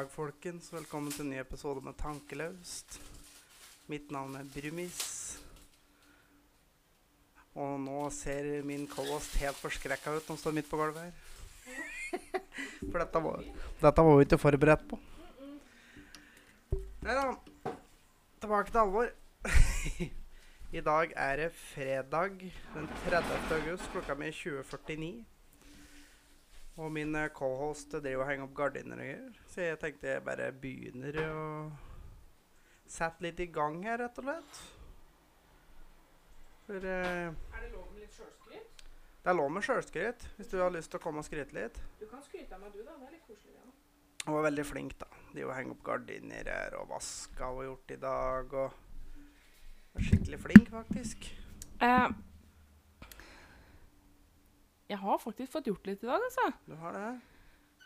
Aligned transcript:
dag, 0.00 0.08
folkens. 0.08 0.70
Velkommen 0.72 1.12
til 1.12 1.26
en 1.26 1.32
ny 1.34 1.38
episode 1.42 1.82
med 1.84 1.92
Tankelaust. 2.00 2.94
Mitt 3.90 4.08
navn 4.14 4.32
er 4.38 4.46
Brumis. 4.48 5.00
Og 7.52 7.74
nå 7.82 7.98
ser 8.14 8.48
min 8.64 8.86
co-host 8.88 9.36
helt 9.42 9.60
forskrekka 9.60 10.14
ut 10.16 10.30
han 10.32 10.40
står 10.40 10.54
midt 10.56 10.70
på 10.70 10.78
gulvet 10.80 11.02
her. 11.02 11.12
For 12.92 12.96
dette 13.02 13.22
var, 13.26 13.44
dette 13.82 14.06
var 14.06 14.16
vi 14.16 14.24
ikke 14.24 14.40
forberedt 14.40 14.86
på. 14.88 15.00
Nei 17.04 17.18
da. 17.18 17.26
Tilbake 18.40 18.72
til 18.72 18.82
alvor. 18.86 19.12
I 20.80 20.84
dag 20.86 21.12
er 21.28 21.42
det 21.42 21.50
fredag 21.74 22.46
den 22.72 22.88
30. 23.04 23.36
august. 23.58 23.92
Klokka 23.92 24.16
mi 24.16 24.30
er 24.32 24.40
20.49. 24.40 25.12
Og 26.78 26.92
min 26.92 27.16
cohost 27.34 27.92
driver 27.92 28.22
og 28.24 28.28
henger 28.30 28.46
opp 28.46 28.54
gardiner 28.56 28.96
og 28.96 29.02
greier. 29.04 29.40
Så 29.50 29.64
jeg 29.66 29.78
tenkte 29.82 30.12
jeg 30.14 30.24
bare 30.24 30.50
begynner 30.52 31.18
å 31.24 31.40
sette 32.90 33.22
litt 33.26 33.40
i 33.40 33.48
gang 33.52 33.82
her, 33.84 33.98
rett 34.04 34.18
og 34.22 34.24
slett. 34.28 34.60
For 36.66 36.86
eh, 36.86 37.26
Er 37.30 37.64
det 37.64 37.72
lov 37.74 37.88
med 37.92 38.04
litt 38.04 38.14
sjølskryt? 38.14 38.84
det 39.20 39.28
er 39.28 39.36
lov 39.36 39.50
med 39.52 39.66
sjølskryt 39.66 40.22
hvis 40.38 40.48
du 40.48 40.56
har 40.62 40.70
lyst 40.72 40.90
til 40.92 41.00
å 41.00 41.02
komme 41.04 41.20
og 41.20 41.26
skryte 41.26 41.56
litt. 41.56 41.80
Du 42.00 42.06
kan 42.08 42.22
skryte 42.24 42.54
av 42.56 42.62
meg, 42.62 42.72
du, 42.72 42.80
da. 42.86 42.94
Det 42.96 43.08
er 43.10 43.16
litt 43.18 43.26
koselig. 43.28 43.56
Ja. 43.58 43.66
Hun 44.26 44.36
var 44.36 44.46
veldig 44.48 44.64
flink, 44.68 44.94
da. 45.00 45.08
De 45.34 45.44
å 45.46 45.52
henge 45.56 45.74
opp 45.74 45.82
gardiner 45.86 46.48
her 46.50 46.74
og 46.80 46.88
vaska 46.94 47.50
og 47.54 47.62
gjort 47.66 47.94
i 47.94 48.00
dag. 48.00 48.56
Og 48.64 49.94
var 49.94 50.06
skikkelig 50.06 50.40
flink, 50.46 50.70
faktisk. 50.72 51.28
Eh, 51.82 52.08
jeg 54.90 54.98
har 54.98 55.22
faktisk 55.22 55.52
fått 55.52 55.70
gjort 55.70 55.86
litt 55.86 56.02
i 56.02 56.08
dag, 56.08 56.24
altså. 56.26 56.50
Du 56.66 56.74
har 56.80 56.96
det? 56.96 57.08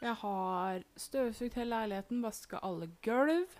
Jeg 0.00 0.16
har 0.20 0.82
støvsugd 1.00 1.56
hele 1.60 1.76
leiligheten, 1.76 2.22
vaska 2.24 2.60
alle 2.64 2.88
gulv. 3.04 3.54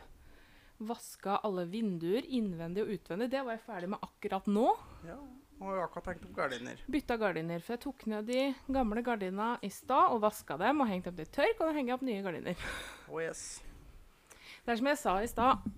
Vaska 0.85 1.39
alle 1.47 1.67
vinduer, 1.71 2.25
innvendig 2.25 2.83
og 2.85 2.93
utvendig. 2.97 3.31
Det 3.33 3.43
var 3.45 3.57
jeg 3.57 3.65
ferdig 3.67 3.91
med 3.93 4.05
akkurat 4.05 4.49
nå. 4.51 4.67
Ja. 5.07 5.19
Og 5.61 5.69
jeg 5.69 5.79
har 5.79 5.85
akkurat 5.85 6.09
hengt 6.11 6.25
opp 6.27 6.35
gardiner. 6.37 6.81
Bytta 6.91 7.17
gardiner. 7.21 7.63
For 7.63 7.77
jeg 7.77 7.83
tok 7.85 8.07
ned 8.11 8.27
de 8.29 8.41
gamle 8.75 9.05
gardina 9.07 9.53
i 9.63 9.71
stad 9.73 10.17
og 10.17 10.25
vaska 10.25 10.59
dem 10.61 10.83
og 10.83 10.91
hengte 10.91 11.13
opp 11.13 11.21
til 11.21 11.31
tørk. 11.37 11.61
Og 11.61 11.69
nå 11.69 11.77
henger 11.77 11.93
jeg 11.93 12.01
opp 12.01 12.09
nye 12.09 12.25
gardiner. 12.27 12.67
Oh 13.13 13.23
yes. 13.23 13.45
Det 14.65 14.75
er 14.75 14.81
som 14.81 14.91
jeg 14.91 15.01
sa 15.05 15.15
i 15.23 15.31
stad. 15.31 15.69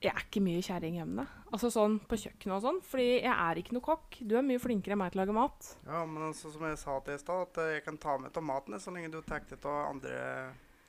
Jeg 0.00 0.14
er 0.14 0.22
ikke 0.24 0.40
mye 0.40 0.62
kjerring 0.64 0.94
hjemme. 0.96 1.26
Altså 1.52 1.68
sånn 1.72 1.98
på 2.08 2.16
kjøkkenet 2.22 2.54
og 2.56 2.62
sånn. 2.64 2.78
Fordi 2.88 3.08
jeg 3.18 3.34
er 3.34 3.58
ikke 3.60 3.74
noe 3.76 3.84
kokk. 3.84 4.16
Du 4.24 4.32
er 4.38 4.46
mye 4.46 4.62
flinkere 4.62 4.96
enn 4.96 5.02
meg 5.02 5.12
til 5.12 5.20
å 5.20 5.26
lage 5.26 5.34
mat. 5.36 5.72
Ja, 5.84 6.00
men 6.08 6.24
altså, 6.30 6.52
som 6.54 6.64
jeg 6.64 6.78
sa 6.80 6.94
til 7.04 7.18
i 7.18 7.20
stad, 7.20 7.50
at 7.50 7.60
eh, 7.60 7.74
jeg 7.76 7.84
kan 7.84 7.98
ta 8.00 8.14
med 8.22 8.32
tomatene 8.32 8.80
så 8.80 8.94
lenge 8.94 9.12
du 9.12 9.18
tar 9.20 9.44
det 9.50 9.58
av 9.60 9.90
andre 9.90 10.14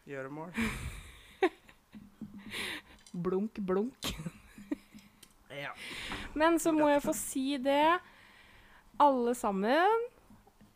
gjøremål. 0.08 0.56
Blunk, 3.12 3.59
blunk. 3.59 4.12
Ja. 5.52 5.73
Men 6.32 6.56
så 6.64 6.72
må 6.72 6.86
jeg 6.88 7.02
få 7.04 7.12
si 7.12 7.58
det. 7.59 8.00
Alle 9.04 9.34
sammen. 9.36 10.06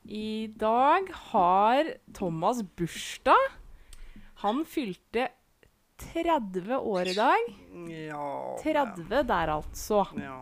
I 0.04 0.52
dag 0.52 1.08
har 1.32 1.94
Thomas 2.14 2.60
bursdag. 2.76 3.56
Han 4.44 4.66
fylte 4.68 5.30
30 6.02 6.76
år 6.80 7.08
i 7.08 7.16
dag. 7.18 7.50
Ja 7.92 8.28
30 8.62 9.24
der, 9.30 9.52
altså. 9.56 10.02
Ja. 10.20 10.40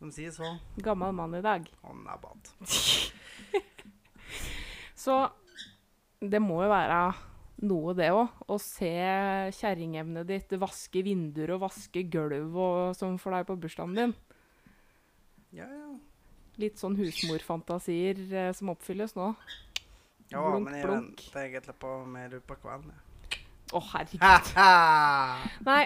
De 0.00 0.10
sier 0.14 0.30
så. 0.34 0.52
Gammel 0.84 1.14
mann 1.16 1.34
i 1.38 1.42
dag. 1.42 1.66
Han 1.82 2.04
er 2.06 2.18
bad. 2.22 2.50
Så 4.96 5.16
det 6.20 6.40
må 6.42 6.60
jo 6.64 6.70
være 6.72 7.00
noe, 7.66 7.94
det 7.96 8.10
òg. 8.14 8.32
Å 8.50 8.56
se 8.60 8.90
kjerringevnet 9.56 10.26
ditt 10.28 10.54
vaske 10.60 11.02
vinduer 11.06 11.54
og 11.56 11.62
vaske 11.66 12.02
gulv 12.12 12.56
og 12.58 12.96
sånn 12.98 13.18
for 13.22 13.36
deg 13.36 13.46
på 13.48 13.56
bursdagen 13.62 13.96
din. 13.96 14.14
Ja, 15.56 15.66
ja. 15.70 15.92
Litt 16.60 16.80
sånn 16.80 16.96
husmorfantasier 16.96 18.20
eh, 18.32 18.52
som 18.56 18.70
oppfylles 18.72 19.12
nå. 19.16 19.30
Ja, 20.32 20.40
Blunk, 20.42 20.64
men 20.66 20.78
jeg 20.80 20.86
blunk. 20.88 21.20
venter 21.28 21.42
egentlig 21.44 21.74
på 21.82 21.90
mer 22.10 22.32
utpå 22.40 22.56
kvelden. 22.62 22.90
jeg. 22.94 23.02
Å, 23.74 23.80
herregud. 23.92 24.52
Nei, 25.66 25.82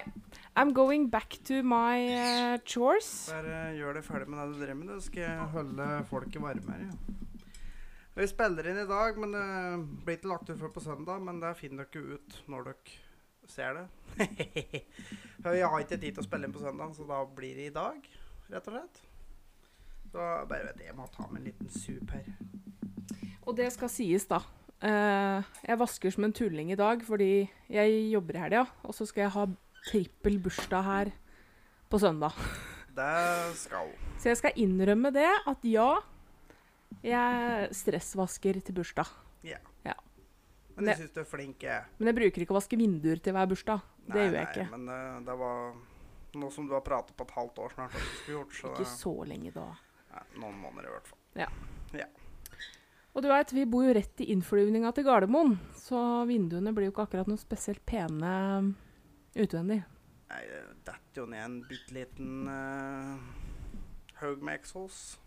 I'm 0.56 0.74
going 0.76 1.08
back 1.08 1.38
to 1.48 1.62
my 1.64 1.96
uh, 2.12 2.58
chores. 2.64 3.30
Bare 3.32 3.70
gjør 3.78 3.96
det 3.96 4.04
ferdig 4.04 4.28
med 4.28 4.42
det 4.42 4.48
du 4.52 4.58
driver 4.60 4.80
med, 4.82 4.92
så 4.98 5.06
skal 5.06 5.24
jeg 5.24 5.50
holde 5.54 5.90
folket 6.10 6.44
varme 6.44 6.76
her. 6.76 6.88
Ja. 6.90 7.20
Vi 8.20 8.26
spiller 8.28 8.66
inn 8.68 8.80
i 8.82 8.88
dag, 8.88 9.16
men 9.22 9.32
det 9.32 9.44
blir 10.04 10.18
ikke 10.18 10.28
lagt 10.28 10.50
ut 10.50 10.58
før 10.60 10.74
på 10.74 10.82
søndag. 10.84 11.22
Men 11.24 11.38
det 11.40 11.54
finner 11.56 11.88
dere 11.88 12.18
ut 12.18 12.40
når 12.52 12.66
dere 12.68 12.98
ser 13.48 13.78
det. 13.78 13.86
Vi 15.46 15.62
har 15.62 15.78
ikke 15.80 15.96
tid 15.96 16.12
til 16.12 16.20
å 16.20 16.26
spille 16.26 16.48
inn 16.48 16.54
på 16.54 16.62
søndag, 16.62 16.92
så 16.94 17.06
da 17.08 17.22
blir 17.24 17.56
det 17.56 17.70
i 17.70 17.74
dag, 17.74 18.04
rett 18.52 18.68
og 18.68 18.76
slett. 18.76 19.00
Så 20.10 20.18
bare 20.20 20.66
vet 20.66 20.82
jeg, 20.82 20.90
jeg 20.90 20.98
må 20.98 21.06
ta 21.14 21.26
med 21.30 21.40
en 21.40 21.48
liten 21.48 21.70
sup 21.72 22.12
her. 22.12 22.28
Og 23.46 23.56
det 23.56 23.70
skal 23.72 23.90
sies, 23.90 24.26
da. 24.28 24.42
Eh, 24.80 25.48
jeg 25.66 25.76
vasker 25.80 26.12
som 26.14 26.24
en 26.24 26.32
tulling 26.32 26.70
i 26.72 26.78
dag 26.78 27.02
fordi 27.04 27.44
jeg 27.68 27.96
jobber 28.14 28.38
i 28.38 28.44
helga, 28.46 28.62
og 28.80 28.96
så 28.96 29.04
skal 29.08 29.26
jeg 29.26 29.34
ha 29.34 29.46
trippel 29.90 30.38
bursdag 30.40 30.86
her 30.86 31.10
på 31.92 32.00
søndag. 32.00 32.36
Det 33.00 33.56
skal 33.56 33.92
Så 34.18 34.32
jeg 34.32 34.38
skal 34.40 34.56
innrømme 34.58 35.12
det 35.14 35.28
at 35.48 35.62
ja, 35.64 35.92
jeg 37.06 37.68
stressvasker 37.76 38.58
til 38.66 38.76
bursdag. 38.80 39.06
Ja 39.46 39.94
Men 40.74 40.90
jeg 40.90 40.98
syns 41.04 41.14
du 41.14 41.20
er 41.22 41.28
flink. 41.28 41.62
jeg. 41.62 41.84
Men 41.98 42.10
jeg 42.10 42.16
bruker 42.18 42.42
ikke 42.42 42.54
å 42.54 42.58
vaske 42.58 42.78
vinduer 42.80 43.22
til 43.22 43.36
hver 43.36 43.46
bursdag. 43.46 43.84
Det 44.10 44.16
gjør 44.16 44.34
jeg 44.34 44.34
nei, 44.34 44.44
ikke. 44.48 44.66
Men 44.74 44.88
uh, 44.90 45.20
det 45.28 45.36
var 45.44 45.60
noe 46.40 46.54
som 46.54 46.66
du 46.66 46.74
har 46.74 46.84
pratet 46.86 47.14
på 47.16 47.26
et 47.28 47.36
halvt 47.36 47.62
år 47.62 47.76
snart 47.76 47.94
at 47.94 48.00
du 48.00 48.16
skulle 48.16 48.38
gjort. 48.40 48.56
Så 48.58 48.72
Ikke 48.74 48.90
så 48.90 49.14
lenge 49.28 49.54
da. 49.54 49.68
nei, 50.16 50.24
noen 50.42 50.58
måneder 50.64 50.90
i 50.90 50.96
hvert 50.96 51.12
fall. 51.12 51.22
Og 53.10 53.24
du 53.24 53.26
vet, 53.26 53.52
vi 53.52 53.66
bor 53.66 53.82
jo 53.82 53.94
rett 53.96 54.22
i 54.22 54.28
innflyvninga 54.30 54.92
til 54.94 55.06
Gardermoen, 55.08 55.56
så 55.74 56.22
vinduene 56.28 56.70
blir 56.74 56.86
jo 56.88 56.92
ikke 56.94 57.08
akkurat 57.08 57.30
noe 57.30 57.40
spesielt 57.40 57.82
pene 57.88 58.34
utvendig. 59.34 59.80
Nei, 60.30 60.42
det 60.46 60.60
detter 60.86 61.24
jo 61.24 61.24
ned 61.26 61.42
en 61.42 61.56
bitte 61.66 61.96
liten 61.96 62.46
uh, 62.46 63.18
haug 64.20 64.44
med 64.46 64.60
eksos. 64.60 65.18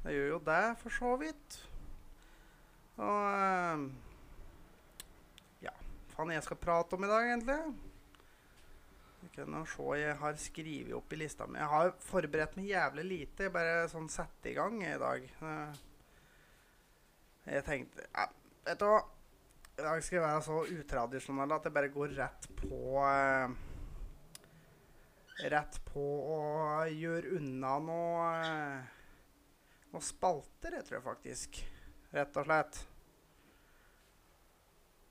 Det 0.00 0.14
gjør 0.14 0.32
jo 0.32 0.40
det, 0.46 0.62
for 0.80 0.96
så 0.96 1.12
vidt. 1.20 1.58
Og 2.96 3.20
uh, 3.28 3.84
Ja, 5.66 5.76
faen 6.14 6.32
jeg 6.32 6.46
skal 6.48 6.62
prate 6.64 6.96
om 6.96 7.04
i 7.04 7.12
dag, 7.12 7.28
egentlig? 7.28 7.60
Vi 9.20 9.28
kan 9.34 9.52
jo 9.52 9.66
se, 9.68 9.84
jeg 10.00 10.16
har 10.16 10.40
skrevet 10.40 10.96
opp 10.96 11.12
i 11.12 11.20
lista 11.20 11.44
mi. 11.44 11.60
Jeg 11.60 11.68
har 11.74 11.92
forberedt 12.06 12.56
meg 12.56 12.72
jævlig 12.72 13.04
lite. 13.04 13.46
Jeg 13.46 13.52
bare 13.52 13.84
sånn 13.92 14.08
setter 14.08 14.54
i 14.54 14.56
gang 14.56 14.80
i 14.80 14.96
dag. 15.00 15.26
Eh, 15.44 15.80
Jeg 17.48 17.64
tenkte 17.66 18.04
ja, 18.04 18.26
Vet 18.66 18.80
du 18.80 18.86
hva? 18.90 19.00
I 19.80 19.84
dag 19.86 20.02
skal 20.04 20.18
jeg 20.18 20.26
være 20.26 20.44
så 20.44 20.56
utradisjonell 20.76 21.54
at 21.56 21.66
jeg 21.66 21.72
bare 21.72 21.92
går 21.94 22.14
rett 22.18 22.48
på 22.60 22.80
eh, 23.00 23.54
Rett 25.54 25.78
på 25.88 26.06
å 26.34 26.40
gjøre 26.92 27.38
unna 27.38 27.78
noe 27.80 28.26
eh, 28.44 28.96
Noen 29.90 30.04
spalter, 30.04 30.76
jeg 30.76 30.86
tror 30.86 30.96
jeg 30.98 31.02
faktisk. 31.02 31.56
Rett 32.14 32.36
og 32.38 32.44
slett. 32.46 32.76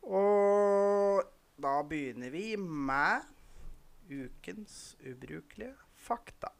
Og 0.07 1.25
da 1.59 1.73
begynner 1.83 2.31
vi 2.31 2.45
med 2.55 3.27
ukens 4.07 4.95
ubrukelige 5.03 5.73
fakta. 5.99 6.53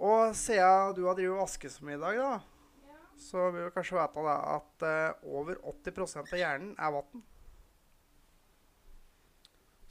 Og 0.00 0.36
siden 0.36 0.94
du 0.96 1.04
har 1.04 1.14
drevet 1.18 1.34
og 1.36 1.42
vasket 1.42 1.72
så 1.74 1.84
mye 1.84 1.98
i 1.98 2.00
dag, 2.00 2.16
da, 2.16 2.38
så 3.20 3.50
vil 3.52 3.66
du 3.66 3.74
kanskje 3.74 3.98
vite 3.98 4.22
da, 4.24 4.36
at 4.56 4.84
uh, 4.86 5.28
over 5.28 5.58
80% 5.60 6.32
av 6.32 6.40
hjernen 6.40 6.72
er 6.78 6.94
vann. 6.94 7.24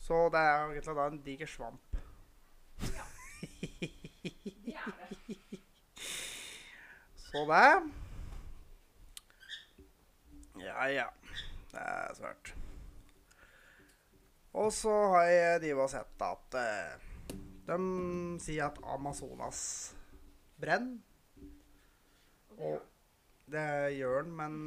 Så 0.02 0.24
det 0.34 0.42
er 0.42 0.64
jo 0.64 0.72
egentlig 0.74 0.96
da 0.98 1.06
en 1.12 1.22
diger 1.28 1.50
svamp. 1.52 2.00
Ja. 2.96 3.06
Så 7.30 7.46
det 7.46 7.92
Ja, 10.64 10.88
ja. 10.90 11.06
Det 11.70 11.80
er 11.80 12.16
svært. 12.18 12.56
Og 14.54 14.74
så 14.74 14.96
har 15.14 15.24
jeg 15.30 15.62
de 15.62 15.74
og 15.78 15.90
sett 15.92 16.26
at 16.26 16.58
eh, 16.58 16.98
de 17.70 17.78
sier 18.42 18.66
at 18.66 18.80
Amazonas 18.84 19.62
brenner. 20.60 21.00
Og 22.60 22.82
det 23.50 23.96
gjør 23.96 24.26
den, 24.28 24.36
men 24.36 24.58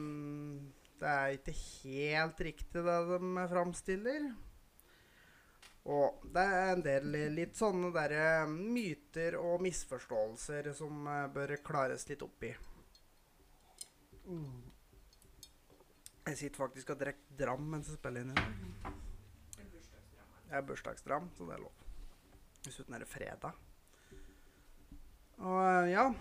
det 1.02 1.10
er 1.10 1.36
ikke 1.36 1.54
helt 1.58 2.40
riktig 2.46 2.82
det 2.86 2.96
de 3.10 3.46
framstiller. 3.50 4.32
Og 5.92 6.22
det 6.34 6.42
er 6.46 6.68
en 6.72 6.84
del 6.84 7.16
litt 7.34 7.56
sånne 7.58 7.90
der 7.94 8.12
eh, 8.14 8.50
myter 8.50 9.34
og 9.40 9.64
misforståelser 9.64 10.70
som 10.78 11.08
eh, 11.10 11.24
bør 11.34 11.56
klares 11.66 12.06
litt 12.10 12.22
opp 12.22 12.46
i. 12.46 12.52
Jeg 16.22 16.38
sitter 16.38 16.62
faktisk 16.62 16.94
og 16.94 17.00
drikker 17.00 17.34
dram 17.40 17.66
mens 17.74 17.90
jeg 17.90 17.98
spiller 17.98 18.22
inn 18.22 18.30
i 18.30 18.38
dag. 18.38 18.92
Det 20.46 20.54
er 20.60 20.66
bursdagsdram, 20.68 21.30
så 21.34 21.48
det 21.48 21.56
er 21.56 21.64
lov. 21.64 21.84
Dessuten 22.62 22.94
er 22.94 23.02
det 23.02 23.10
fredag. 23.10 23.58
Og 25.38 25.84
eh, 25.84 25.90
ja, 25.90 26.12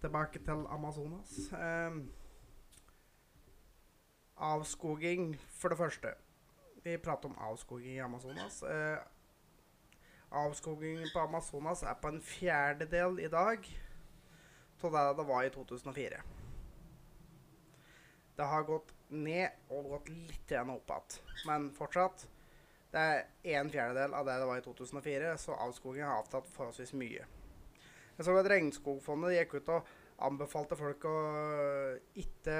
tilbake 0.00 0.38
til 0.38 0.64
Amazonas. 0.68 1.52
Eh, 1.52 1.92
avskoging, 4.36 5.40
for 5.50 5.68
det 5.68 5.78
første. 5.78 6.08
Vi 6.84 6.96
prater 6.96 7.28
om 7.28 7.38
avskoging 7.38 7.96
i 7.96 7.98
Amazonas. 7.98 8.62
Eh, 8.62 8.98
avskogingen 10.30 11.08
på 11.14 11.18
Amazonas 11.18 11.82
er 11.82 11.94
på 12.02 12.08
en 12.08 12.22
fjerdedel 12.22 13.18
i 13.18 13.28
dag 13.28 13.68
av 14.82 14.92
det 14.92 15.16
det 15.18 15.26
var 15.26 15.42
i 15.42 15.50
2004. 15.50 16.22
Det 18.36 18.46
har 18.46 18.62
gått 18.62 18.94
ned 19.08 19.48
og 19.70 19.88
gått 19.90 20.08
litt 20.08 20.52
opp 20.52 20.90
igjen, 20.90 21.22
men 21.46 21.70
fortsatt. 21.74 22.28
Det 22.92 23.00
er 23.00 23.24
en 23.58 23.70
fjerdedel 23.70 24.14
av 24.14 24.26
det 24.26 24.36
det 24.38 24.46
var 24.46 24.60
i 24.60 24.64
2004, 24.64 25.36
så 25.38 25.52
avskogingen 25.52 26.08
har 26.08 26.22
avtatt 26.22 26.48
forholdsvis 26.48 26.94
mye. 26.94 27.26
Jeg 28.18 28.26
så 28.26 28.34
at 28.34 28.48
Regnskogfondet 28.50 29.36
gikk 29.36 29.52
ut 29.60 29.68
og 29.70 29.90
anbefalte 30.26 30.74
folk 30.74 31.04
å 31.06 31.18
ikke 32.18 32.56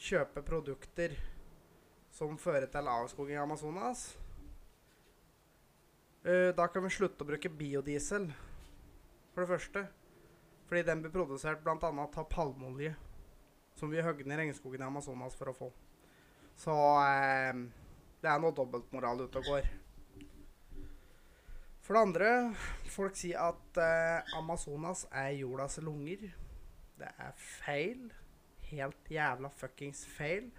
kjøpe 0.00 0.40
produkter 0.46 1.12
som 2.14 2.38
fører 2.40 2.70
til 2.72 2.88
avskoging 2.88 3.36
i 3.36 3.42
Amazonas. 3.42 4.06
Eh, 6.24 6.54
da 6.56 6.68
kan 6.72 6.86
vi 6.86 6.94
slutte 6.96 7.26
å 7.26 7.28
bruke 7.28 7.52
biodiesel, 7.52 8.30
for 9.34 9.44
det 9.44 9.50
første. 9.50 9.84
Fordi 10.64 10.82
den 10.88 11.02
blir 11.04 11.12
produsert 11.12 11.60
bl.a. 11.60 11.76
av 11.76 12.24
palmeolje, 12.32 12.94
som 13.76 13.92
vi 13.92 14.00
hogger 14.00 14.30
ned 14.30 14.40
regnskogen 14.40 14.80
i 14.80 14.86
Amazonas 14.86 15.36
for 15.36 15.52
å 15.52 15.56
få. 15.58 15.68
Så 16.56 16.72
eh, 17.04 17.52
det 18.24 18.32
er 18.32 18.40
noe 18.40 18.56
dobbeltmoral 18.56 19.26
ute 19.26 19.42
og 19.42 19.50
går. 19.50 19.68
For 21.84 21.92
det 21.92 22.06
andre, 22.08 22.32
folk 22.88 23.20
sier 23.20 23.50
at 23.50 23.63
eh, 23.80 24.36
Amazonas 24.38 25.06
er 25.12 25.34
jordas 25.38 25.78
lunger. 25.82 26.28
Det 26.98 27.10
er 27.18 27.32
feil. 27.36 28.08
Helt 28.70 29.10
jævla 29.10 29.50
fuckings 29.52 30.04
feil. 30.06 30.50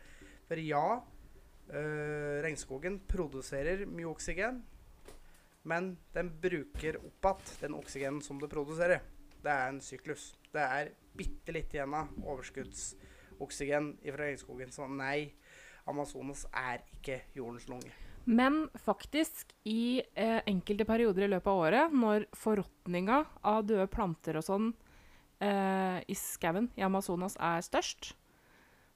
For 0.45 0.61
ja, 0.61 0.85
uh, 1.73 2.35
regnskogen 2.45 2.99
produserer 3.09 3.85
mye 3.89 4.05
oksygen, 4.11 4.59
men 5.65 5.95
den 6.13 6.29
bruker 6.41 6.99
opp 7.01 7.25
igjen 7.31 7.53
den 7.63 7.73
oksygenen 7.73 8.21
som 8.21 8.37
det 8.41 8.51
produserer. 8.51 9.01
Det 9.41 9.51
er 9.51 9.71
en 9.71 9.81
syklus. 9.81 10.35
Det 10.53 10.61
er 10.61 10.91
bitte 11.17 11.55
litt 11.55 11.73
igjen 11.73 11.93
av 11.97 12.13
overskuddsoksygen 12.21 13.95
fra 14.05 14.21
regnskogen. 14.21 14.73
Så 14.73 14.85
nei, 14.89 15.31
Amazonas 15.89 16.45
er 16.53 16.85
ikke 16.99 17.23
jordens 17.37 17.67
lunge. 17.71 17.93
Men 18.25 18.69
faktisk, 18.81 19.53
i 19.63 20.01
eh, 20.13 20.41
enkelte 20.45 20.85
perioder 20.85 21.27
i 21.27 21.29
løpet 21.29 21.49
av 21.51 21.59
året, 21.61 21.93
når 21.93 22.25
forråtninga 22.33 23.19
av 23.45 23.65
døde 23.69 23.85
planter 23.93 24.39
og 24.39 24.45
sånn 24.47 24.71
eh, 25.45 25.99
i 26.09 26.17
skauen 26.17 26.71
i 26.73 26.85
Amazonas 26.85 27.37
er 27.37 27.61
størst, 27.65 28.15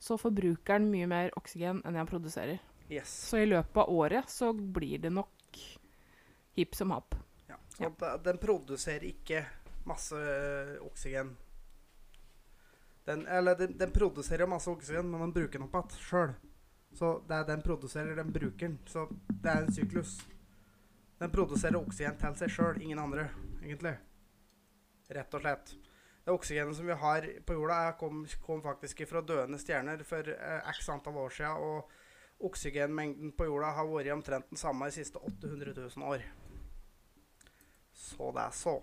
så 0.01 0.17
forbruker 0.17 0.79
den 0.79 0.89
mye 0.89 1.09
mer 1.11 1.33
oksygen 1.37 1.83
enn 1.85 1.99
den 1.99 2.09
produserer. 2.09 2.57
Yes. 2.89 3.11
Så 3.29 3.43
i 3.43 3.45
løpet 3.45 3.77
av 3.77 3.93
året 3.93 4.33
så 4.33 4.49
blir 4.53 4.97
det 5.03 5.13
nok 5.13 5.61
hipp 6.57 6.73
som 6.75 6.95
happ. 6.95 7.13
Ja. 7.51 7.59
Så 7.75 7.85
eh, 7.85 8.17
den 8.25 8.41
produserer 8.41 9.05
ikke 9.11 9.45
masse 9.85 10.17
øh, 10.17 10.79
oksygen. 10.89 11.35
Den, 13.05 13.27
eller 13.27 13.55
den, 13.55 13.77
den 13.77 13.91
produserer 13.93 14.49
masse 14.49 14.69
oksygen, 14.69 15.11
men 15.11 15.21
den 15.21 15.37
bruker 15.37 15.59
den 15.59 15.69
opp 15.69 15.77
igjen 15.77 16.07
sjøl. 16.09 16.33
Så 16.95 17.19
det 17.27 17.35
er 17.35 17.47
den 17.47 17.61
produserer, 17.61 18.15
den 18.15 18.33
bruker 18.33 18.67
den. 18.67 18.79
Så 18.87 19.07
det 19.29 19.51
er 19.51 19.63
en 19.63 19.73
syklus. 19.73 20.17
Den 21.19 21.31
produserer 21.31 21.77
oksygen 21.79 22.17
til 22.19 22.35
seg 22.39 22.51
sjøl, 22.53 22.81
ingen 22.81 22.99
andre, 22.99 23.27
egentlig. 23.61 23.95
Rett 25.09 25.33
og 25.35 25.43
slett. 25.43 25.73
Det 26.25 26.35
oksygenet 26.35 26.77
som 26.77 26.87
vi 26.87 26.95
har 27.01 27.25
på 27.45 27.55
jorda, 27.57 27.93
kom, 27.99 28.21
kom 28.45 28.61
faktisk 28.63 29.01
fra 29.09 29.21
døende 29.25 29.59
stjerner 29.59 30.03
for 30.07 30.27
eh, 30.29 30.69
x 30.75 30.89
antall 30.93 31.17
år 31.23 31.33
siden. 31.33 31.63
Og 31.65 32.45
oksygenmengden 32.49 33.33
på 33.35 33.47
jorda 33.49 33.73
har 33.75 33.89
vært 33.89 34.13
omtrent 34.13 34.51
den 34.51 34.59
samme 34.61 34.87
de 34.87 34.95
siste 34.95 35.19
800 35.19 35.73
000 35.75 36.05
år. 36.07 36.23
Så 37.93 38.31
det 38.35 38.45
er 38.45 38.55
så. 38.55 38.75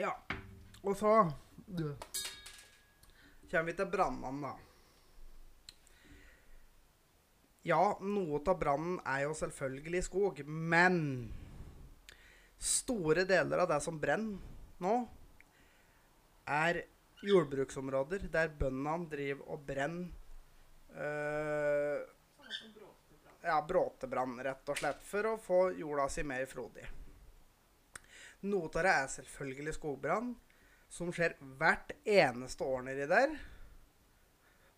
Ja. 0.00 0.14
Og 0.82 0.96
så 0.96 1.12
kommer 3.50 3.68
vi 3.68 3.76
til 3.76 3.92
brannene, 3.92 4.48
da. 4.48 4.69
Ja, 7.62 7.98
noe 8.00 8.38
av 8.48 8.56
brannen 8.56 9.00
er 9.04 9.26
jo 9.26 9.34
selvfølgelig 9.36 10.06
skog, 10.06 10.38
men 10.48 10.94
store 12.60 13.26
deler 13.28 13.60
av 13.60 13.68
det 13.68 13.80
som 13.84 13.98
brenner 14.00 14.40
nå, 14.80 14.94
er 16.48 16.80
jordbruksområder 17.20 18.24
der 18.32 18.48
bøndene 18.56 19.10
driver 19.12 19.52
og 19.52 19.66
brenner 19.68 20.08
øh, 20.96 22.00
Ja, 23.44 23.60
bråtebrann, 23.64 24.40
rett 24.44 24.68
og 24.72 24.80
slett, 24.80 25.04
for 25.04 25.28
å 25.28 25.36
få 25.40 25.60
jorda 25.76 26.08
si 26.12 26.24
mer 26.24 26.46
frodig. 26.48 26.84
Noe 28.48 28.68
av 28.72 28.84
det 28.84 28.92
er 28.92 29.14
selvfølgelig 29.14 29.76
skogbrann, 29.76 30.34
som 30.88 31.12
skjer 31.12 31.36
hvert 31.60 31.92
eneste 32.04 32.64
år 32.64 32.84
nedi 32.88 33.06
der. 33.08 33.32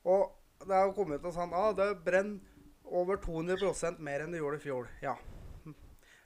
Og 0.03 0.35
det 0.67 0.79
har 0.79 0.95
kommet 0.95 1.23
ut 1.23 1.35
sånn 1.35 1.55
ah, 1.59 1.71
det 1.75 1.89
brenner 2.07 2.52
over 2.93 3.17
200% 3.17 4.01
mer 4.05 4.25
enn 4.25 4.35
det 4.35 4.43
gjorde 4.43 4.61
i 4.61 4.65
fjor. 4.67 4.89
Ja. 5.03 5.17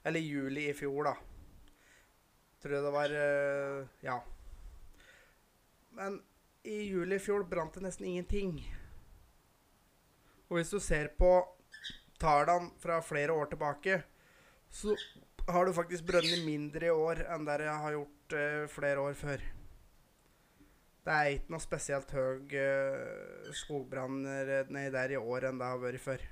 Eller 0.07 0.23
juli 0.23 0.67
i 0.69 0.75
fjor, 0.75 1.09
da. 1.09 1.15
Tror 2.61 2.77
jeg 2.77 2.85
det 2.85 2.95
var 2.95 3.13
uh, 3.13 3.87
Ja. 4.05 4.17
Men 5.97 6.19
i 6.67 6.81
juli 6.91 7.17
i 7.17 7.23
fjor 7.23 7.45
brant 7.49 7.73
det 7.77 7.85
nesten 7.85 8.05
ingenting. 8.09 8.59
Og 10.47 10.59
hvis 10.59 10.71
du 10.71 10.79
ser 10.83 11.09
på 11.17 11.31
tallene 12.21 12.71
fra 12.81 12.99
flere 13.01 13.33
år 13.33 13.49
tilbake, 13.51 14.01
så 14.69 14.95
har 15.47 15.65
du 15.65 15.73
faktisk 15.73 16.05
brønnet 16.07 16.45
mindre 16.45 16.89
i 16.89 16.93
år 16.93 17.23
enn 17.33 17.45
der 17.47 17.65
jeg 17.65 17.83
har 17.83 17.95
gjort 17.97 18.37
uh, 18.37 18.63
flere 18.71 19.03
år 19.03 19.17
før. 19.17 19.43
Det 21.07 21.15
er 21.15 21.35
ikke 21.37 21.53
noe 21.55 21.63
spesielt 21.63 22.09
høy 22.11 22.41
uh, 22.51 23.51
skogbranner 23.55 24.67
nedi 24.67 24.91
der 24.95 25.15
i 25.15 25.21
år 25.21 25.49
enn 25.49 25.61
det 25.61 25.71
har 25.71 25.83
vært 25.83 26.03
før. 26.03 26.27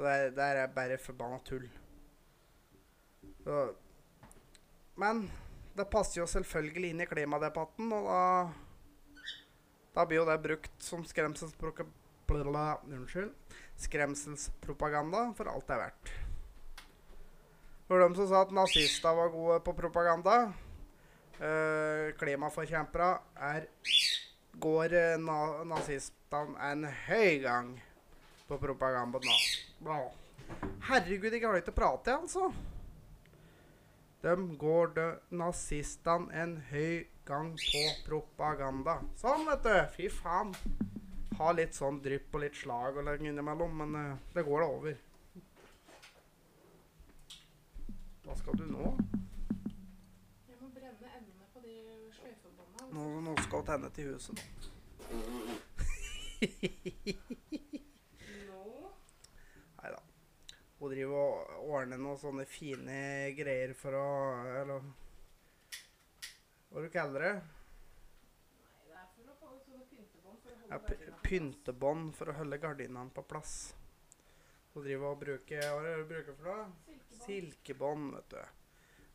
Så 0.00 0.06
det 0.06 0.12
er, 0.16 0.30
det 0.32 0.44
er 0.62 0.70
bare 0.72 0.96
forbanna 0.96 1.36
tull. 1.44 1.66
Så, 3.44 3.56
men 4.96 5.26
det 5.76 5.84
passer 5.92 6.22
jo 6.22 6.26
selvfølgelig 6.32 6.94
inn 6.94 7.02
i 7.04 7.08
klimadebatten, 7.10 7.92
og 7.92 8.08
da 8.08 8.22
Da 9.92 10.06
blir 10.06 10.22
jo 10.22 10.24
det 10.24 10.38
brukt 10.40 10.72
som 10.80 11.04
Unnskyld. 11.04 13.30
Skremselspropaganda 13.76 15.34
for 15.36 15.52
alt 15.52 15.68
det 15.68 15.76
er 15.76 15.84
verdt. 15.84 16.12
For 17.88 18.00
dem 18.00 18.14
som 18.14 18.28
sa 18.30 18.44
at 18.46 18.56
nazister 18.56 19.12
var 19.12 19.28
gode 19.28 19.60
på 19.60 19.74
propaganda 19.74 20.52
øh, 21.42 22.14
Klimaforkjempere 22.16 23.18
er 23.36 23.66
går 24.60 24.94
uh, 24.94 25.20
na 25.20 25.64
nazistene 25.64 26.72
en 26.72 26.86
høy 26.86 27.42
gang 27.42 27.82
på 28.48 28.56
propaganda 28.56 29.18
nå. 29.18 29.69
Herregud, 30.88 31.32
jeg 31.32 31.40
klarer 31.40 31.62
ikke 31.62 31.72
å 31.72 31.78
prate, 31.78 32.16
altså. 32.20 32.50
De 34.20 34.34
går 34.60 34.90
de 34.96 35.06
nazistene 35.40 36.28
en 36.36 36.56
høy 36.68 37.06
gang 37.24 37.54
på 37.56 37.82
propaganda. 38.04 38.98
Sånn, 39.20 39.46
vet 39.48 39.62
du. 39.64 39.76
Fy 39.94 40.10
faen. 40.12 40.52
Ha 41.40 41.52
litt 41.56 41.74
sånn 41.78 42.02
drypp 42.04 42.34
og 42.36 42.42
litt 42.42 42.58
slag 42.58 42.98
og 43.00 43.06
legge 43.06 43.30
innimellom, 43.30 43.72
men 43.80 43.96
uh, 43.96 44.18
det 44.34 44.44
går 44.44 44.60
da 44.60 44.66
over. 44.74 44.94
Hva 48.26 48.34
skal 48.36 48.60
du 48.60 48.66
nå? 48.68 48.90
Jeg 50.50 50.56
må 50.60 50.68
brenne 50.74 51.08
endene 51.16 51.46
på 51.54 51.64
de 51.64 51.74
sløyfebåndene. 52.18 52.92
Nå, 52.92 53.02
nå 53.24 53.32
skal 53.46 53.58
vi 53.62 53.66
tenne 53.72 53.88
til 53.96 54.12
huset, 54.12 54.36
da. 54.36 54.44
Nei 59.80 59.90
da. 59.94 60.00
Hun 60.80 60.88
driver 60.94 61.16
og 61.20 61.70
ordner 61.76 62.00
noen 62.00 62.18
sånne 62.18 62.46
fine 62.48 63.00
greier 63.36 63.74
for 63.76 63.96
å 63.98 64.04
Eller 64.62 64.86
hva 66.70 66.84
du 66.84 66.88
kaller 66.94 67.24
det? 67.26 67.34
Ja, 70.70 70.78
pyntebånd 71.26 72.12
for 72.14 72.30
å 72.30 72.36
holde 72.38 72.60
gardinene 72.62 73.10
på 73.10 73.24
plass. 73.26 73.74
Hun 74.70 74.84
driver 74.84 75.16
og 75.16 75.22
bruker 75.24 75.64
Hva 75.66 75.80
er 75.80 75.88
det 75.88 75.94
du 75.98 76.10
bruker 76.12 76.36
for 76.38 76.46
noe? 76.46 76.66
Silkebånd. 76.86 77.24
Silkebånd, 77.24 78.12
vet 78.14 78.36
du. 78.36 78.60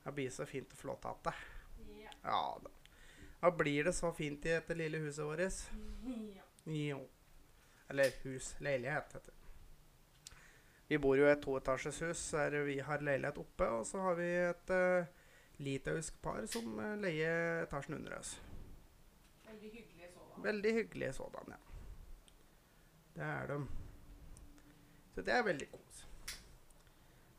Det 0.04 0.14
blir 0.18 0.34
så 0.36 0.46
fint 0.50 0.76
og 0.76 0.82
flott 0.82 1.08
at 1.10 1.30
det. 1.30 1.36
Ja. 2.02 2.12
Ja 2.28 2.42
da. 2.66 2.74
Da 3.40 3.52
blir 3.56 3.88
det 3.88 3.96
så 3.96 4.12
fint 4.14 4.46
i 4.46 4.52
dette 4.58 4.76
lille 4.76 5.00
huset 5.06 5.26
vårt. 5.26 5.64
Ja. 6.36 6.44
Jo. 6.66 7.00
Eller 7.88 8.12
hus. 8.24 8.52
Leilighet, 8.60 9.16
heter 9.16 9.32
det. 9.32 9.35
Vi 10.88 10.98
bor 11.02 11.18
jo 11.18 11.26
i 11.26 11.32
et 11.34 11.42
toetasjes 11.42 12.02
hus 12.06 12.24
der 12.36 12.60
vi 12.68 12.78
har 12.86 13.02
leilighet 13.02 13.40
oppe, 13.42 13.70
og 13.74 13.86
så 13.90 14.04
har 14.06 14.18
vi 14.20 14.28
et 14.38 14.74
uh, 14.76 15.08
litauisk 15.66 16.20
par 16.22 16.46
som 16.52 16.78
uh, 16.78 16.92
leier 17.02 17.64
etasjen 17.64 17.98
under 17.98 18.20
oss. 18.20 18.36
Veldig 19.48 19.72
hyggelige 19.72 20.12
sådan. 20.14 20.44
Veldig 20.44 20.74
hyggelige 20.74 21.14
sådan, 21.14 21.56
ja. 21.56 21.62
Det 23.16 23.24
er 23.24 23.48
de. 23.48 23.60
Så 25.16 25.22
det 25.22 25.34
er 25.34 25.44
veldig 25.48 25.70
kos. 25.72 26.08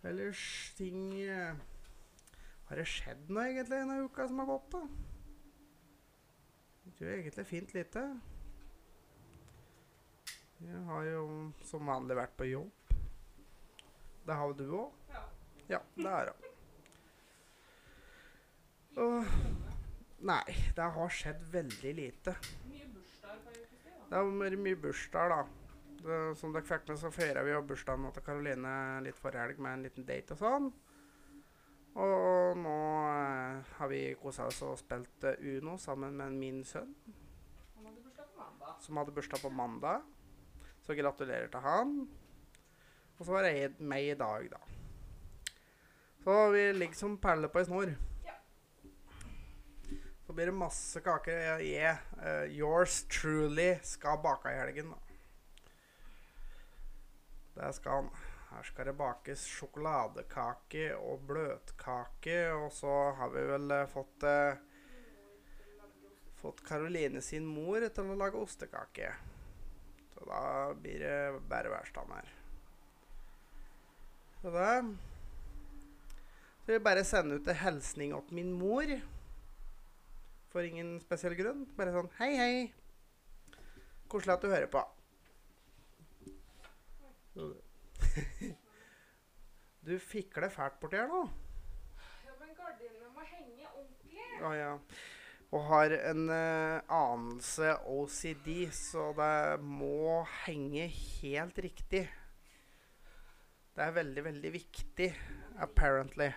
Ellers 0.02 0.72
ting 0.76 1.00
uh, 1.30 1.54
Har 2.66 2.80
det 2.80 2.86
skjedd 2.90 3.28
noe 3.30 3.44
egentlig 3.46 3.78
denne 3.78 4.00
uka 4.02 4.26
som 4.26 4.40
har 4.42 4.48
gått, 4.50 4.72
da? 4.74 4.80
Det 6.98 7.06
er 7.06 7.20
egentlig 7.20 7.46
fint 7.46 7.74
lite. 7.74 8.02
Jeg 10.64 10.82
har 10.88 11.06
jo 11.06 11.22
som 11.68 11.86
vanlig 11.86 12.16
vært 12.18 12.34
på 12.38 12.48
jobb. 12.50 12.85
Det 14.26 14.34
har 14.34 14.54
du 14.58 14.64
òg? 14.74 14.90
Ja. 15.12 15.22
Ja, 15.70 15.80
det 15.94 16.12
er 16.12 16.32
hun. 16.32 16.42
Nei, 20.26 20.54
det 20.74 20.86
har 20.96 21.12
skjedd 21.12 21.42
veldig 21.52 21.92
lite. 21.94 22.32
Mye 22.66 22.88
bursdager 22.90 23.38
på. 23.44 23.50
Det 24.10 24.22
vært 24.40 24.62
mye 24.64 24.78
bursdager, 24.80 25.34
da. 25.34 25.40
Det, 26.00 26.18
som 26.38 26.52
dere 26.54 26.66
fikk 26.66 26.88
med, 26.88 26.98
så 27.00 27.10
feira 27.14 27.42
vi 27.44 27.52
jo 27.52 27.62
bursdagen 27.66 28.06
til 28.14 28.24
Karoline 28.26 28.74
litt 29.04 29.18
forrige 29.18 29.42
helg 29.44 29.62
med 29.62 29.76
en 29.76 29.86
liten 29.86 30.06
date 30.08 30.34
og 30.36 30.40
sånn. 30.42 30.68
Og 31.96 32.58
nå 32.60 32.76
eh, 33.08 33.70
har 33.78 33.88
vi 33.88 34.00
kosa 34.20 34.46
oss 34.50 34.60
og 34.66 34.76
spilt 34.80 35.24
eh, 35.24 35.40
Uno 35.56 35.78
sammen 35.80 36.18
med 36.18 36.34
min 36.36 36.60
sønn, 36.68 36.92
Han 37.76 37.86
hadde 37.88 38.02
bursdag 38.04 38.28
på 38.28 38.42
mandag. 38.42 38.74
som 38.84 39.00
hadde 39.00 39.14
bursdag 39.16 39.42
på 39.42 39.50
mandag. 39.50 40.04
Så 40.84 40.94
gratulerer 40.94 41.48
til 41.50 41.64
han. 41.64 41.96
Og 43.16 43.24
så 43.24 43.32
var 43.32 43.46
det 43.46 43.80
meg 43.80 44.10
i 44.12 44.18
dag, 44.18 44.50
da. 44.52 44.60
Så 46.24 46.36
vi 46.50 46.62
ligger 46.74 46.98
som 46.98 47.16
perler 47.22 47.48
på 47.48 47.62
ei 47.62 47.68
snor. 47.68 47.92
Ja. 48.26 48.34
Så 50.26 50.34
blir 50.34 50.50
det 50.50 50.56
masse 50.58 51.00
kaker. 51.00 51.38
Jeg, 51.38 51.68
jeg, 51.70 51.98
eh, 52.20 52.56
yours 52.58 53.04
truly, 53.12 53.76
skal 53.86 54.18
bake 54.24 54.52
i 54.52 54.58
helgen, 54.58 54.92
da. 54.92 55.02
Det 57.56 57.72
skal 57.78 58.02
han. 58.02 58.10
Her 58.50 58.66
skal 58.66 58.88
det 58.88 58.96
bakes 58.98 59.42
sjokoladekake 59.50 60.90
og 60.96 61.24
bløtkake, 61.28 62.40
og 62.54 62.68
så 62.72 62.94
har 63.18 63.32
vi 63.34 63.46
vel 63.48 63.74
eh, 63.74 63.88
fått 63.90 64.26
eh, 64.28 64.60
fått 66.40 66.62
Karoline 66.68 67.22
sin 67.24 67.46
mor 67.48 67.82
til 67.88 68.12
å 68.12 68.18
lage 68.18 68.38
ostekake. 68.38 69.12
Så 70.14 70.26
da 70.28 70.42
blir 70.78 71.02
det 71.02 71.46
bare 71.50 71.72
værstand 71.72 72.12
her. 72.14 72.35
Så 74.46 74.50
da 74.54 74.80
Så 76.58 76.66
vil 76.66 76.72
jeg 76.72 76.82
bare 76.82 77.02
sende 77.04 77.34
ut 77.34 77.48
en 77.50 77.56
hilsning 77.58 78.12
til 78.28 78.34
min 78.38 78.52
mor. 78.54 78.90
For 80.52 80.62
ingen 80.62 81.00
spesiell 81.02 81.34
grunn. 81.34 81.64
Bare 81.74 81.90
sånn 81.90 82.06
hei, 82.20 82.28
hei. 82.38 82.60
Koselig 84.06 84.36
at 84.36 84.44
du 84.44 84.52
hører 84.52 84.68
på. 84.70 84.82
Du 89.86 89.92
fikler 89.98 90.46
fælt 90.54 90.78
borti 90.78 91.00
her 91.00 91.10
nå. 91.10 91.24
Ja, 92.28 92.36
men 92.38 92.54
gardinene 92.60 93.10
må 93.16 93.26
henge 93.26 93.66
ordentlig. 93.72 94.28
Ja, 94.44 94.52
ja. 94.54 94.70
Og 95.50 95.66
har 95.72 95.96
en 95.96 96.30
uh, 96.30 96.86
anelse 97.00 97.74
OCD, 97.82 98.70
så 98.70 99.10
det 99.18 99.58
må 99.58 100.22
henge 100.44 100.86
helt 100.86 101.58
riktig. 101.66 102.04
Det 103.76 103.84
er 103.84 103.92
veldig, 103.92 104.22
veldig 104.24 104.50
viktig, 104.54 105.06
apparently. 105.60 106.30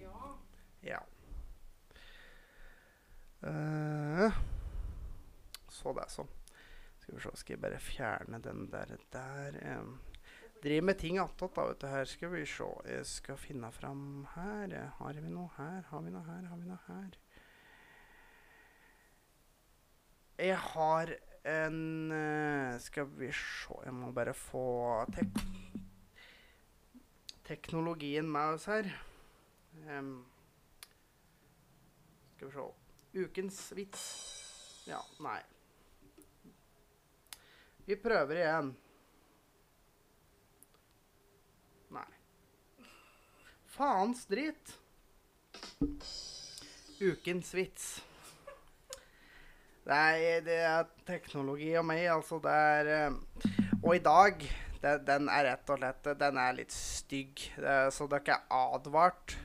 Ja. 0.00 0.30
Ja. 0.82 0.98
Uh, 3.42 4.34
så 5.70 5.92
det, 5.94 6.02
er 6.02 6.10
sånn. 6.10 6.32
Skal 6.98 7.14
vi 7.14 7.22
se, 7.22 7.34
skal 7.38 7.54
jeg 7.54 7.62
bare 7.62 7.78
fjerne 7.78 8.40
den 8.42 8.66
der 8.72 8.96
der. 9.14 9.60
Um. 9.76 10.00
driver 10.62 10.88
med 10.88 10.98
ting 10.98 11.20
attåt, 11.22 11.54
da, 11.54 11.68
vet 11.70 11.84
du. 11.84 11.86
Her 11.86 12.10
skal 12.10 12.34
vi 12.34 12.42
se. 12.50 12.66
Jeg 12.90 13.06
skal 13.06 13.38
finne 13.38 13.70
fram 13.70 14.26
her. 14.34 14.74
Har 14.98 15.22
vi 15.22 15.30
noe 15.30 15.54
her? 15.60 15.86
Har 15.92 16.02
vi 16.02 16.10
noe 16.10 16.26
her? 16.26 16.50
Har 16.50 16.58
vi 16.58 16.66
noe 16.66 16.82
her? 16.88 17.14
Jeg 20.42 20.58
har 20.58 21.14
en 21.46 22.12
eh, 22.16 22.78
Skal 22.80 23.06
vi 23.18 23.28
se 23.34 23.74
Jeg 23.84 23.94
må 23.94 24.08
bare 24.14 24.32
få 24.34 24.62
tek 25.14 25.42
teknologien 27.52 28.30
med 28.32 28.54
oss 28.54 28.64
her. 28.66 28.86
Um, 29.88 30.24
skal 32.36 32.48
vi 32.48 32.54
se 32.54 32.68
Ukens 33.12 33.58
vits. 33.76 34.04
Ja, 34.88 35.02
nei. 35.20 35.40
Vi 37.84 37.98
prøver 38.00 38.40
igjen. 38.40 38.72
Nei. 41.92 42.08
Faens 43.74 44.24
dritt. 44.32 44.72
Ukens 47.02 47.52
vits. 47.54 47.92
Er, 49.84 50.40
det 50.46 50.60
er 50.62 50.88
teknologi 51.04 51.74
og 51.76 51.84
meg, 51.90 52.06
altså. 52.16 52.40
Det 52.40 52.52
er 52.56 53.16
Og 53.82 53.96
i 53.98 54.04
dag 54.04 54.46
det, 54.82 54.98
Den 55.06 55.28
er 55.30 55.44
rett 55.46 55.70
og 55.70 55.78
slett 55.78 56.08
Den 56.18 56.38
er 56.42 56.52
litt 56.58 56.74
stygg. 56.74 57.38
Det, 57.56 57.76
så 57.94 58.06
dere 58.10 58.34
er 58.42 58.76
advart. 58.76 59.36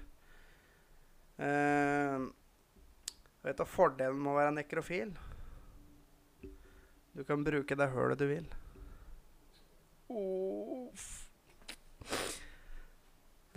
Uh, 1.38 2.26
vet 3.46 3.60
du 3.60 3.66
fordelen 3.70 4.18
med 4.18 4.32
å 4.34 4.40
være 4.40 4.56
nekrofil? 4.58 5.12
Du 7.14 7.24
kan 7.26 7.44
bruke 7.46 7.76
det 7.78 7.88
hølet 7.94 8.20
du 8.22 8.28
vil. 8.30 8.48
Uff. 10.10 11.28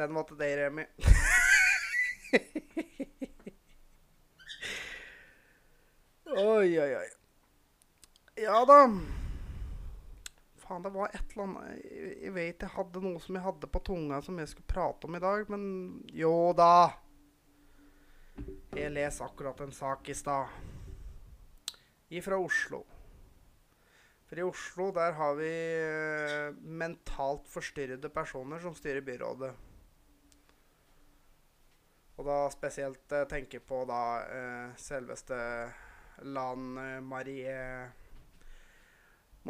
Den 0.00 0.12
måtte 0.16 0.34
deg, 0.40 0.56
Remi. 0.56 0.84
oi, 6.40 6.70
oi, 6.80 6.92
oi. 6.96 7.08
Ja 8.40 8.64
da. 8.64 8.80
Faen, 10.70 10.84
det 10.86 10.92
var 10.94 11.10
et 11.10 11.32
eller 11.32 11.48
annet 11.48 11.86
jeg, 11.90 12.30
vet 12.30 12.62
jeg 12.62 12.70
hadde 12.76 13.00
noe 13.02 13.18
som 13.18 13.34
jeg 13.34 13.42
hadde 13.42 13.68
på 13.74 13.80
tunga 13.88 14.20
som 14.22 14.36
jeg 14.38 14.52
skulle 14.52 14.70
prate 14.70 15.08
om 15.08 15.16
i 15.18 15.20
dag, 15.24 15.48
men 15.50 15.64
jo 16.14 16.34
da. 16.54 16.92
Jeg 18.78 18.92
leser 18.94 19.26
akkurat 19.26 19.64
en 19.64 19.74
sak 19.74 20.06
i 20.06 20.14
stad. 20.14 20.54
Ifra 22.14 22.38
Oslo. 22.38 22.84
For 24.30 24.38
i 24.38 24.46
Oslo 24.46 24.92
der 24.94 25.18
har 25.18 25.34
vi 25.40 25.50
eh, 25.50 26.54
mentalt 26.62 27.50
forstyrrede 27.50 28.14
personer 28.14 28.62
som 28.62 28.76
styrer 28.78 29.02
byrådet. 29.02 29.50
Og 32.14 32.28
da 32.30 32.44
spesielt 32.54 33.18
eh, 33.18 33.26
tenker 33.26 33.66
på 33.66 33.82
da 33.90 34.04
eh, 34.22 34.78
selveste 34.78 35.40
Lan 36.30 36.78
Marie 37.02 37.58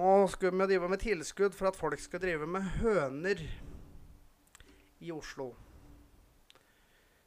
Nå 0.01 0.29
skulle 0.29 0.57
vi 0.57 0.67
drive 0.71 0.89
med 0.89 1.01
tilskudd 1.03 1.53
for 1.53 1.69
at 1.69 1.77
folk 1.77 2.01
skal 2.01 2.23
drive 2.23 2.47
med 2.49 2.65
høner 2.81 3.41
i 5.05 5.11
Oslo. 5.13 5.51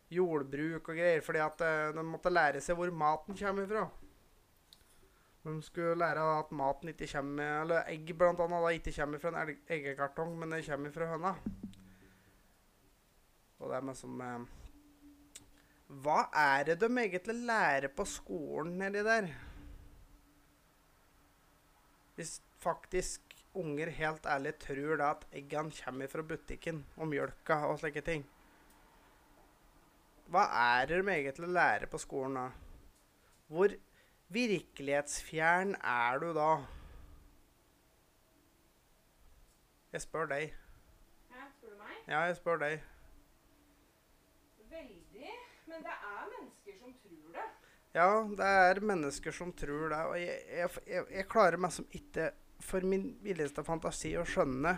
Jordbruk 0.10 0.88
og 0.89 0.98
greier, 0.98 1.22
fordi 1.22 1.42
at 1.44 1.60
eh, 1.62 1.92
de 1.94 2.03
måtte 2.08 2.32
lære 2.34 2.62
seg 2.65 2.80
hvor 2.80 2.89
maten 2.98 3.38
kommer 3.38 3.68
fra. 3.70 3.84
De 5.44 5.53
skulle 5.62 6.00
lære 6.01 6.24
at 6.39 6.53
maten 6.56 6.89
ikke 6.94 7.10
kommer 7.12 7.60
Eller 7.62 7.89
egg 7.92 8.10
blant 8.18 8.42
annet 8.42 8.77
ikke 8.80 8.94
kommer 8.96 9.22
fra 9.22 9.34
en 9.34 9.51
eggekartong, 9.75 10.32
men 10.39 10.56
det 10.56 10.63
kommer 10.65 10.94
fra 10.96 11.10
høna. 11.12 11.34
Og 13.60 13.70
det 13.70 13.75
er 13.77 13.86
med 13.89 14.00
som 14.00 14.24
eh, 14.30 14.48
Hva 16.08 16.24
er 16.46 16.72
det 16.72 16.80
de 16.82 16.89
egentlig 17.03 17.38
lærer 17.51 17.94
på 17.94 18.08
skolen 18.15 18.82
nedi 18.82 19.06
der? 19.06 19.30
Hvis 22.18 22.39
faktisk 22.63 23.34
unger 23.53 23.91
helt 23.93 24.25
ærlig 24.25 24.55
tror 24.62 24.98
da 24.98 25.12
at 25.13 25.25
eggene 25.36 25.74
kommer 25.77 26.10
fra 26.10 26.25
butikken, 26.25 26.84
og 26.98 27.10
mjølka 27.12 27.60
og 27.70 27.79
slike 27.82 28.01
ting. 28.05 28.25
Hva 30.34 30.48
er 30.58 30.88
det 30.89 31.01
de 31.03 31.12
egentlig 31.13 31.50
lærer 31.53 31.86
på 31.91 32.00
skolen 32.01 32.39
da? 32.39 32.48
Hvor 33.53 33.75
virkelighetsfjern 34.34 35.75
er 35.77 36.20
du 36.24 36.32
da? 36.34 36.50
Jeg 39.93 40.01
spør 40.01 40.32
deg. 40.32 40.55
Hæ, 41.29 41.43
spør 41.58 41.70
du 41.70 41.77
meg? 41.84 41.98
Ja, 42.08 42.20
jeg 42.25 42.38
spør 42.39 42.63
deg. 42.63 42.79
Veldig. 44.72 45.36
Men 45.67 45.86
det 45.86 45.93
er 45.93 46.32
mennesker 46.32 46.79
som 46.79 46.96
tror 47.03 47.36
det. 47.36 47.46
Ja, 47.93 48.08
det 48.39 48.48
er 48.48 48.82
mennesker 48.89 49.32
som 49.38 49.53
tror 49.53 49.93
det, 49.93 50.00
og 50.10 50.17
jeg, 50.17 50.39
jeg, 50.50 50.70
jeg, 50.88 51.05
jeg 51.20 51.27
klarer 51.29 51.62
meg 51.62 51.75
som 51.75 51.86
ikke 51.93 52.32
for 52.63 52.86
min 52.88 53.12
villeste 53.24 53.63
fantasi 53.65 54.15
å 54.17 54.25
skjønne 54.27 54.77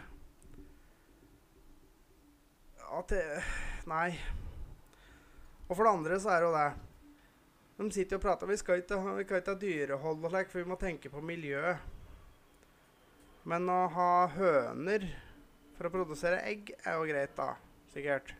at 2.95 3.11
det 3.11 3.23
Nei. 3.89 4.15
Og 5.67 5.75
for 5.75 5.85
det 5.85 5.93
andre 5.93 6.17
så 6.21 6.31
er 6.33 6.41
det 6.41 6.47
jo 6.47 6.55
det 6.55 6.69
De 7.77 7.89
sitter 7.93 8.17
og 8.17 8.23
prater 8.23 8.49
Vi 8.49 8.57
skal 8.61 8.81
ikke 8.81 9.41
ha 9.45 9.57
dyrehold 9.61 10.23
og 10.23 10.31
slik, 10.33 10.49
for 10.51 10.61
vi 10.61 10.69
må 10.71 10.77
tenke 10.81 11.11
på 11.13 11.21
miljøet. 11.21 11.91
Men 13.45 13.69
å 13.69 13.83
ha 13.93 14.09
høner 14.33 15.05
for 15.75 15.89
å 15.89 15.93
produsere 15.93 16.41
egg 16.47 16.71
er 16.77 16.95
jo 16.97 17.09
greit, 17.09 17.35
da. 17.37 17.51
Sikkert. 17.93 18.31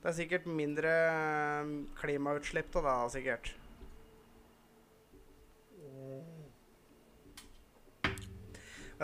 Det 0.00 0.10
er 0.10 0.16
sikkert 0.16 0.48
mindre 0.50 0.94
eh, 1.10 1.74
klimautslipp 2.00 2.74
av 2.80 2.88
det, 2.88 2.94
da, 2.96 3.12
sikkert. 3.14 3.52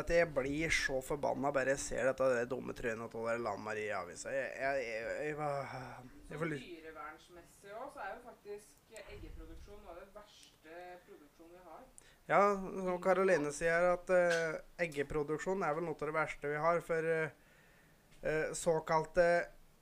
Du, 0.07 0.12
Jeg 0.14 0.28
blir 0.35 0.73
så 0.75 1.00
forbanna 1.04 1.52
bare 1.54 1.75
jeg 1.75 1.83
ser 1.83 2.11
dette 2.11 2.28
det 2.35 2.49
dumme 2.50 2.75
trynet 2.76 3.12
til 3.12 3.45
Lan 3.45 3.62
Marie 3.64 3.88
i 3.90 3.95
avisa. 3.95 4.33
Jeg, 4.33 4.52
jeg, 4.57 4.85
jeg, 4.87 5.02
jeg, 5.28 5.35
jeg, 5.37 6.11
jeg 6.30 6.38
Dyrevernsmessig 6.40 7.75
òg, 7.75 7.90
så 7.95 8.04
er 8.04 8.14
jo 8.14 8.21
faktisk 8.28 8.71
eggeproduksjon 9.11 9.80
noe 9.85 9.95
av 9.95 10.00
det 10.00 10.09
verste 10.14 10.76
produksjonen 11.07 11.54
vi 11.54 11.62
har. 11.66 11.85
Ja, 12.30 12.40
som 12.87 13.00
Karoline 13.02 13.52
sier, 13.54 13.88
at 13.95 14.12
uh, 14.14 14.61
eggeproduksjon 14.85 15.64
er 15.66 15.75
vel 15.76 15.87
noe 15.88 15.99
av 15.99 16.11
det 16.11 16.16
verste 16.16 16.52
vi 16.52 16.61
har. 16.62 16.80
For 16.87 17.11
eh, 17.11 18.52
såkalte 18.57 19.26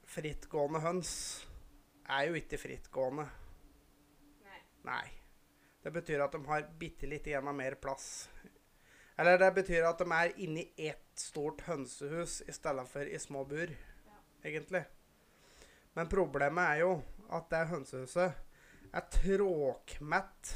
frittgående 0.09 0.81
høns 0.85 1.13
er 2.09 2.29
jo 2.31 2.39
ikke 2.39 2.61
frittgående. 2.61 3.27
Nei. 4.47 4.61
Nei. 4.89 5.07
Det 5.85 5.93
betyr 5.95 6.25
at 6.25 6.35
de 6.35 6.41
har 6.49 6.69
bitte 6.81 7.09
igjen 7.09 7.49
av 7.49 7.57
mer 7.57 7.77
plass. 7.81 8.29
Eller 9.19 9.39
det 9.39 9.51
betyr 9.57 9.87
at 9.89 9.99
de 9.99 10.07
er 10.15 10.37
inni 10.39 10.69
ett 10.79 11.19
stort 11.19 11.65
hønsehus 11.67 12.41
i 12.47 12.55
stedet 12.55 12.85
for 12.87 13.03
i 13.03 13.19
små 13.19 13.43
bur, 13.51 13.73
egentlig. 14.47 14.85
Men 15.99 16.11
problemet 16.11 16.77
er 16.77 16.85
jo 16.85 16.93
at 17.35 17.49
det 17.51 17.65
hønsehuset 17.73 18.37
er 18.95 19.09
tråkmett 19.13 20.53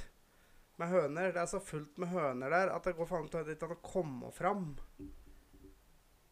med 0.78 0.92
høner. 0.92 1.32
Det 1.34 1.42
er 1.42 1.50
så 1.50 1.60
fullt 1.62 1.98
med 1.98 2.12
høner 2.12 2.54
der 2.54 2.70
at 2.76 2.86
det 2.86 2.94
går 2.98 3.10
faen 3.10 3.26
ikke 3.26 3.66
an 3.66 3.74
å 3.74 3.80
komme 3.82 4.30
fram. 4.34 4.68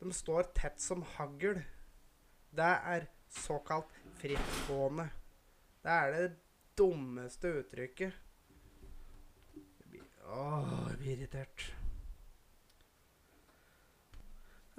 De 0.01 0.15
står 0.15 0.53
tett 0.57 0.79
som 0.81 1.03
hagl. 1.17 1.59
Det 2.55 2.71
er 2.95 3.11
såkalt 3.35 3.91
frittgående. 4.23 5.11
Det 5.83 5.99
er 5.99 6.17
det 6.17 6.31
dummeste 6.79 7.53
uttrykket. 7.61 8.15
Åh, 10.31 10.73
jeg 10.93 10.99
blir 11.03 11.17
irritert. 11.19 11.80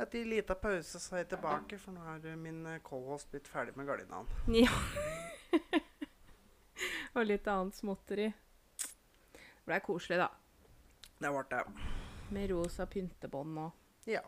Etter 0.02 0.22
en 0.22 0.30
liten 0.30 0.56
pause 0.56 1.00
så 1.00 1.16
er 1.16 1.20
jeg 1.22 1.28
tilbake, 1.36 1.78
for 1.78 1.94
nå 1.94 2.02
har 2.02 2.24
min 2.36 2.64
cohost 2.66 2.88
co-host 2.90 3.28
blitt 3.30 3.48
ferdig 3.48 3.76
med 3.78 3.86
gardinene. 3.86 4.26
Ja. 4.50 4.72
og 7.16 7.28
litt 7.28 7.48
annet 7.48 7.78
småtteri. 7.78 8.32
Det 8.32 9.68
blei 9.68 9.78
koselig, 9.86 10.18
da. 10.24 10.32
Det 11.22 11.30
ble 11.36 11.44
det. 11.52 11.60
Med 12.34 12.50
rosa 12.50 12.88
pyntebånd 12.90 13.60
og 13.62 14.10
Ja. 14.10 14.24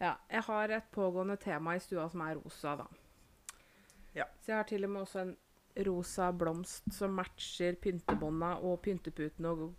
Ja. 0.00 0.18
Jeg 0.28 0.42
har 0.50 0.68
et 0.68 0.90
pågående 0.92 1.36
tema 1.40 1.76
i 1.76 1.80
stua 1.80 2.04
som 2.12 2.20
er 2.20 2.36
rosa, 2.36 2.76
da. 2.76 2.86
Ja. 4.12 4.28
Så 4.40 4.52
jeg 4.52 4.56
har 4.56 4.68
til 4.68 4.84
og 4.84 4.90
med 4.90 5.06
også 5.06 5.24
en 5.24 5.36
rosa 5.88 6.28
blomst 6.32 6.92
som 6.92 7.16
matcher 7.16 7.80
pyntebånda 7.80 8.58
og 8.60 8.82
pynteputene 8.84 9.48
og 9.48 9.74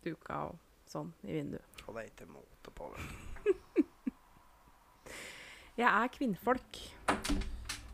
duka 0.00 0.46
og 0.48 0.58
sånn 0.88 1.12
i 1.28 1.36
vinduet. 1.42 1.84
Og 1.84 1.92
det 1.92 2.06
er 2.06 2.12
ikke 2.14 2.32
måte 2.32 2.72
på, 2.72 2.88
vet 2.96 3.04
du. 3.12 3.23
Jeg 5.74 5.90
er 5.90 6.10
kvinnfolk. 6.14 6.76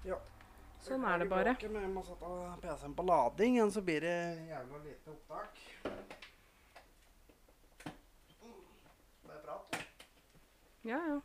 Ja. 0.05 0.17
Sånn 0.85 1.05
er 1.09 1.23
det 1.23 1.29
bare. 1.31 1.55
Men 1.73 1.87
jeg 1.87 1.93
må 1.95 2.03
sette 2.05 2.33
PC-en 2.61 2.97
på 2.97 3.05
lading, 3.09 3.57
ellers 3.57 3.79
så 3.79 3.83
blir 3.85 4.05
det 4.05 4.17
jævla 4.51 4.81
lite 4.85 5.15
opptak. 5.15 5.63
Det 9.25 9.33
er 9.33 9.41
prat. 9.47 9.79
Ja, 10.85 11.01
ja. 11.09 11.19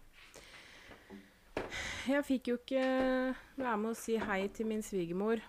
Jeg 2.05 2.23
fikk 2.27 2.47
jo 2.53 2.55
ikke 2.61 2.85
være 3.57 3.75
med 3.81 3.91
å 3.91 3.99
si 3.99 4.15
hei 4.21 4.45
til 4.55 4.69
min 4.69 4.83
svigermor 4.85 5.41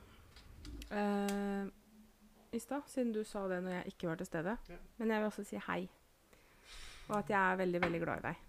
uh, 0.91 1.67
i 2.51 2.63
stad, 2.63 2.87
siden 2.91 3.13
du 3.15 3.21
sa 3.29 3.45
det 3.53 3.61
når 3.63 3.79
jeg 3.79 3.95
ikke 3.95 4.11
var 4.11 4.19
til 4.19 4.31
stede. 4.33 4.57
Ja. 4.73 4.83
Men 4.99 5.15
jeg 5.15 5.23
vil 5.23 5.31
også 5.31 5.47
si 5.47 5.63
hei. 5.69 5.81
Og 7.07 7.19
at 7.21 7.31
jeg 7.31 7.39
er 7.39 7.63
veldig, 7.63 7.85
veldig 7.87 8.03
glad 8.03 8.25
i 8.25 8.29
deg. 8.33 8.46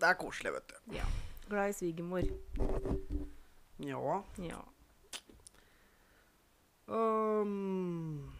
Det 0.00 0.08
er 0.08 0.18
koselig, 0.20 0.52
vet 0.54 0.70
du. 0.70 0.76
Ja. 0.96 1.06
Glad 1.50 1.72
i 1.72 1.72
svigermor. 1.72 2.28
Ja. 3.82 4.22
Ja. 4.38 4.60
Um, 6.86 8.30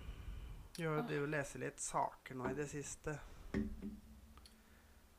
jeg 0.78 0.88
har 0.88 1.12
jo 1.12 1.26
lest 1.30 1.58
litt 1.60 1.82
saker 1.82 2.38
nå 2.38 2.48
i 2.50 2.56
det 2.58 2.68
siste. 2.70 3.16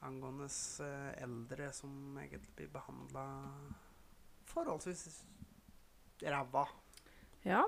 Angående 0.02 0.48
eh, 0.48 1.12
eldre 1.22 1.70
som 1.78 2.18
egentlig 2.18 2.56
blir 2.58 2.72
behandla 2.74 3.26
forholdsvis 4.50 5.22
ræva. 6.26 6.66
ja. 7.46 7.62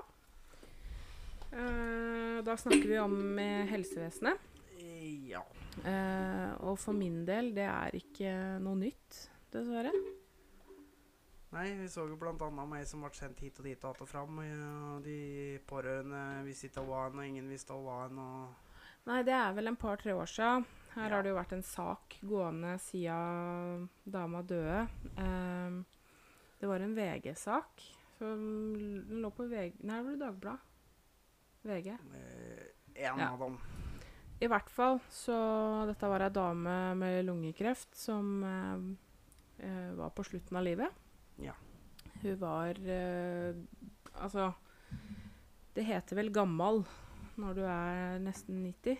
Uh, 1.54 2.42
da 2.42 2.56
snakker 2.58 2.88
vi 2.88 2.98
om 2.98 3.38
eh, 3.38 3.62
helsevesenet. 3.70 4.40
Ja. 5.28 5.42
Eh, 5.84 6.50
og 6.64 6.76
for 6.78 6.92
min 6.96 7.22
del, 7.26 7.52
det 7.56 7.64
er 7.68 7.96
ikke 7.98 8.34
noe 8.62 8.76
nytt, 8.78 9.24
dessverre. 9.54 9.92
Nei, 11.54 11.68
vi 11.78 11.86
så 11.88 12.02
jo 12.10 12.16
annet 12.48 12.66
meg 12.68 12.86
som 12.90 13.04
ble 13.04 13.12
sendt 13.14 13.38
hit 13.44 13.58
og 13.62 13.64
dit 13.68 13.84
og 13.84 13.90
att 13.94 14.00
og 14.02 14.08
fram. 14.10 14.38
Og 14.42 15.02
de 15.04 15.60
pårørende 15.66 16.42
visste 16.44 16.82
hva 16.82 17.06
en, 17.10 17.18
og 17.22 17.26
ingen 17.28 17.48
visste 17.48 17.72
hva 17.78 18.06
en. 18.08 18.18
Og 18.18 19.06
Nei, 19.06 19.20
det 19.22 19.34
er 19.36 19.52
vel 19.54 19.68
en 19.70 19.76
par-tre 19.76 20.14
år 20.16 20.26
siden. 20.26 20.64
Her 20.94 21.08
Ja. 21.10 21.14
har 21.16 21.22
det 21.22 21.30
jo 21.30 21.36
vært 21.36 21.52
en 21.52 21.62
sak 21.62 22.16
gående 22.22 22.78
siden 22.80 23.88
dama 24.04 24.42
døde. 24.42 24.88
Eh, 25.16 25.82
det 26.60 26.68
var 26.68 26.80
en 26.80 26.94
VG-sak. 26.96 27.82
Den 28.18 29.04
lå 29.22 29.30
på 29.30 29.46
VG 29.48 29.74
Nei, 29.82 30.02
det 30.02 30.18
var 30.18 30.32
Dagbladet. 30.32 30.60
VG. 31.64 31.88
eh, 31.90 33.06
en 33.10 33.18
Ja. 33.18 33.30
av 33.32 33.38
dem 33.38 33.58
I 34.44 34.48
hvert 34.50 34.68
fall 34.72 34.98
så 35.14 35.36
Dette 35.88 36.08
var 36.10 36.24
ei 36.26 36.32
dame 36.34 36.74
med 37.00 37.22
lungekreft 37.24 37.94
som 37.96 38.34
eh, 38.44 39.64
eh, 39.64 39.90
var 39.96 40.12
på 40.16 40.24
slutten 40.26 40.58
av 40.60 40.66
livet. 40.66 41.00
Ja. 41.40 41.54
Hun 42.22 42.36
var 42.42 42.76
eh, 42.78 43.56
Altså 44.20 44.50
Det 45.74 45.86
heter 45.88 46.20
vel 46.20 46.30
gammal 46.34 46.84
når 47.40 47.56
du 47.56 47.64
er 47.66 48.20
nesten 48.22 48.60
90. 48.62 48.98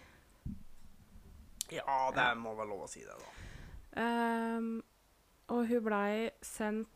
Ja, 1.71 2.11
det 2.15 2.25
Ja. 2.25 2.35
må 2.35 2.55
være 2.59 2.67
lov 2.73 2.83
å 2.87 2.89
si 2.91 3.05
det, 3.07 3.15
da. 3.15 3.31
Um, 3.95 4.83
og 5.55 5.69
hun 5.71 5.85
blei 5.87 6.31
sendt 6.43 6.91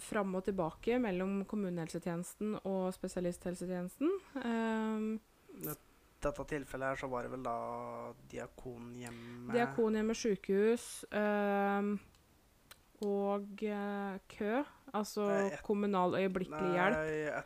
fram 0.00 0.32
og 0.38 0.46
tilbake 0.46 0.96
mellom 1.02 1.42
kommunehelsetjenesten 1.44 2.54
og 2.64 2.94
spesialisthelsetjenesten. 2.96 4.08
Ehm, 4.40 5.10
dette 6.22 6.44
tilfellet 6.50 6.88
her 6.92 6.98
så 7.00 7.08
var 7.10 7.22
det 7.26 7.30
vel 7.32 7.42
da 7.46 7.54
Diakonhjemmet 8.32 9.54
Diakonhjemmet 9.56 10.16
sykehus 10.16 11.04
øh, 11.12 11.90
og 13.00 13.46
øh, 13.62 14.18
kø, 14.28 14.62
altså 14.92 15.26
Nei, 15.30 15.46
et- 15.54 15.62
kommunal 15.64 16.14
øyeblikkelig 16.20 16.72
hjelp. 16.76 16.96
Nei, 16.96 17.20
et, 17.38 17.44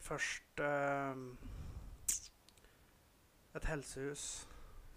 først 0.00 0.60
øh, 0.60 1.16
Et 3.56 3.64
helsehus 3.64 4.22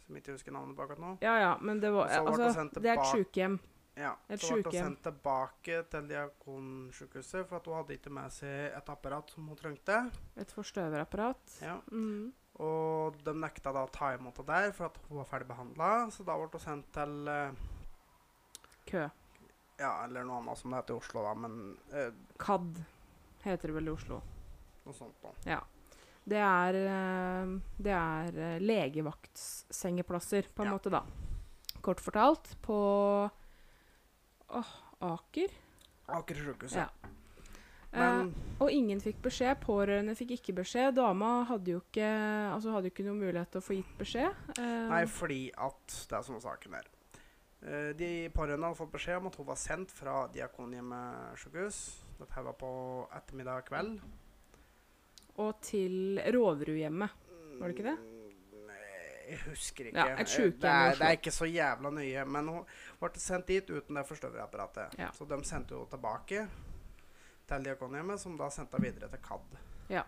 som 0.05 0.15
ikke 0.17 0.31
husker 0.35 0.51
navnet 0.55 0.75
på 0.75 0.81
akkurat 0.83 0.99
nå. 1.03 1.11
Ja 1.21 1.35
ja, 1.39 1.51
men 1.61 1.79
det 1.81 1.91
var 1.93 2.07
Altså, 2.09 2.63
det 2.79 2.89
er 2.89 2.97
et 2.99 3.11
sjukehjem. 3.11 3.59
Ja, 3.99 4.13
Et 4.31 4.39
så 4.39 4.55
ble 4.55 4.63
hun 4.63 4.73
sendt 4.73 5.01
tilbake 5.03 5.81
til 5.91 6.07
Diakonsjukehuset, 6.09 7.45
for 7.49 7.59
at 7.59 7.65
hun 7.67 7.75
hadde 7.75 7.93
ikke 7.97 8.09
med 8.15 8.31
seg 8.31 8.69
et 8.77 8.89
apparat 8.89 9.31
som 9.33 9.47
hun 9.51 9.57
trengte. 9.59 9.97
Et 10.39 10.51
forstøverapparat. 10.55 11.57
Ja. 11.61 11.75
Mm. 11.91 12.31
Og 12.59 13.15
de 13.23 13.33
nekta 13.39 13.71
da 13.71 13.85
å 13.85 13.91
ta 13.93 14.13
imot 14.17 14.35
det 14.41 14.45
der, 14.49 14.71
for 14.75 14.89
at 14.89 14.97
hun 15.07 15.17
var 15.21 15.27
ferdig 15.29 15.47
behandla. 15.47 15.89
Så 16.11 16.25
da 16.27 16.35
ble 16.35 16.49
hun 16.51 16.59
sendt 16.63 16.89
til 16.95 17.13
uh, 17.31 17.53
Kø. 18.89 19.05
Ja, 19.79 19.93
eller 20.03 20.25
noe 20.27 20.41
annet 20.41 20.59
som 20.59 20.73
det 20.73 20.81
heter 20.81 20.97
i 20.97 20.99
Oslo, 20.99 21.23
da, 21.23 21.33
men 21.39 21.53
uh, 21.93 22.09
KAD 22.41 22.81
heter 23.45 23.71
det 23.71 23.75
vel 23.77 23.87
i 23.87 23.93
Oslo. 23.95 24.19
noe 24.85 24.95
sånt 24.97 25.23
noe. 25.23 25.59
Det 26.29 26.37
er, 26.37 26.75
eh, 26.75 27.51
det 27.81 27.93
er 27.95 28.59
legevaktssengeplasser, 28.61 30.49
på 30.53 30.61
en 30.61 30.67
Ja. 30.69 30.73
måte, 30.75 30.91
da. 30.93 31.01
Kort 31.81 31.99
fortalt 32.03 32.51
på 32.61 32.75
åh, 34.49 34.71
Aker. 35.01 35.49
Aker 36.09 36.35
sjukehus, 36.35 36.75
Ja. 36.75 36.89
Men 37.91 38.33
Og 38.59 38.69
ingen 38.71 38.99
fikk 39.01 39.21
beskjed. 39.23 39.55
Pårørende 39.63 40.13
fikk 40.19 40.35
ikke 40.35 40.53
beskjed. 40.59 40.93
Dama 40.99 41.43
hadde 41.49 41.71
jo 41.71 41.79
ikke, 41.79 42.05
altså 42.53 42.73
hadde 42.75 42.91
ikke 42.91 43.05
noen 43.07 43.21
mulighet 43.23 43.49
til 43.53 43.61
å 43.61 43.65
få 43.65 43.77
gitt 43.77 43.93
beskjed. 43.97 44.35
Eh, 44.59 44.89
Nei, 44.91 45.05
fordi 45.09 45.41
at 45.57 45.95
Det 46.09 46.17
er 46.17 46.25
sånn 46.27 46.41
saken 46.43 46.75
er. 46.75 46.89
Eh, 47.63 47.89
de 47.97 48.29
pårørende 48.35 48.67
hadde 48.69 48.77
fått 48.81 48.91
beskjed 48.93 49.17
om 49.21 49.27
at 49.31 49.35
hun 49.39 49.47
var 49.47 49.55
sendt 49.59 49.91
fra 49.95 50.27
Diakonhjemmet 50.35 51.39
sykehus. 51.39 51.79
Dette 52.19 52.43
var 52.45 52.53
på 52.59 52.71
ettermiddag 53.15 53.65
kveld. 53.71 53.99
Og 55.39 55.55
til 55.63 56.19
Roverudhjemmet. 56.35 57.09
Var 57.59 57.67
det 57.67 57.75
ikke 57.77 57.89
det? 57.89 57.97
Mm, 57.99 58.71
jeg 59.29 59.39
husker 59.47 59.85
ikke. 59.89 59.97
Ja, 60.03 60.13
et 60.15 60.27
Eh, 60.27 60.33
sykehjem 60.35 60.59
det, 60.59 60.69
er, 60.69 60.95
det 60.99 61.07
er 61.07 61.17
ikke 61.17 61.31
så 61.31 61.47
jævla 61.47 61.89
nøye. 61.95 62.25
Men 62.27 62.47
hun 62.47 62.65
ble 62.99 63.09
sendt 63.23 63.47
dit 63.47 63.69
uten 63.71 63.95
det 63.95 64.05
forstøverapparatet. 64.07 64.99
Ja. 64.99 65.11
Så 65.15 65.25
de 65.27 65.39
sendte 65.47 65.75
henne 65.79 65.87
tilbake 65.95 66.47
til 67.49 67.65
Diakonhjemmet, 67.65 68.21
som 68.21 68.37
da 68.39 68.49
sendte 68.53 68.77
henne 68.77 68.91
videre 68.91 69.09
til 69.11 69.21
KAD. 69.25 69.59
Ja. 69.89 70.05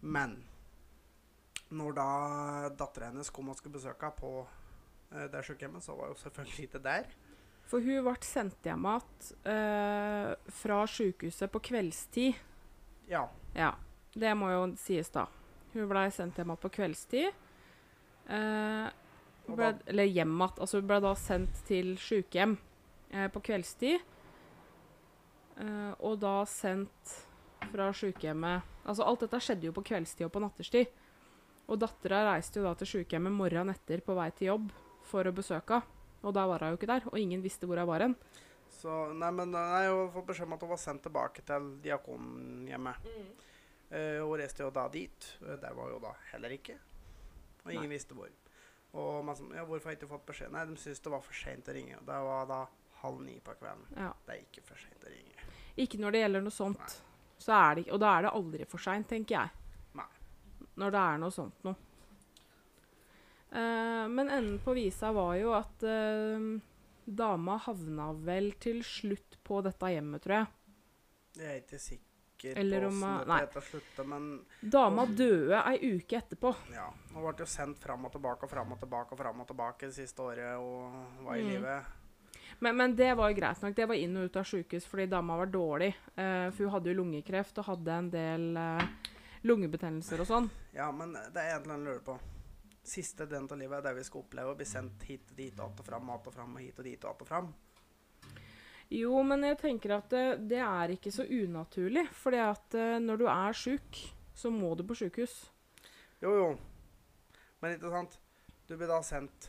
Men 0.00 0.38
når 1.72 1.96
da 1.96 2.08
dattera 2.76 3.10
hennes 3.10 3.30
kom 3.32 3.50
og 3.52 3.58
skulle 3.58 3.78
besøke 3.78 4.08
henne 4.08 4.18
på 4.18 4.32
eh, 5.12 5.28
det 5.32 5.44
sykehjemmet, 5.46 5.84
så 5.84 5.96
var 5.98 6.12
hun 6.12 6.20
selvfølgelig 6.20 6.68
ikke 6.68 6.82
der. 6.84 7.12
For 7.70 7.80
hun 7.80 8.02
ble 8.04 8.16
sendt 8.26 8.66
hjem 8.66 8.88
igjen 8.88 9.30
eh, 9.52 10.32
fra 10.62 10.82
sykehuset 10.90 11.52
på 11.52 11.62
kveldstid. 11.70 12.40
Ja. 13.10 13.26
Ja, 13.56 13.72
det 14.14 14.34
må 14.36 14.50
jo 14.52 14.66
sies, 14.80 15.10
da. 15.14 15.28
Hun 15.72 15.88
blei 15.90 16.08
sendt 16.12 16.38
hjem 16.38 16.52
igjen 16.52 16.62
på 16.62 16.72
kveldstid. 16.76 17.40
Eh, 18.28 18.88
ble, 19.48 19.70
eller 19.86 20.10
hjem 20.10 20.34
igjen. 20.36 20.58
Altså 20.58 20.82
hun 20.82 20.90
ble 20.90 21.00
da 21.04 21.14
sendt 21.18 21.62
til 21.68 21.94
sykehjem 22.00 22.58
eh, 23.10 23.28
på 23.32 23.44
kveldstid. 23.48 24.02
Eh, 25.60 25.92
og 26.00 26.18
da 26.22 26.42
sendt 26.48 27.16
fra 27.72 27.90
sykehjemmet 27.94 28.68
Altså 28.88 29.04
alt 29.06 29.20
dette 29.22 29.38
skjedde 29.38 29.68
jo 29.68 29.72
på 29.76 29.84
kveldstid 29.86 30.26
og 30.26 30.32
på 30.34 30.40
natterstid. 30.42 30.88
Og 31.70 31.78
dattera 31.78 32.24
reiste 32.32 32.58
jo 32.58 32.64
da 32.66 32.72
til 32.80 32.88
sykehjemmet 32.96 33.30
morgenen 33.36 33.70
etter 33.70 34.00
på 34.02 34.16
vei 34.18 34.30
til 34.34 34.48
jobb 34.48 34.72
for 35.06 35.28
å 35.28 35.34
besøke 35.36 35.78
henne. 35.78 35.98
Og 36.22 36.34
da 36.34 36.44
var 36.46 36.62
hun 36.62 36.72
jo 36.74 36.78
ikke 36.78 36.86
der, 36.86 37.06
og 37.10 37.18
ingen 37.18 37.40
visste 37.42 37.66
hvor 37.66 37.78
hun 37.78 37.86
var 37.88 38.02
hen. 38.04 38.12
Så, 38.70 38.90
nei, 39.18 39.30
men 39.34 39.50
nei, 39.54 39.86
hun 39.88 40.04
har 40.04 40.12
fått 40.14 40.28
beskjed 40.28 40.46
om 40.46 40.52
at 40.54 40.62
hun 40.62 40.70
var 40.70 40.78
sendt 40.82 41.02
tilbake 41.06 41.42
til 41.46 41.64
Diakonhjemmet. 41.82 43.08
Eh, 43.90 44.18
hun 44.22 44.38
reiste 44.38 44.62
jo 44.62 44.70
da 44.74 44.84
dit. 44.88 45.26
Eh, 45.42 45.56
Der 45.62 45.74
var 45.74 45.90
hun 45.90 46.02
da 46.02 46.12
heller 46.32 46.54
ikke. 46.54 46.76
Og 47.64 47.72
ingen 47.72 47.88
Nei. 47.90 47.96
visste 47.96 48.14
hvor. 48.18 48.30
Og 48.94 49.24
man 49.24 49.36
sa 49.38 49.44
ja, 49.54 49.64
hvorfor 49.66 49.90
har 49.90 49.94
jeg 49.96 50.02
ikke 50.02 50.12
fått 50.14 50.26
beskjed? 50.30 50.52
Nei, 50.54 50.64
de 50.66 50.76
syntes 50.78 51.02
det 51.02 51.12
var 51.14 51.22
for 51.26 51.34
seint 51.38 51.68
å 51.70 51.74
ringe. 51.74 51.98
Det 52.06 52.20
var 52.26 52.46
da 52.50 52.60
halv 53.02 53.22
ni 53.26 53.38
på 53.42 53.54
kvelden. 53.58 53.86
Ja. 53.96 54.10
Det 54.26 54.34
er 54.36 54.42
ikke 54.46 54.62
for 54.66 54.78
seint 54.82 55.06
å 55.06 55.10
ringe. 55.12 55.31
Ikke 55.76 55.98
når 55.98 56.12
det 56.12 56.20
gjelder 56.24 56.42
noe 56.44 56.50
sånt. 56.54 56.98
Så 57.42 57.52
er 57.56 57.74
det, 57.80 57.86
og 57.92 57.98
da 58.00 58.10
er 58.18 58.22
det 58.22 58.32
aldri 58.38 58.66
for 58.68 58.78
seint, 58.78 59.08
tenker 59.08 59.34
jeg. 59.38 59.50
Nei. 59.94 60.04
Når 60.78 60.90
det 60.94 61.00
er 61.00 61.18
noe 61.18 61.30
sånt 61.34 61.64
noe. 61.64 61.76
Uh, 63.52 64.08
men 64.08 64.30
enden 64.32 64.58
på 64.64 64.72
visa 64.74 65.10
var 65.12 65.34
jo 65.36 65.50
at 65.52 65.82
uh, 65.84 66.46
dama 67.04 67.58
havna 67.66 68.12
vel 68.24 68.52
til 68.62 68.80
slutt 68.86 69.36
på 69.44 69.60
dette 69.66 69.90
hjemmet, 69.92 70.22
tror 70.24 70.38
jeg. 70.38 70.46
Jeg 71.36 71.48
er 71.50 71.60
ikke 71.60 71.80
sikker 71.82 72.56
Eller 72.60 72.86
på 72.86 72.92
hvordan 72.96 73.28
dette 73.44 73.60
slutta, 73.66 74.04
men 74.08 74.30
Dama 74.72 75.04
døde 75.06 75.60
ei 75.68 75.92
uke 75.98 76.16
etterpå. 76.22 76.54
ja. 76.72 76.88
Hun 77.12 77.20
ble 77.26 77.34
jo 77.44 77.48
sendt 77.48 77.78
fram 77.84 78.06
og 78.08 78.12
tilbake 78.14 78.48
og 78.48 78.50
fram 78.54 78.72
og 78.72 78.80
tilbake 78.80 79.12
og 79.12 79.20
fram 79.20 79.40
og 79.44 79.46
tilbake 79.52 79.90
det 79.90 79.94
siste 79.98 80.24
året 80.24 80.56
hun 80.56 81.26
var 81.26 81.36
i 81.36 81.42
Mm. 81.44 81.50
livet. 81.52 81.84
Men, 82.62 82.76
men 82.78 82.92
det 82.96 83.10
var 83.18 83.32
jo 83.32 83.36
greit 83.40 83.62
nok. 83.64 83.74
Det 83.74 83.86
var 83.90 83.98
inn 83.98 84.18
og 84.20 84.28
ut 84.28 84.36
av 84.38 84.46
sjukehus 84.46 84.84
fordi 84.86 85.08
dama 85.10 85.36
var 85.40 85.50
dårlig. 85.50 85.90
Uh, 86.14 86.46
for 86.52 86.66
hun 86.66 86.74
hadde 86.76 86.92
jo 86.92 86.98
lungekreft 87.00 87.58
og 87.58 87.66
hadde 87.72 87.96
en 87.98 88.10
del 88.12 88.44
uh, 88.54 88.84
lungebetennelser 89.48 90.22
og 90.22 90.28
sånn. 90.28 90.46
Ja, 90.76 90.86
men 90.94 91.16
det 91.16 91.42
er 91.42 91.56
en 91.56 91.64
eller 91.64 91.74
annen 91.74 91.88
lurer 91.90 92.04
på. 92.06 92.14
Siste 92.86 93.26
delen 93.30 93.48
av 93.50 93.58
livet 93.58 93.80
er 93.80 93.88
det 93.88 93.96
vi 93.98 94.04
skal 94.06 94.22
oppleve 94.22 94.54
å 94.54 94.58
bli 94.58 94.66
sendt 94.66 95.02
hit 95.06 95.30
og 95.30 95.36
dit, 95.38 95.58
att 95.58 95.80
og 95.82 95.86
fram, 95.86 96.10
att 96.10 96.26
og 96.26 96.34
fram, 96.34 96.54
og 96.54 96.62
hit 96.62 96.78
og 96.78 96.86
dit 96.86 97.04
og 97.04 97.10
att 97.10 97.22
og 97.22 97.28
fram. 97.28 97.52
Jo, 98.92 99.22
men 99.24 99.46
jeg 99.46 99.58
tenker 99.60 99.94
at 99.96 100.10
det, 100.12 100.24
det 100.50 100.60
er 100.62 100.92
ikke 100.94 101.12
så 101.14 101.24
unaturlig. 101.24 102.04
Fordi 102.12 102.42
at 102.44 102.76
eh, 102.76 102.98
når 103.00 103.22
du 103.22 103.26
er 103.30 103.56
sjuk, 103.56 104.02
så 104.34 104.50
må 104.52 104.74
du 104.76 104.84
på 104.86 104.98
sjukehus. 104.98 105.36
Jo, 106.22 106.34
jo. 106.36 106.48
Men 107.62 107.76
ikke 107.76 107.92
sant? 107.94 108.18
Du 108.68 108.76
blir 108.76 108.90
da 108.90 108.98
sendt 109.06 109.48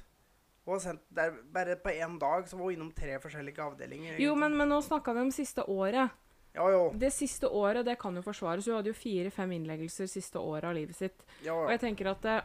Hun 0.65 0.79
sendt 0.79 1.01
der 1.11 1.33
bare 1.51 1.75
på 1.75 1.91
én 1.91 2.17
dag, 2.19 2.47
så 2.47 2.55
var 2.57 2.69
hun 2.69 2.73
innom 2.77 2.91
tre 2.95 3.17
forskjellige 3.19 3.59
avdelinger. 3.65 4.19
Jo, 4.23 4.35
men, 4.39 4.55
men 4.57 4.69
nå 4.71 4.77
snakka 4.81 5.13
vi 5.13 5.25
om 5.25 5.31
siste 5.35 5.65
året. 5.67 6.09
Ja, 6.53 6.67
jo. 6.71 6.83
Det 6.95 7.09
siste 7.11 7.49
året 7.49 7.83
det 7.85 7.97
kan 7.99 8.15
jo 8.15 8.21
forsvares. 8.23 8.67
Hun 8.69 8.77
hadde 8.77 8.91
jo 8.93 8.97
fire-fem 8.97 9.51
innleggelser 9.57 10.07
siste 10.07 10.39
året 10.39 10.69
av 10.69 10.75
livet 10.77 10.95
sitt. 10.95 11.25
Ja, 11.43 11.55
Og 11.57 11.71
jeg 11.73 11.81
tenker 11.81 12.11
at 12.13 12.21
det, 12.23 12.37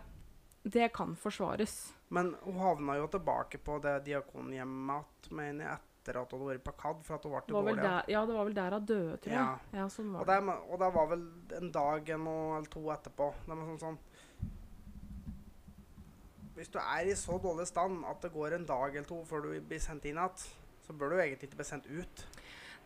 det 0.64 0.88
kan 0.96 1.12
forsvares. 1.20 1.92
Men 2.09 2.33
hun 2.42 2.57
havna 2.59 2.96
jo 2.98 3.07
tilbake 3.12 3.61
på 3.62 3.76
det 3.85 3.98
diakonhjemmet 4.09 5.28
igjen, 5.31 5.61
etter 5.68 6.16
at 6.22 6.33
hun 6.33 6.40
hadde 6.40 6.54
vært 6.57 6.64
på 6.64 6.74
KAD, 6.81 7.02
for 7.04 7.18
at 7.18 7.26
hun 7.28 7.35
ble 7.35 7.42
var 7.52 7.66
dårlig. 7.68 7.83
der, 7.85 8.11
ja, 8.14 8.22
det 8.26 8.35
var 8.38 8.48
vel 8.48 8.54
der 8.57 8.76
hun 8.78 8.87
døde, 8.88 9.16
tror 9.22 9.35
jeg. 9.35 9.42
Ja. 9.44 9.83
Ja, 9.83 9.88
sånn 9.92 10.09
Og 10.14 10.24
var 10.24 10.31
det. 10.33 10.46
det, 10.48 10.57
og 10.72 10.81
det 10.83 10.90
var 10.96 11.11
vel 11.12 11.26
en 11.61 11.70
dag 11.76 12.11
eller 12.16 12.70
to 12.72 12.85
etterpå. 12.96 13.28
Det 13.44 13.52
var 13.54 13.68
sånn, 13.68 13.83
sånn 13.85 13.98
Hvis 16.58 16.72
du 16.74 16.80
er 16.82 17.06
i 17.06 17.14
så 17.14 17.36
dårlig 17.38 17.68
stand 17.70 18.00
at 18.08 18.24
det 18.24 18.32
går 18.34 18.56
en 18.56 18.66
dag 18.66 18.90
eller 18.90 19.06
to 19.06 19.20
før 19.28 19.44
du 19.46 19.52
blir 19.68 19.78
sendt 19.82 20.08
inn 20.10 20.18
igjen, 20.18 20.48
så 20.82 20.96
bør 20.96 21.12
du 21.14 21.20
egentlig 21.20 21.46
ikke 21.50 21.60
bli 21.60 21.68
sendt 21.68 21.86
ut. 21.86 22.24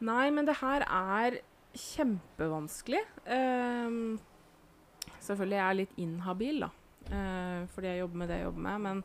Nei, 0.04 0.26
men 0.34 0.44
det 0.48 0.58
her 0.60 0.84
er 0.84 1.38
kjempevanskelig. 1.72 3.00
Um, 3.24 4.18
selvfølgelig 5.22 5.56
er 5.56 5.64
jeg 5.70 5.78
litt 5.80 5.98
inhabil, 6.04 6.64
da. 6.66 6.68
Uh, 7.08 7.62
fordi 7.72 7.94
jeg 7.94 8.02
jobber 8.02 8.20
med 8.20 8.28
det 8.28 8.38
jeg 8.40 8.46
jobber 8.48 8.66
med. 8.66 8.84
Men 8.88 9.02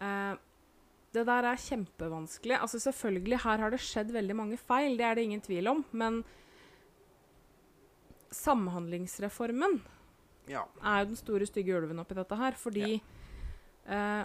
uh, 0.00 0.38
det 1.16 1.26
der 1.28 1.50
er 1.50 1.60
kjempevanskelig. 1.66 2.56
Altså 2.60 2.80
selvfølgelig, 2.86 3.42
her 3.44 3.64
har 3.64 3.74
det 3.74 3.82
skjedd 3.84 4.14
veldig 4.16 4.38
mange 4.40 4.60
feil, 4.60 4.96
det 4.96 5.04
er 5.08 5.18
det 5.18 5.26
ingen 5.28 5.44
tvil 5.44 5.68
om. 5.74 5.84
Men 5.92 6.22
Samhandlingsreformen 8.36 9.82
Ja. 10.48 10.64
er 10.82 10.98
jo 11.02 11.12
den 11.12 11.16
store, 11.16 11.46
stygge 11.46 11.76
ulven 11.76 11.98
oppi 11.98 12.14
dette 12.14 12.36
her. 12.36 12.56
Fordi 12.56 13.02
eh, 13.88 14.24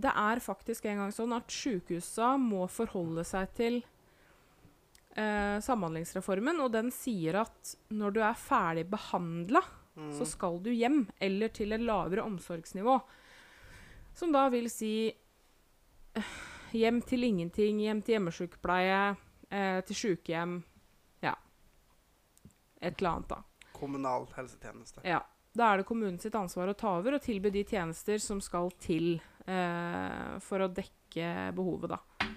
det 0.00 0.12
er 0.16 0.40
faktisk 0.40 0.86
en 0.88 0.96
gang 1.02 1.10
sånn 1.12 1.32
at 1.36 1.50
sjukehusa 1.52 2.34
må 2.40 2.66
forholde 2.72 3.24
seg 3.28 3.50
til 3.58 3.80
eh, 5.16 5.58
Samhandlingsreformen, 5.60 6.60
og 6.64 6.72
den 6.72 6.88
sier 6.94 7.40
at 7.42 7.74
når 7.92 8.14
du 8.16 8.20
er 8.24 8.34
ferdig 8.38 8.86
behandla, 8.90 9.62
Mm. 9.96 10.12
så 10.14 10.24
skal 10.24 10.60
du 10.62 10.70
hjem, 10.70 11.08
eller 11.20 11.48
til 11.52 11.72
et 11.74 11.80
lavere 11.82 12.22
omsorgsnivå. 12.22 12.94
Som 14.14 14.30
da 14.32 14.44
vil 14.48 14.68
si 14.70 15.10
eh, 16.14 16.30
hjem 16.72 17.02
til 17.02 17.24
ingenting, 17.26 17.80
hjem 17.82 18.00
til 18.00 18.14
hjemmesykepleie, 18.14 19.16
eh, 19.50 19.80
til 19.82 19.96
sykehjem 19.98 20.62
Ja. 21.26 21.34
Et 22.80 22.94
eller 23.02 23.10
annet, 23.10 23.28
da. 23.28 23.42
Kommunal 23.74 24.26
helsetjeneste. 24.36 25.02
Ja. 25.04 25.20
Da 25.56 25.72
er 25.72 25.80
det 25.80 25.88
kommunen 25.88 26.20
sitt 26.22 26.36
ansvar 26.38 26.70
å 26.70 26.76
ta 26.78 26.92
over 27.00 27.16
og 27.16 27.24
tilby 27.24 27.50
de 27.50 27.64
tjenester 27.66 28.20
som 28.22 28.38
skal 28.44 28.70
til 28.82 29.16
eh, 29.50 30.36
for 30.44 30.62
å 30.62 30.70
dekke 30.70 31.50
behovet, 31.56 31.96
da. 31.96 32.28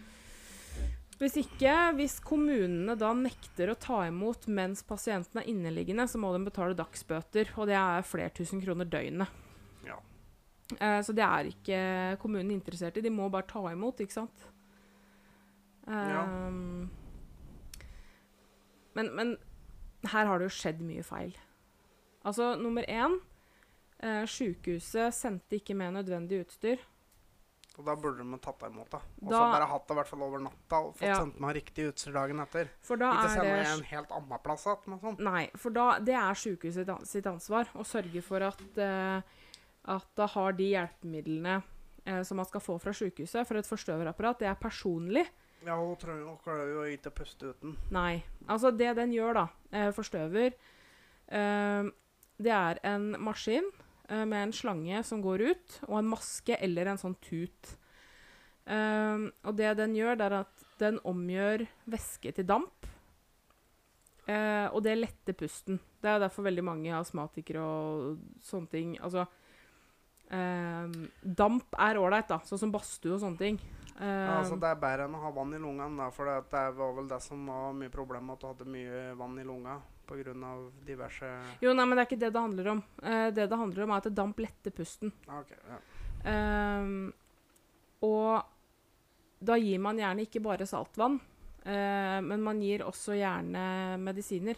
Hvis 1.22 1.38
ikke, 1.40 1.74
hvis 1.96 2.18
kommunene 2.26 2.96
da 3.00 3.12
nekter 3.16 3.70
å 3.72 3.78
ta 3.80 4.02
imot 4.10 4.48
mens 4.52 4.82
pasienten 4.84 5.40
er 5.40 5.52
inneliggende, 5.52 6.08
så 6.10 6.20
må 6.20 6.34
de 6.34 6.42
betale 6.48 6.76
dagsbøter, 6.76 7.54
og 7.54 7.70
det 7.70 7.78
er 7.78 8.08
flere 8.08 8.34
tusen 8.34 8.64
kroner 8.64 8.90
døgnet. 8.90 9.38
Ja. 9.86 10.00
Eh, 10.80 11.00
så 11.06 11.14
det 11.16 11.24
er 11.28 11.52
ikke 11.54 11.80
kommunen 12.24 12.52
interessert 12.56 12.98
i. 12.98 13.06
De 13.06 13.14
må 13.14 13.30
bare 13.32 13.48
ta 13.48 13.62
imot, 13.70 14.02
ikke 14.02 14.18
sant? 14.18 14.50
Ja. 15.86 16.26
Ehm, 16.26 16.90
men, 18.98 19.10
men 19.16 19.36
her 20.12 20.30
har 20.30 20.40
det 20.40 20.50
jo 20.50 20.58
skjedd 20.58 20.82
mye 20.84 21.06
feil. 21.06 21.38
Altså, 22.26 22.54
nummer 22.60 22.86
én 22.88 23.18
eh, 24.00 24.24
Sykehuset 24.30 25.14
sendte 25.14 25.60
ikke 25.60 25.76
med 25.76 25.94
nødvendig 25.98 26.44
utstyr. 26.46 26.78
Og 27.74 27.86
da 27.88 27.96
burde 27.98 28.22
de 28.22 28.38
tatt 28.38 28.60
deg 28.62 28.70
imot, 28.70 28.90
da. 28.94 29.00
Og 29.24 29.32
så 29.34 29.40
bare 29.50 29.66
hatt 29.72 29.88
det 29.88 29.96
i 29.96 29.98
hvert 29.98 30.10
fall 30.12 30.22
over 30.28 30.42
natta 30.46 30.80
og 30.86 30.92
fått 30.94 31.08
Ja. 31.08 31.16
sendt 31.18 31.40
meg 31.42 31.56
riktig 31.58 31.88
utstyr 31.90 32.14
dagen 32.14 32.40
etter. 32.44 32.70
For 32.86 33.02
da 33.02 33.10
ikke 33.16 33.32
sende 33.34 33.56
det 33.58 33.72
en 33.72 33.84
helt 33.90 34.12
annen 34.14 34.44
plass 34.44 34.66
igjen. 34.68 34.84
med 34.94 35.02
sånn. 35.02 35.18
Nei, 35.26 35.50
for 35.58 35.74
da, 35.74 35.88
det 36.00 36.14
er 36.14 36.34
sykehuset 36.38 37.08
sitt 37.10 37.26
ansvar 37.26 37.66
å 37.74 37.84
sørge 37.84 38.22
for 38.22 38.46
at, 38.46 38.62
eh, 38.78 39.22
at 39.86 40.06
da 40.16 40.28
har 40.28 40.54
de 40.54 40.70
hjelpemidlene 40.70 41.64
eh, 42.06 42.22
som 42.22 42.38
man 42.38 42.46
skal 42.46 42.62
få 42.62 42.78
fra 42.80 42.94
sykehuset. 42.94 43.48
For 43.48 43.58
et 43.58 43.66
forstøverapparat, 43.66 44.40
det 44.40 44.48
er 44.52 44.56
personlig. 44.62 45.26
Ja, 45.66 45.76
hun 45.80 45.96
trenger 45.96 46.28
hun 46.28 46.38
klarer 46.44 46.70
jo 46.70 46.84
ikke 46.94 47.10
å 47.10 47.16
puste 47.24 47.54
uten. 47.56 47.76
Nei. 47.90 48.24
Altså, 48.48 48.70
det 48.78 48.94
den 48.98 49.14
gjør, 49.16 49.34
da, 49.34 49.48
eh, 49.72 49.90
forstøver, 49.92 50.54
eh, 51.30 51.90
det 52.42 52.54
er 52.56 52.80
en 52.88 53.12
maskin 53.22 53.68
uh, 54.10 54.24
med 54.26 54.40
en 54.40 54.56
slange 54.56 55.04
som 55.08 55.22
går 55.24 55.46
ut, 55.52 55.80
og 55.90 56.00
en 56.00 56.12
maske 56.14 56.58
eller 56.58 56.92
en 56.92 57.02
sånn 57.02 57.18
tut. 57.24 57.76
Uh, 58.64 59.30
og 59.44 59.58
det 59.60 59.76
den 59.80 59.96
gjør, 59.98 60.18
det 60.20 60.30
er 60.30 60.40
at 60.44 60.66
den 60.82 61.00
omgjør 61.08 61.66
væske 61.90 62.34
til 62.36 62.48
damp. 62.48 62.90
Uh, 64.24 64.72
og 64.72 64.84
det 64.86 64.96
letter 64.98 65.36
pusten. 65.36 65.82
Det 66.02 66.10
er 66.10 66.22
derfor 66.24 66.48
veldig 66.48 66.64
mange 66.64 66.92
astmatikere 66.96 67.60
og 67.60 68.22
sånne 68.44 68.70
ting 68.72 68.94
Altså 69.04 69.26
eh, 70.32 70.94
Damp 71.24 71.76
er 71.80 72.00
ålreit, 72.00 72.30
da. 72.32 72.40
Sånn 72.48 72.62
som 72.62 72.72
badstue 72.74 73.18
og 73.18 73.22
sånne 73.24 73.40
ting. 73.40 73.60
Uh, 73.98 74.40
altså 74.40 74.58
Det 74.60 74.70
er 74.72 74.80
bedre 74.82 75.08
enn 75.08 75.16
å 75.16 75.22
ha 75.22 75.32
vann 75.36 75.54
i 75.54 75.60
lungene, 75.62 76.00
da, 76.00 76.08
for 76.16 76.28
det, 76.28 76.38
det 76.52 76.64
var 76.80 76.96
vel 76.98 77.10
det 77.12 77.20
som 77.24 77.44
var 77.52 77.76
mye 77.78 77.94
problemet, 77.94 78.36
at 78.36 78.42
du 78.42 78.48
hadde 78.50 78.74
mye 78.74 79.04
vann 79.20 79.36
i 79.40 79.46
lunga 79.48 79.78
pga. 80.08 80.34
diverse 80.86 81.30
jo, 81.62 81.74
nei, 81.74 81.86
men 81.86 81.96
det 81.98 82.04
er 82.04 82.10
ikke 82.10 82.20
det 82.22 82.32
det 82.34 82.42
handler 82.42 82.68
om. 82.76 82.84
Eh, 83.04 83.28
det 83.32 83.50
det 83.50 83.58
handler 83.60 83.84
om, 83.84 83.92
er 83.92 84.02
at 84.04 84.16
damp 84.16 84.40
letter 84.40 84.72
pusten. 84.72 85.12
Okay, 85.28 85.58
ok, 85.58 85.70
ja. 86.26 86.80
um, 86.82 87.14
og 88.04 88.44
da 89.44 89.58
gir 89.60 89.80
man 89.84 89.98
gjerne 90.00 90.24
ikke 90.26 90.42
bare 90.44 90.68
saltvann, 90.68 91.20
eh, 91.66 92.20
men 92.24 92.44
man 92.44 92.62
gir 92.64 92.84
også 92.88 93.16
gjerne 93.20 93.98
medisiner. 94.00 94.56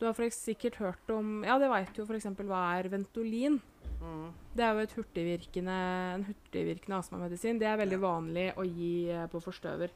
Du 0.00 0.06
har 0.06 0.14
for 0.16 0.32
sikkert 0.32 0.78
hørt 0.80 1.10
om 1.12 1.42
Ja, 1.44 1.58
det 1.60 1.68
veit 1.68 1.98
jo 1.98 2.06
f.eks. 2.08 2.24
hva 2.40 2.60
er 2.78 2.88
Ventolin. 2.88 3.58
Mm. 4.00 4.30
Det 4.56 4.64
er 4.64 4.72
jo 4.72 4.84
et 4.86 4.94
hurtigvirkende, 4.96 5.74
en 6.16 6.24
hurtigvirkende 6.24 6.96
astmamedisin. 7.02 7.58
Det 7.60 7.68
er 7.68 7.76
veldig 7.76 7.98
Ja. 8.00 8.06
vanlig 8.06 8.46
å 8.56 8.64
gi 8.64 9.10
eh, 9.10 9.26
på 9.28 9.42
forstøver. 9.44 9.90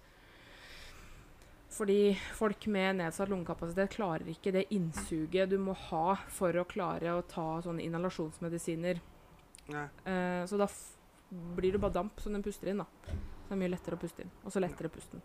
Fordi 1.74 2.14
folk 2.38 2.66
med 2.70 3.00
nedsatt 3.00 3.28
lungekapasitet 3.32 3.96
klarer 3.96 4.28
ikke 4.30 4.52
det 4.54 4.66
innsuget 4.76 5.50
du 5.50 5.56
må 5.58 5.72
ha 5.88 6.14
for 6.30 6.54
å 6.60 6.66
klare 6.70 7.16
å 7.18 7.24
ta 7.26 7.60
sånne 7.64 7.82
inhalasjonsmedisiner. 7.82 9.00
Eh, 10.06 10.44
så 10.46 10.58
da 10.60 10.68
blir 11.56 11.72
det 11.74 11.80
bare 11.82 11.96
damp 11.96 12.20
som 12.22 12.32
den 12.36 12.44
puster 12.46 12.70
inn. 12.70 12.78
da. 12.78 12.86
Så 13.10 13.48
det 13.48 13.56
er 13.56 13.60
mye 13.64 13.72
lettere 13.72 13.96
å 13.98 14.02
puste 14.04 14.22
inn. 14.22 14.30
Og 14.44 14.52
så 14.54 14.62
lettere 14.62 14.88
pusten. 14.92 15.22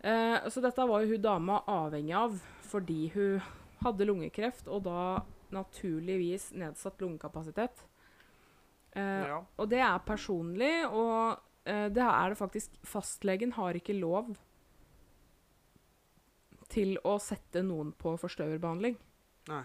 Eh, 0.00 0.48
så 0.52 0.60
dette 0.60 0.84
var 0.86 1.00
jo 1.06 1.14
hun 1.14 1.22
dama 1.24 1.62
avhengig 1.72 2.12
av 2.14 2.36
fordi 2.66 3.08
hun 3.14 3.40
hadde 3.82 4.06
lungekreft, 4.08 4.68
og 4.68 4.82
da 4.84 5.22
naturligvis 5.54 6.50
nedsatt 6.58 7.00
lungekapasitet. 7.00 7.84
Eh, 8.92 9.24
Ja. 9.26 9.40
og 9.58 9.68
det 9.70 9.80
er 9.80 9.98
personlig, 10.04 10.84
og 10.92 11.38
det 11.66 11.98
er 11.98 12.28
det 12.30 12.38
faktisk 12.38 12.70
Fastlegen 12.84 13.52
har 13.52 13.74
ikke 13.74 13.98
lov 13.98 14.36
til 16.72 16.96
å 17.06 17.16
sette 17.22 17.62
noen 17.64 17.92
på 17.96 18.14
forstøverbehandling. 18.20 18.96
Nei. 19.50 19.64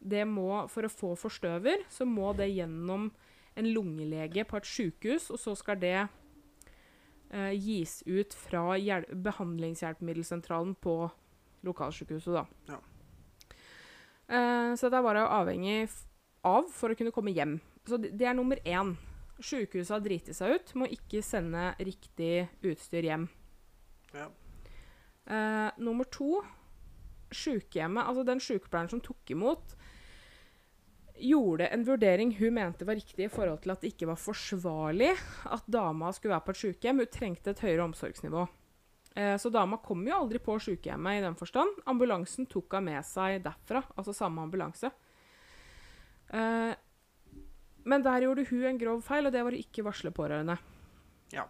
Det 0.00 0.24
må, 0.24 0.64
for 0.72 0.86
å 0.86 0.92
få 0.92 1.12
forstøver, 1.18 1.84
så 1.92 2.06
må 2.08 2.32
det 2.36 2.48
gjennom 2.54 3.10
en 3.58 3.68
lungelege 3.74 4.46
på 4.48 4.56
et 4.56 4.68
sykehus, 4.68 5.28
og 5.34 5.40
så 5.42 5.54
skal 5.58 5.80
det 5.82 5.96
eh, 5.98 7.52
gis 7.52 8.00
ut 8.06 8.36
fra 8.36 8.78
hjel 8.80 9.04
behandlingshjelpemiddelsentralen 9.26 10.76
på 10.80 10.96
lokalsykehuset, 11.66 12.38
da. 12.38 12.46
Ja. 12.72 12.80
Eh, 14.30 14.72
så 14.80 14.88
det 14.88 15.00
er 15.00 15.04
bare 15.04 15.28
avhengig 15.28 15.82
av 16.46 16.70
for 16.72 16.92
å 16.92 16.96
kunne 16.96 17.12
komme 17.14 17.34
hjem. 17.36 17.58
Så 17.84 18.00
det, 18.00 18.14
det 18.16 18.28
er 18.30 18.36
nummer 18.38 18.60
én. 18.64 18.94
Sykehuset 19.40 19.94
har 19.94 20.02
driti 20.04 20.34
seg 20.36 20.56
ut, 20.56 20.74
må 20.76 20.88
ikke 20.92 21.22
sende 21.24 21.70
riktig 21.80 22.48
utstyr 22.66 23.08
hjem. 23.08 23.26
Ja. 24.12 24.28
Eh, 25.30 25.70
nummer 25.76 26.04
to 26.10 26.40
Sykehjemmet, 27.30 28.08
altså 28.08 28.24
den 28.26 28.40
sykepleieren 28.42 28.90
som 28.90 29.00
tok 29.04 29.30
imot, 29.30 29.76
gjorde 31.20 31.68
en 31.70 31.84
vurdering 31.86 32.32
hun 32.40 32.56
mente 32.56 32.86
var 32.88 32.96
riktig 32.98 33.28
i 33.28 33.30
forhold 33.30 33.60
til 33.62 33.70
at 33.70 33.84
det 33.84 33.92
ikke 33.92 34.08
var 34.10 34.18
forsvarlig 34.18 35.12
at 35.46 35.68
dama 35.70 36.10
skulle 36.16 36.32
være 36.34 36.46
på 36.48 36.54
et 36.56 36.60
sykehjem. 36.62 37.02
Hun 37.04 37.12
trengte 37.12 37.52
et 37.52 37.62
høyere 37.62 37.84
omsorgsnivå. 37.84 38.42
Uh, 39.14 39.36
så 39.38 39.52
dama 39.52 39.78
kom 39.84 40.02
jo 40.08 40.16
aldri 40.16 40.40
på 40.42 40.56
sykehjemmet 40.64 41.20
i 41.20 41.22
den 41.22 41.38
forstand. 41.38 41.78
Ambulansen 41.92 42.48
tok 42.50 42.74
henne 42.74 42.96
med 42.96 43.06
seg 43.06 43.44
derfra, 43.46 43.84
altså 43.94 44.16
samme 44.16 44.42
ambulanse. 44.42 44.90
Uh, 46.32 46.74
men 47.86 48.02
der 48.02 48.26
gjorde 48.26 48.48
hun 48.50 48.66
en 48.72 48.82
grov 48.82 49.06
feil, 49.06 49.28
og 49.28 49.36
det 49.36 49.44
var 49.46 49.54
å 49.54 49.62
ikke 49.62 49.86
varsle 49.86 50.10
pårørende. 50.16 50.58
Ja. 51.36 51.46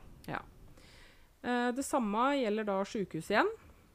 Eh, 1.43 1.69
det 1.73 1.85
samme 1.87 2.35
gjelder 2.37 2.69
da 2.69 2.79
sykehuset 2.85 3.35
igjen, 3.35 3.51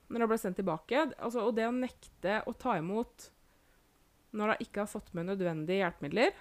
når 0.10 0.26
hun 0.26 0.32
ble 0.32 0.39
sendt 0.41 0.60
tilbake. 0.60 1.08
Altså, 1.18 1.46
og 1.46 1.56
det 1.58 1.68
å 1.70 1.74
nekte 1.76 2.41
å 2.46 2.54
ta 2.58 2.78
imot 2.80 3.30
når 4.36 4.52
de 4.52 4.68
ikke 4.68 4.84
har 4.84 4.91
fått 4.91 5.13
med 5.15 5.30
nødvendige 5.30 5.80
hjelpemidler, 5.80 6.36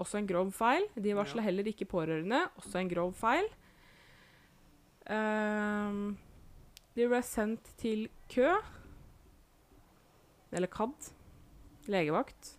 også 0.00 0.20
en 0.20 0.28
grov 0.30 0.52
feil. 0.56 0.86
De 0.96 1.16
varsla 1.16 1.44
heller 1.44 1.68
ikke 1.68 1.88
pårørende, 1.90 2.46
også 2.60 2.80
en 2.80 2.90
grov 2.90 3.12
feil. 3.20 3.48
Um, 5.10 6.14
de 6.96 7.08
ble 7.10 7.20
sendt 7.26 7.68
til 7.80 8.06
kø, 8.32 8.54
eller 10.56 10.72
KAD, 10.72 11.10
legevakt. 11.92 12.54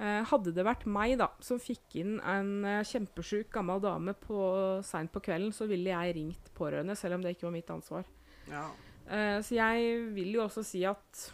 Uh, 0.00 0.24
hadde 0.26 0.54
det 0.56 0.64
vært 0.66 0.88
meg 0.90 1.14
da, 1.20 1.28
som 1.44 1.60
fikk 1.62 2.00
inn 2.00 2.16
en 2.26 2.64
uh, 2.66 2.80
kjempesjuk 2.88 3.52
gammel 3.54 3.82
dame 3.84 4.16
på, 4.18 4.40
seint 4.86 5.12
på 5.14 5.22
kvelden, 5.22 5.52
så 5.54 5.68
ville 5.70 5.92
jeg 5.92 6.16
ringt 6.18 6.50
pårørende, 6.56 6.96
selv 6.98 7.20
om 7.20 7.24
det 7.24 7.36
ikke 7.36 7.46
var 7.46 7.54
mitt 7.54 7.70
ansvar. 7.70 8.08
Ja. 8.50 8.64
Uh, 9.06 9.38
så 9.44 9.58
jeg 9.58 10.00
vil 10.16 10.32
jo 10.38 10.46
også 10.46 10.64
si 10.66 10.82
at 10.88 11.26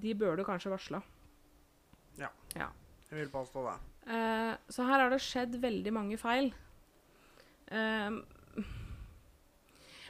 de 0.00 0.14
burde 0.18 0.44
kanskje 0.46 0.72
varsla. 0.72 1.02
Jeg 3.10 3.20
vil 3.20 3.30
påstå 3.30 3.62
det. 3.66 3.76
Uh, 4.06 4.54
så 4.68 4.86
her 4.86 5.02
har 5.04 5.12
det 5.12 5.22
skjedd 5.22 5.58
veldig 5.62 5.92
mange 5.94 6.18
feil. 6.18 6.50
Uh, 7.70 8.22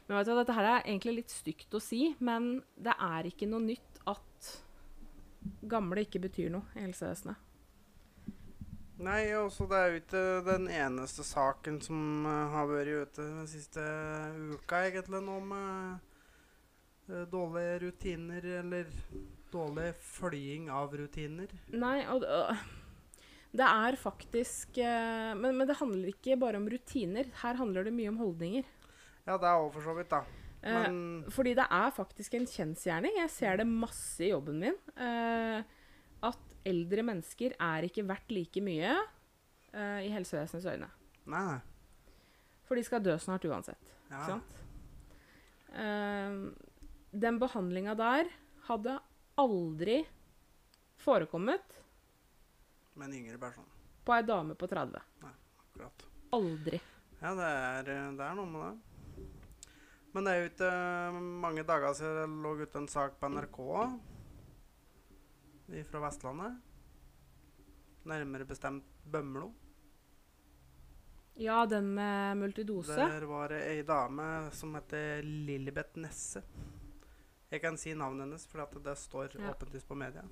men 0.06 0.18
vet 0.18 0.28
du, 0.28 0.36
dette 0.38 0.54
her 0.56 0.68
er 0.70 0.86
egentlig 0.86 1.18
litt 1.20 1.34
stygt 1.34 1.74
å 1.76 1.82
si, 1.82 2.14
men 2.24 2.60
det 2.78 2.94
er 2.94 3.28
ikke 3.28 3.48
noe 3.50 3.64
nytt 3.64 4.00
at 4.08 4.52
gamle 5.66 6.06
ikke 6.06 6.22
betyr 6.24 6.52
noe 6.54 6.76
i 6.76 6.84
helsevesenet. 6.84 7.42
Nei, 8.96 9.28
også 9.36 9.66
det 9.68 9.76
er 9.76 9.90
jo 9.90 9.98
ikke 10.00 10.20
den 10.46 10.70
eneste 10.72 11.24
saken 11.26 11.82
som 11.84 12.24
har 12.24 12.70
vært 12.70 13.10
ute 13.10 13.26
den 13.26 13.50
siste 13.50 13.82
uka, 14.54 14.86
egentlig, 14.86 15.20
nå 15.26 15.36
med 15.50 16.05
dårlige 17.30 17.78
rutiner, 17.86 18.48
eller 18.60 18.88
dårlig 19.52 19.92
følging 20.02 20.70
av 20.74 20.94
rutiner. 20.98 21.52
Nei, 21.72 22.00
og 22.10 22.24
øh, 22.26 22.64
det 23.56 23.66
er 23.66 23.96
faktisk 24.00 24.78
eh, 24.82 25.34
men, 25.38 25.56
men 25.56 25.68
det 25.68 25.78
handler 25.78 26.10
ikke 26.12 26.36
bare 26.40 26.58
om 26.60 26.66
rutiner. 26.72 27.30
Her 27.42 27.60
handler 27.60 27.86
det 27.86 27.94
mye 27.94 28.10
om 28.12 28.18
holdninger. 28.20 28.66
Ja, 29.26 29.36
det 29.38 29.48
er 29.48 29.62
òg 29.62 29.70
for 29.74 29.86
så 29.86 29.94
vidt, 29.96 30.10
da. 30.12 30.22
Eh, 30.62 30.82
Men 30.88 31.24
Fordi 31.30 31.54
det 31.58 31.66
er 31.70 31.94
faktisk 31.94 32.34
en 32.38 32.46
kjensgjerning. 32.50 33.16
Jeg 33.22 33.30
ser 33.30 33.56
det 33.62 33.66
masse 33.70 34.22
i 34.26 34.32
jobben 34.32 34.58
min. 34.62 34.76
Eh, 34.98 35.62
at 36.26 36.54
eldre 36.66 37.02
mennesker 37.06 37.54
er 37.62 37.86
ikke 37.86 38.04
verdt 38.08 38.32
like 38.34 38.62
mye 38.64 38.92
eh, 39.72 40.00
i 40.06 40.10
helsevesenets 40.14 40.66
øyne. 40.66 40.88
Nei, 41.26 41.42
nei. 41.52 41.58
For 42.66 42.74
de 42.78 42.82
skal 42.86 43.02
dø 43.04 43.14
snart 43.22 43.44
uansett. 43.46 43.92
Ja. 44.10 44.16
Ikke 44.18 44.30
sant? 44.32 44.56
Eh, 45.76 46.38
den 47.20 47.38
behandlinga 47.40 47.94
der 47.98 48.28
hadde 48.68 48.98
aldri 49.40 50.00
forekommet 51.02 51.76
Med 52.94 53.08
en 53.10 53.14
yngre 53.20 53.38
person. 53.38 53.64
på 54.04 54.14
ei 54.14 54.22
dame 54.22 54.54
på 54.54 54.66
30. 54.70 55.00
Nei, 55.22 55.32
Akkurat. 55.60 56.04
Aldri. 56.32 56.80
Ja, 57.20 57.32
det 57.34 57.48
er, 57.48 57.82
det 58.16 58.24
er 58.24 58.34
noe 58.38 58.46
med 58.46 58.62
det. 58.66 58.76
Men 60.14 60.24
det 60.24 60.32
er 60.32 60.38
jo 60.40 60.48
ikke 60.50 60.70
mange 61.42 61.64
dager 61.68 61.92
siden 61.98 62.16
det 62.22 62.42
lå 62.44 62.54
ute 62.62 62.78
en 62.80 62.88
sak 62.88 63.18
på 63.20 63.28
NRK 63.28 63.58
fra 65.90 66.00
Vestlandet. 66.06 66.56
Nærmere 68.06 68.46
bestemt 68.48 68.84
Bømlo. 69.04 69.50
Ja, 71.36 71.66
den 71.68 71.90
med 71.94 72.38
multidose. 72.40 72.96
Der 72.96 73.26
var 73.28 73.52
det 73.52 73.60
ei 73.74 73.82
dame 73.84 74.48
som 74.56 74.72
heter 74.78 75.20
Lillebeth 75.26 75.98
Nesse. 76.00 76.40
Jeg 77.50 77.62
kan 77.62 77.76
si 77.78 77.94
navnet 77.94 78.26
hennes, 78.26 78.46
for 78.46 78.66
det 78.82 78.96
står 78.98 79.36
Ja. 79.40 79.50
åpent 79.52 79.88
på 79.88 79.94
media. 79.96 80.22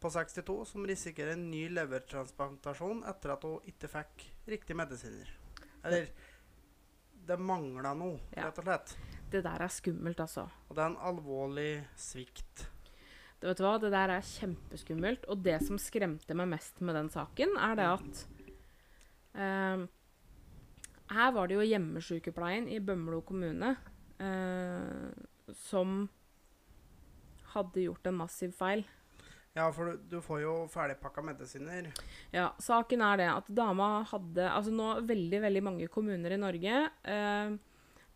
På 0.00 0.10
62, 0.10 0.64
som 0.66 0.84
risikerer 0.86 1.32
en 1.32 1.50
ny 1.50 1.68
levertransplantasjon 1.68 3.04
etter 3.06 3.30
at 3.32 3.42
hun 3.42 3.60
ikke 3.68 3.88
fikk 3.88 4.24
riktige 4.48 4.76
medisiner. 4.76 5.28
Eller 5.84 6.08
det 7.26 7.38
mangla 7.38 7.94
noe, 7.94 8.18
Ja. 8.34 8.46
rett 8.48 8.58
og 8.58 8.64
slett. 8.64 8.96
Det 9.30 9.42
der 9.44 9.60
er 9.62 9.68
skummelt, 9.68 10.18
altså. 10.20 10.48
Og 10.68 10.76
det 10.76 10.82
er 10.82 10.86
en 10.86 10.96
alvorlig 10.96 11.84
svikt. 11.96 12.66
Det, 13.40 13.48
vet 13.48 13.56
du 13.58 13.62
hva? 13.64 13.78
det 13.80 13.90
der 13.90 14.08
er 14.10 14.20
kjempeskummelt. 14.20 15.24
Og 15.28 15.42
det 15.42 15.62
som 15.66 15.78
skremte 15.78 16.34
meg 16.34 16.48
mest 16.48 16.80
med 16.80 16.94
den 16.94 17.08
saken, 17.10 17.56
er 17.58 17.74
det 17.74 17.86
at 17.86 18.26
eh, 19.34 19.86
Her 21.10 21.30
var 21.32 21.46
det 21.46 21.54
jo 21.56 21.60
hjemmesykepleien 21.66 22.68
i 22.68 22.78
Bømlo 22.80 23.20
kommune 23.22 23.76
eh, 24.18 25.10
som 25.54 26.08
hadde 27.54 27.86
gjort 27.86 28.08
en 28.08 28.18
massiv 28.18 28.52
feil. 28.56 28.84
Ja, 29.52 29.66
for 29.72 29.90
du, 29.90 29.98
du 30.08 30.16
får 30.24 30.40
jo 30.40 30.52
ferdigpakka 30.72 31.22
medisiner. 31.26 31.90
Ja, 32.32 32.54
saken 32.62 33.04
er 33.04 33.20
det 33.20 33.28
at 33.28 33.50
dama 33.52 33.90
hadde 34.08 34.46
Altså 34.48 34.72
nå 34.72 34.94
veldig, 35.04 35.42
veldig 35.44 35.62
mange 35.66 35.88
kommuner 35.92 36.32
i 36.32 36.40
Norge 36.40 36.78
eh, 36.88 37.52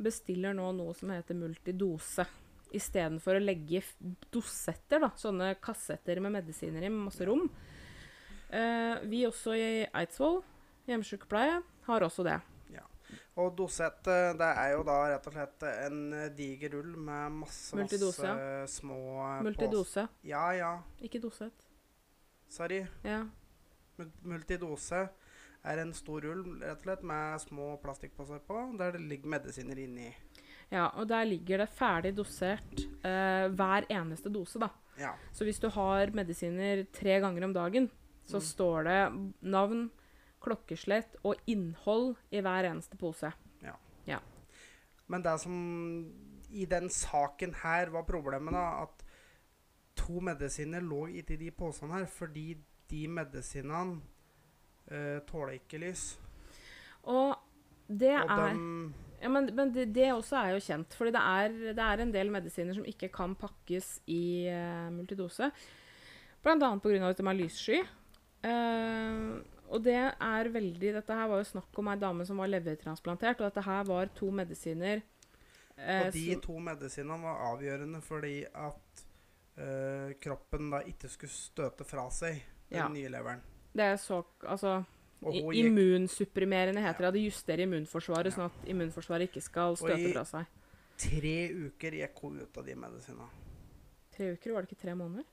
bestiller 0.00 0.56
nå 0.56 0.70
noe 0.76 0.96
som 0.96 1.12
heter 1.12 1.36
multidose. 1.36 2.24
istedenfor 2.76 3.38
å 3.38 3.44
legge 3.44 3.82
dosetter, 4.32 5.00
da, 5.00 5.12
sånne 5.16 5.54
kassetter 5.62 6.18
med 6.20 6.34
medisiner 6.34 6.82
i 6.84 6.90
masse 6.92 7.24
rom. 7.24 7.46
Eh, 8.50 9.04
vi 9.06 9.22
også 9.28 9.54
i 9.56 9.68
Eidsvoll, 9.86 10.40
hjemmesykepleie, 10.88 11.60
har 11.86 12.06
også 12.08 12.24
det. 12.26 12.40
Og 13.36 13.50
dosett, 13.58 14.06
eh, 14.08 14.32
det 14.38 14.46
er 14.56 14.70
jo 14.72 14.82
da 14.88 14.94
rett 15.12 15.26
og 15.28 15.32
slett 15.34 15.62
en 15.68 15.98
diger 16.36 16.70
rull 16.72 16.94
med 16.96 17.32
masse, 17.42 17.76
Multidose, 17.76 18.22
masse 18.24 18.78
små 18.80 18.98
Multidose, 19.44 20.06
På. 20.08 20.28
Ja, 20.30 20.46
ja. 20.56 20.70
ikke 21.04 21.20
dosett. 21.20 21.66
Sorry. 22.48 22.86
Ja. 23.04 23.24
Multidose 24.24 25.02
er 25.66 25.80
en 25.82 25.92
stor 25.96 26.22
rull 26.24 26.44
rett 26.62 26.78
og 26.78 26.84
slett 26.86 27.04
med 27.06 27.40
små 27.42 27.68
plastikkposer 27.82 28.40
på, 28.46 28.58
der 28.78 28.92
det 28.96 29.02
ligger 29.10 29.32
medisiner 29.36 29.78
inni. 29.82 30.10
ja, 30.70 30.88
og 30.98 31.06
der 31.08 31.24
ligger 31.28 31.58
det 31.62 31.68
ferdig 31.76 32.14
dosert 32.16 32.80
eh, 33.04 33.46
hver 33.54 33.86
eneste 33.90 34.30
dose, 34.32 34.58
da. 34.62 34.68
Ja. 34.98 35.12
Så 35.32 35.44
hvis 35.44 35.60
du 35.60 35.68
har 35.70 36.10
medisiner 36.14 36.84
tre 36.92 37.20
ganger 37.20 37.44
om 37.44 37.52
dagen, 37.52 37.90
så 38.26 38.38
Mm. 38.40 38.42
står 38.42 38.84
det 38.84 39.00
navn, 39.42 39.90
klokkeslett 40.46 41.18
og 41.26 41.42
innhold 41.50 42.14
i 42.30 42.40
hver 42.44 42.70
eneste 42.70 42.98
pose. 43.00 43.32
Ja. 44.06 44.20
Men 45.10 45.22
det 45.22 45.36
som 45.42 45.56
i 46.50 46.66
den 46.70 46.88
saken 46.90 47.54
her 47.62 47.90
var 47.94 48.06
problemet, 48.08 48.54
da, 48.54 48.86
at 48.86 49.04
to 49.96 50.20
medisiner 50.22 50.84
lå 50.84 51.06
inni 51.08 51.38
de 51.40 51.50
posene 51.54 52.00
her 52.00 52.06
fordi 52.10 52.52
de 52.90 53.06
medisinene 53.10 53.98
uh, 54.92 55.18
tåler 55.26 55.58
ikke 55.58 55.82
lys. 55.82 56.12
Og 57.06 57.34
det 57.86 58.14
Og 58.18 58.30
er 58.30 58.56
Ja, 59.16 59.30
men, 59.32 59.48
men 59.56 59.70
det, 59.72 59.86
det 59.96 60.10
også 60.12 60.36
er 60.36 60.50
jo 60.52 60.60
kjent, 60.60 60.92
fordi 60.94 61.10
det 61.14 61.20
er, 61.24 61.54
det 61.72 61.82
er 61.82 62.00
en 62.02 62.10
del 62.12 62.30
medisiner 62.30 62.76
som 62.76 62.84
ikke 62.84 63.08
kan 63.08 63.32
pakkes 63.38 64.02
i 64.12 64.44
uh, 64.52 64.92
multidose. 64.92 65.48
Annet 66.46 66.82
pga. 66.82 67.08
at 67.08 67.18
de 67.18 67.24
er 67.26 67.34
lyssky. 67.34 67.78
Eh, 68.46 69.22
og 69.70 69.82
det 69.84 69.94
er 69.96 70.48
veldig 70.52 70.92
Dette 70.94 71.14
her 71.14 71.28
var 71.28 71.38
jo 71.42 71.48
snakk 71.50 71.78
om 71.78 71.88
ei 71.88 71.96
dame 71.96 72.26
som 72.26 72.36
var 72.38 72.48
levertransplantert, 72.48 73.40
og 73.40 73.46
dette 73.50 73.64
her 73.66 73.84
var 73.84 74.06
to 74.14 74.30
medisiner 74.30 75.02
eh, 75.76 76.06
Og 76.06 76.12
de 76.12 76.36
to 76.42 76.58
medisinene 76.58 77.18
var 77.22 77.42
avgjørende 77.52 78.00
fordi 78.02 78.44
at 78.54 79.04
eh, 79.58 80.14
kroppen 80.20 80.70
da 80.70 80.82
ikke 80.86 81.08
skulle 81.08 81.32
støte 81.32 81.84
fra 81.84 82.08
seg 82.10 82.42
den 82.68 82.78
Ja. 82.78 82.88
nye 82.88 83.08
leveren. 83.08 83.40
Det 83.72 83.84
er 83.84 83.96
så 83.96 84.24
Altså 84.42 84.84
Immunsupprimerende 85.22 86.80
heter 86.80 87.04
Ja. 87.04 87.10
det. 87.10 87.14
Det 87.20 87.24
justerer 87.32 87.62
immunforsvaret, 87.64 88.26
Ja. 88.26 88.30
sånn 88.36 88.44
at 88.50 88.68
immunforsvaret 88.68 89.28
ikke 89.30 89.40
skal 89.42 89.76
støte 89.76 90.12
fra 90.12 90.24
seg. 90.24 90.46
Og 90.46 91.06
i 91.06 91.20
tre 91.20 91.48
uker 91.66 91.90
gikk 91.92 92.20
hun 92.22 92.40
ut 92.40 92.56
av 92.58 92.64
de 92.66 92.74
medisinene. 92.74 93.28
Tre 94.12 94.32
uker, 94.32 94.52
var 94.52 94.62
det 94.62 94.70
ikke 94.72 94.82
tre 94.82 94.94
måneder? 94.94 95.24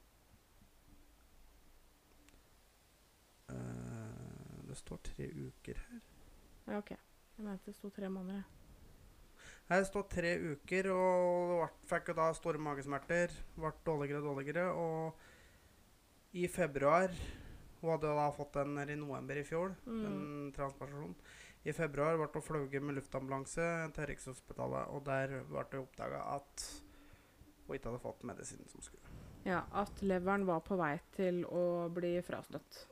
Det 4.73 4.79
står 4.81 4.99
tre 5.05 5.29
uker 5.29 5.79
her. 5.87 6.01
Ja, 6.67 6.77
OK. 6.81 6.91
Jeg 7.37 7.45
mente 7.45 7.69
det 7.71 7.75
sto 7.77 7.89
tre 7.93 8.09
måneder. 8.13 8.43
Her 9.69 9.83
står 9.87 10.03
tre 10.11 10.31
uker, 10.53 10.89
og 10.93 11.69
fikk 11.89 12.11
jo 12.11 12.15
da 12.19 12.27
store 12.35 12.59
magesmerter. 12.61 13.31
Ble 13.55 13.71
dårligere 13.87 14.19
og 14.21 14.27
dårligere. 14.31 14.65
Og 14.75 16.35
i 16.37 16.47
februar 16.51 17.13
Hun 17.83 17.91
hadde 17.91 18.13
da 18.15 18.29
fått 18.31 18.53
den 18.55 18.77
i 18.79 18.95
november 18.95 19.35
i 19.35 19.43
fjor, 19.43 19.73
Mm. 19.85 20.05
en 20.05 20.51
transplantasjon. 20.55 21.15
I 21.65 21.73
februar 21.75 22.15
ble 22.15 22.29
hun 22.31 22.41
fløyet 22.41 22.81
med 22.81 22.95
luftambulanse 22.95 23.91
til 23.93 24.05
Rikshospitalet, 24.07 24.87
og 24.87 25.03
der 25.03 25.43
ble 25.49 25.65
det 25.69 25.79
oppdaga 25.81 26.21
at 26.37 26.63
hun 27.67 27.75
ikke 27.75 27.89
hadde 27.91 27.99
fått 27.99 28.23
medisinen 28.23 28.69
som 28.71 28.79
skulle. 28.81 29.03
Ja, 29.43 29.65
At 29.73 29.99
leveren 30.01 30.45
var 30.45 30.61
på 30.61 30.77
vei 30.79 30.97
til 31.11 31.43
å 31.43 31.89
bli 31.91 32.21
frastøtt. 32.23 32.85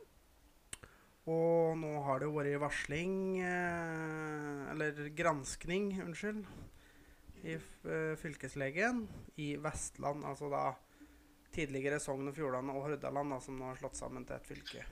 Og 1.31 1.77
nå 1.79 1.91
har 2.05 2.19
det 2.19 2.27
jo 2.27 2.35
vært 2.35 2.59
varsling, 2.63 3.15
eh, 3.45 4.71
eller 4.73 5.01
granskning, 5.15 5.91
unnskyld, 6.03 6.41
i 7.41 7.55
eh, 7.55 8.15
fylkeslegen 8.21 9.05
i 9.41 9.53
Vestland, 9.61 10.25
altså 10.27 10.49
da 10.51 10.63
tidligere 11.55 11.99
Sogn 11.99 12.29
og 12.29 12.35
Fjordane 12.37 12.73
og 12.75 12.85
Hordaland, 12.87 13.33
da, 13.35 13.39
som 13.43 13.57
nå 13.59 13.69
har 13.71 13.79
slått 13.79 13.99
sammen 13.99 14.25
til 14.27 14.37
et 14.37 14.49
fylke. 14.49 14.85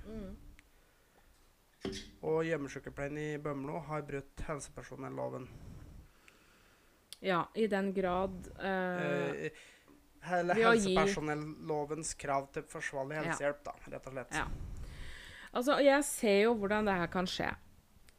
Og 2.27 2.41
hjemmesykepleien 2.43 3.17
i 3.21 3.27
Bømlo 3.41 3.79
har 3.87 4.03
brutt 4.07 4.43
helsepersonelloven. 4.47 5.45
Ja, 7.23 7.43
i 7.55 7.67
den 7.67 7.93
grad 7.95 8.47
eh, 8.59 9.45
Eh, 9.49 9.61
hele 10.27 10.55
helsepersonellovens 10.55 12.13
krav 12.19 12.49
til 12.55 12.63
forsvarlig 12.67 13.15
Ja. 13.19 13.23
helsehjelp, 13.29 13.63
da, 13.63 13.73
rett 13.93 14.07
og 14.07 14.13
slett. 14.13 14.35
Ja. 14.35 14.47
Altså, 15.55 15.79
jeg 15.81 16.03
ser 16.05 16.41
jo 16.45 16.53
hvordan 16.59 16.85
det 16.87 16.93
her 16.99 17.09
kan 17.11 17.27
skje. 17.29 17.49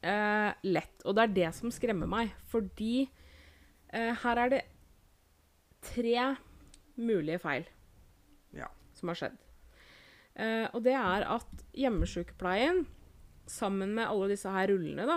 Eh, 0.03 0.53
lett. 0.67 1.03
Og 1.05 1.15
det 1.17 1.23
er 1.27 1.35
det 1.37 1.51
som 1.57 1.71
skremmer 1.75 2.09
meg. 2.11 2.33
Fordi 2.51 3.05
eh, 3.93 4.15
her 4.23 4.41
er 4.45 4.55
det 4.55 4.63
tre 5.85 6.37
mulige 7.01 7.41
feil 7.41 7.65
Ja. 8.57 8.67
som 8.95 9.09
har 9.13 9.21
skjedd. 9.21 9.37
Eh, 10.41 10.67
og 10.75 10.83
det 10.85 10.95
er 10.97 11.25
at 11.37 11.65
hjemmesykepleien, 11.77 12.85
sammen 13.51 13.95
med 13.97 14.07
alle 14.07 14.29
disse 14.31 14.51
her 14.53 14.69
rullene, 14.71 15.03
da 15.09 15.17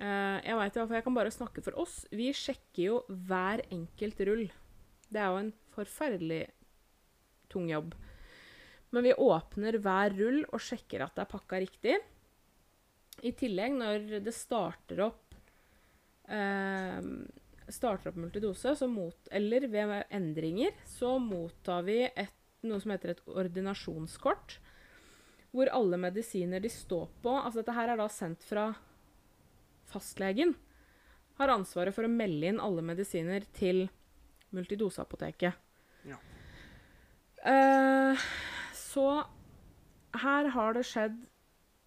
eh, 0.00 0.38
Jeg 0.46 0.56
vet 0.56 0.76
i 0.76 0.78
hvert 0.80 0.88
fall, 0.88 0.96
jeg 0.96 1.04
kan 1.04 1.16
bare 1.18 1.34
snakke 1.34 1.62
for 1.64 1.76
oss. 1.82 1.98
Vi 2.10 2.30
sjekker 2.32 2.82
jo 2.86 3.00
hver 3.08 3.62
enkelt 3.74 4.20
rull. 4.28 4.46
Det 5.12 5.20
er 5.20 5.28
jo 5.30 5.42
en 5.42 5.52
forferdelig 5.74 6.44
tung 7.52 7.68
jobb. 7.70 7.92
Men 8.94 9.06
vi 9.08 9.14
åpner 9.18 9.78
hver 9.82 10.14
rull 10.14 10.42
og 10.46 10.62
sjekker 10.62 11.02
at 11.02 11.16
det 11.16 11.24
er 11.24 11.32
pakka 11.32 11.60
riktig. 11.64 11.96
I 13.26 13.32
tillegg, 13.34 13.74
når 13.78 14.20
det 14.22 14.34
starter 14.34 15.00
opp 15.08 15.34
eh, 16.30 17.00
starter 17.68 18.10
opp 18.10 18.18
multidose, 18.20 18.74
så 18.76 18.88
mot, 18.90 19.28
eller 19.30 19.66
ved 19.72 19.94
endringer, 20.10 20.74
så 20.86 21.16
mottar 21.18 21.84
vi 21.86 22.02
et, 22.06 22.34
noe 22.64 22.80
som 22.82 22.92
heter 22.94 23.14
et 23.14 23.24
ordinasjonskort. 23.28 24.58
Hvor 25.54 25.70
alle 25.70 25.98
medisiner 26.00 26.58
de 26.58 26.70
står 26.72 27.12
på 27.22 27.30
Altså 27.30 27.60
dette 27.60 27.74
her 27.76 27.92
er 27.92 28.00
da 28.00 28.08
sendt 28.10 28.42
fra 28.42 28.72
fastlegen. 29.86 30.56
Har 31.38 31.52
ansvaret 31.54 31.94
for 31.94 32.06
å 32.06 32.10
melde 32.10 32.50
inn 32.50 32.62
alle 32.62 32.82
medisiner 32.82 33.46
til 33.54 33.84
multidoseapoteket. 34.54 35.54
Ja. 36.10 36.18
Eh, 37.44 38.26
så 38.94 39.26
her 40.22 40.48
har 40.54 40.74
det 40.76 40.84
skjedd 40.86 41.16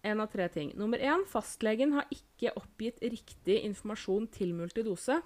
en 0.04 0.20
av 0.20 0.28
tre 0.30 0.46
ting. 0.52 0.74
Nummer 0.78 0.98
én, 1.02 1.24
fastlegen 1.26 1.92
har 1.96 2.06
ikke 2.14 2.52
oppgitt 2.60 3.00
riktig 3.02 3.62
informasjon 3.66 4.28
til 4.30 4.52
multidose. 4.54 5.18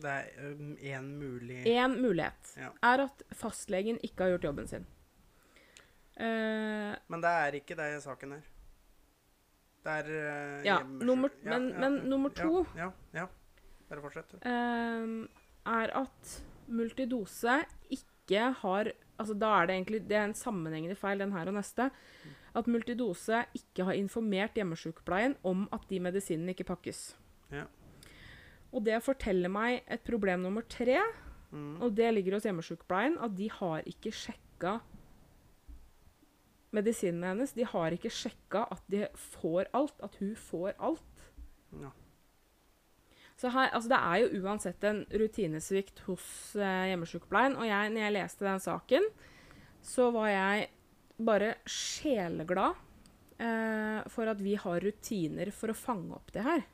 Det 0.00 0.08
er 0.08 0.54
én 0.96 1.10
mulig 1.20 1.58
Én 1.68 1.98
mulighet 2.00 2.54
Ja. 2.56 2.70
er 2.82 3.02
at 3.04 3.22
fastlegen 3.36 3.98
ikke 4.02 4.24
har 4.24 4.30
gjort 4.32 4.46
jobben 4.48 4.66
sin. 4.70 4.86
Uh, 6.20 6.96
Men 7.08 7.20
det 7.22 7.30
er 7.32 7.52
ikke 7.60 7.76
det 7.78 7.86
i 7.96 8.00
saken 8.04 8.32
her. 8.36 8.48
Det 9.84 9.92
er 9.92 10.08
uh, 10.10 10.64
Ja, 10.66 10.78
nummer, 10.84 11.30
ja, 11.44 11.58
men- 11.58 11.80
men 11.80 11.92
nummer 12.10 12.28
to- 12.30 12.66
Ja, 12.76 12.90
ja. 13.14 13.20
ja. 13.20 13.26
Bare 13.88 14.00
fortsett. 14.02 14.28
du. 14.30 14.36
eh, 14.44 15.28
er 15.66 15.90
at 15.96 16.42
multidose 16.68 17.64
ikke 17.90 18.52
har 18.60 18.92
Altså 19.20 19.34
da 19.36 19.50
er 19.60 19.66
det 19.68 19.74
egentlig 19.76 20.00
det 20.08 20.16
er 20.16 20.24
en 20.30 20.34
sammenhengende 20.38 20.96
feil, 20.96 21.20
den 21.20 21.32
her 21.36 21.50
og 21.52 21.54
neste. 21.58 21.90
At 22.56 22.66
multidose 22.66 23.42
ikke 23.54 23.84
har 23.84 23.98
informert 24.00 24.56
hjemmesykepleien 24.58 25.36
om 25.46 25.66
at 25.76 25.84
de 25.90 26.00
medisinene 26.00 26.54
ikke 26.54 26.64
pakkes. 26.72 27.02
Ja. 27.52 27.66
Og 28.72 28.84
det 28.86 28.96
forteller 29.04 29.50
meg 29.52 29.82
et 29.90 30.02
problem 30.08 30.40
nummer 30.46 30.62
tre, 30.68 30.98
Mm. 31.50 31.80
og 31.82 31.96
det 31.98 32.12
ligger 32.14 32.36
hos 32.36 32.44
hjemmesykepleien, 32.46 33.16
at 33.18 33.32
de 33.34 33.48
har 33.50 33.82
ikke 33.90 34.12
sjekka 34.14 34.76
medisinene 36.76 37.26
hennes. 37.32 37.52
De 37.56 37.64
har 37.66 37.90
ikke 37.96 38.12
sjekka 38.14 38.64
at 38.70 38.82
de 38.92 39.00
får 39.40 39.66
alt, 39.74 39.96
at 40.06 40.14
hun 40.20 40.36
får 40.38 40.76
alt. 40.78 41.24
Ja. 41.82 41.90
Så 43.40 43.48
her, 43.54 43.70
altså 43.72 43.88
det 43.88 43.98
er 44.04 44.20
jo 44.20 44.42
uansett 44.44 44.84
en 44.84 44.98
rutinesvikt 45.16 46.02
hos 46.04 46.24
eh, 46.60 46.90
hjemmesykepleien. 46.90 47.56
Og 47.56 47.64
jeg, 47.64 47.92
når 47.94 48.04
jeg 48.04 48.16
leste 48.18 48.44
den 48.44 48.60
saken, 48.60 49.08
så 49.80 50.10
var 50.12 50.28
jeg 50.28 50.66
bare 51.24 51.54
sjeleglad 51.68 52.76
eh, 53.40 54.04
for 54.12 54.28
at 54.28 54.44
vi 54.44 54.58
har 54.60 54.84
rutiner 54.84 55.52
for 55.56 55.72
å 55.72 55.78
fange 55.78 56.18
opp 56.18 56.28
det 56.36 56.44
her. 56.44 56.66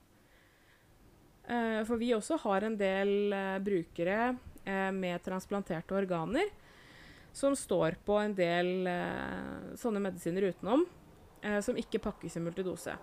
Eh, 1.46 1.80
for 1.86 2.02
vi 2.02 2.10
også 2.16 2.40
har 2.42 2.66
en 2.66 2.78
del 2.80 3.14
eh, 3.30 3.58
brukere 3.62 4.20
eh, 4.66 4.90
med 4.90 5.22
transplanterte 5.22 5.94
organer 5.94 6.50
som 7.36 7.54
står 7.54 8.00
på 8.02 8.18
en 8.18 8.34
del 8.34 8.88
eh, 8.90 9.74
sånne 9.78 10.02
medisiner 10.02 10.48
utenom, 10.50 10.82
eh, 11.42 11.60
som 11.62 11.78
ikke 11.78 12.02
pakkes 12.02 12.40
i 12.40 12.42
multidose. 12.42 12.96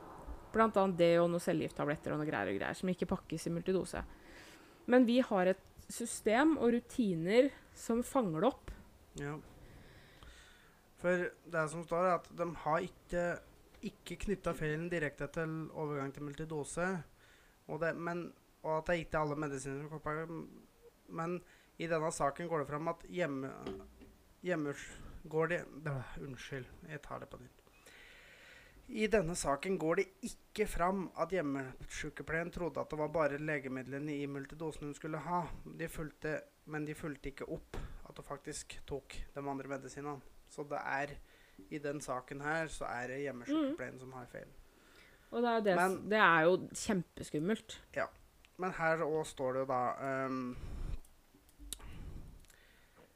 Blant 0.54 0.78
annet 0.78 0.99
det 0.99 1.14
og 1.20 1.32
noen 1.32 1.41
cellegifttabletter 1.43 2.14
og 2.14 2.22
noe 2.22 2.30
greier 2.30 2.51
og 2.51 2.60
greier 2.60 2.78
som 2.78 2.91
ikke 2.91 3.10
pakkes 3.10 3.47
i 3.49 3.54
multidose. 3.54 4.04
Men 4.91 5.08
vi 5.08 5.20
har 5.26 5.49
et 5.49 5.64
system 5.91 6.58
og 6.60 6.76
rutiner 6.76 7.49
som 7.78 8.04
fanger 8.06 8.43
det 8.43 8.51
opp. 8.51 8.72
Ja. 9.20 9.34
For 11.01 11.26
det 11.56 11.64
som 11.72 11.84
står, 11.84 12.06
er 12.06 12.20
at 12.20 12.30
de 12.39 12.47
har 12.64 12.86
ikke, 12.86 13.24
ikke 13.89 14.20
knytta 14.28 14.54
feilen 14.56 14.88
direkte 14.91 15.28
til 15.36 15.58
overgang 15.72 16.14
til 16.16 16.28
multidose. 16.28 16.88
Og, 17.68 17.80
det, 17.82 17.93
men, 17.95 18.30
og 18.64 18.78
at 18.78 18.88
det 18.88 18.95
er 18.95 19.04
ikke 19.04 19.24
alle 19.24 19.39
medisiner 19.39 19.82
som 19.82 19.91
kopper. 19.91 20.30
Men 21.12 21.39
i 21.82 21.89
denne 21.91 22.12
saken 22.14 22.47
går 22.47 22.64
det 22.64 22.70
fram 22.70 22.93
at 22.93 23.04
hjemme, 23.12 23.51
hjemme 24.45 24.76
går 25.28 25.51
de, 25.51 25.60
det 25.84 25.97
Unnskyld, 26.24 26.72
jeg 26.89 27.04
tar 27.04 27.24
det 27.24 27.32
på 27.32 27.41
nytt. 27.41 27.62
I 28.89 29.07
denne 29.07 29.36
saken 29.39 29.77
går 29.79 29.95
det 30.01 30.05
ikke 30.27 30.65
fram 30.67 31.05
at 31.17 31.31
hjemmesykepleien 31.31 32.51
trodde 32.51 32.81
at 32.81 32.89
det 32.91 32.99
var 32.99 33.07
bare 33.15 33.38
legemidlene 33.39 34.17
i 34.19 34.25
multidosen 34.27 34.89
hun 34.89 34.93
skulle 34.97 35.17
ha. 35.23 35.45
De 35.79 35.88
fulgte, 35.89 36.41
men 36.65 36.86
de 36.86 36.93
fulgte 36.95 37.31
ikke 37.31 37.47
opp 37.47 37.77
at 38.09 38.17
hun 38.19 38.27
faktisk 38.27 38.75
tok 38.89 39.15
de 39.36 39.39
andre 39.49 39.67
medisinene. 39.71 40.19
Så 40.51 40.63
det 40.69 40.81
er 40.84 41.15
i 41.69 41.79
den 41.79 42.01
saken 42.01 42.41
her 42.41 42.67
så 42.67 42.86
er 42.89 43.07
det 43.13 43.21
hjemmesykepleien 43.23 43.99
som 44.01 44.11
har 44.17 44.27
feil. 44.31 44.51
Og 45.31 45.41
det 45.41 45.49
er, 45.49 45.59
det, 45.65 45.75
Men- 45.75 46.09
det 46.09 46.19
er 46.19 46.41
jo 46.45 46.57
kjempeskummelt. 46.73 47.79
Men 48.61 48.71
her 48.77 49.01
òg 49.01 49.23
står 49.25 49.53
det 49.53 49.59
jo 49.63 49.65
da 49.71 50.25
um, 50.27 50.55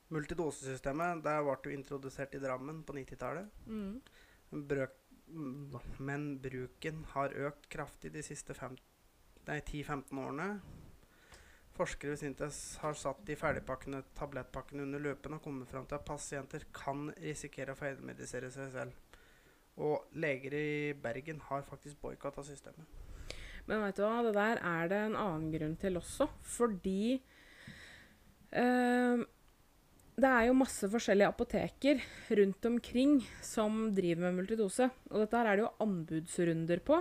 Multidosesystemet 0.10 1.20
det 1.26 1.36
ble 1.44 1.58
jo 1.68 1.74
introdusert 1.76 2.34
i 2.34 2.40
Drammen 2.40 2.84
på 2.88 2.94
90-tallet. 2.96 3.50
Mm. 3.68 4.02
Brøk, 4.68 4.94
mm, 4.96 5.07
men 5.28 6.30
bruken 6.42 7.04
har 7.14 7.36
økt 7.48 7.68
kraftig 7.72 8.14
de 8.14 8.24
siste 8.26 8.56
10-15 8.56 10.12
årene. 10.20 10.50
Forskere 11.78 12.16
ved 12.16 12.22
Sintes 12.22 12.60
har 12.82 12.96
satt 12.98 13.20
de 13.28 13.36
ferdigpakkende 13.38 14.02
tablettpakkene 14.18 14.88
under 14.88 15.04
løpen 15.04 15.36
og 15.38 15.44
kommet 15.44 15.70
fram 15.70 15.86
til 15.86 16.00
at 16.00 16.08
pasienter 16.08 16.66
kan 16.74 17.12
risikere 17.22 17.76
å 17.76 17.80
feilmedisere 17.80 18.50
seg 18.54 18.72
selv. 18.74 18.96
Og 19.78 20.08
leger 20.18 20.56
i 20.58 20.94
Bergen 20.98 21.44
har 21.52 21.68
faktisk 21.68 22.00
boikotta 22.02 22.42
systemet. 22.44 22.88
Men 23.68 23.84
vet 23.84 24.00
du 24.00 24.06
hva, 24.08 24.24
det 24.26 24.34
der 24.34 24.62
er 24.64 24.90
det 24.90 25.02
en 25.06 25.20
annen 25.20 25.52
grunn 25.54 25.76
til 25.78 26.00
også. 26.00 26.30
Fordi 26.56 27.20
eh, 28.50 29.26
det 30.18 30.30
er 30.30 30.48
jo 30.48 30.58
masse 30.58 30.88
forskjellige 30.90 31.30
apoteker 31.30 32.00
rundt 32.40 32.66
omkring 32.66 33.20
som 33.46 33.92
driver 33.94 34.24
med 34.26 34.40
multidose. 34.40 34.88
Og 35.12 35.22
dette 35.22 35.38
her 35.38 35.50
er 35.52 35.60
det 35.60 35.66
jo 35.68 35.74
anbudsrunder 35.86 36.82
på. 36.82 36.98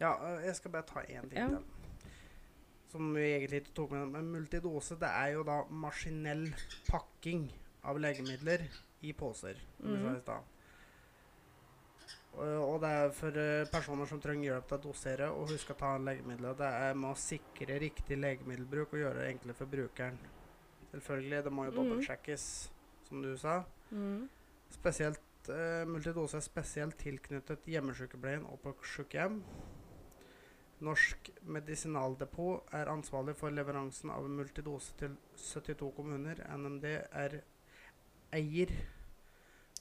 Ja, 0.00 0.16
øh, 0.16 0.46
jeg 0.46 0.56
skal 0.58 0.72
bare 0.74 0.86
ta 0.88 1.00
én 1.00 1.28
ting 1.28 1.38
Ja. 1.38 1.46
til. 1.48 1.64
Som 2.90 3.14
vi 3.14 3.20
egentlig 3.20 3.60
ikke 3.60 3.74
tok 3.74 3.90
med. 3.90 4.06
Men 4.06 4.32
multidose 4.32 4.96
det 4.98 5.08
er 5.08 5.26
jo 5.36 5.44
da 5.44 5.62
maskinell 5.70 6.54
pakking 6.88 7.52
av 7.84 7.98
legemidler 7.98 8.66
i 9.02 9.12
poser. 9.12 9.54
Mm. 9.78 10.16
Og, 12.38 12.80
det 12.80 12.88
er 12.88 13.10
for 13.10 13.28
øh, 13.34 13.66
personer 13.66 14.06
som 14.06 14.20
trenger 14.20 14.42
hjelp 14.52 14.66
til 14.68 14.76
å 14.76 14.82
dosere 14.82 15.30
og 15.30 15.50
huske 15.50 15.72
å 15.74 15.78
ta 15.78 15.96
legemidler. 15.98 16.54
Det 16.58 16.66
er 16.66 16.94
med 16.94 17.10
å 17.10 17.18
sikre 17.18 17.78
riktig 17.78 18.18
legemiddelbruk 18.18 18.92
og 18.92 18.98
gjøre 18.98 19.22
det 19.22 19.30
enklere 19.32 19.54
for 19.54 19.66
brukeren. 19.66 20.18
Selvfølgelig, 20.90 21.44
det 21.44 21.52
må 21.52 21.64
jo 21.68 21.74
dobbeltsjekkes, 21.76 22.44
mm. 22.68 23.08
som 23.08 23.22
du 23.22 23.32
sa. 23.36 23.56
Spesielt 24.72 25.50
eh, 25.52 25.84
Multidose 25.88 26.38
er 26.38 26.44
spesielt 26.44 26.98
tilknyttet 27.00 27.68
hjemmesykepleien 27.68 28.46
og 28.48 28.60
på 28.64 28.74
sykehjem. 28.96 29.42
Norsk 30.84 31.30
Medisinaldepot 31.42 32.70
er 32.72 32.90
ansvarlig 32.92 33.34
for 33.36 33.50
leveransen 33.50 34.12
av 34.14 34.28
multidose 34.30 34.94
til 35.00 35.16
72 35.34 35.90
kommuner. 35.96 36.44
NMD 36.54 36.86
er 36.92 37.40
eier 38.36 38.74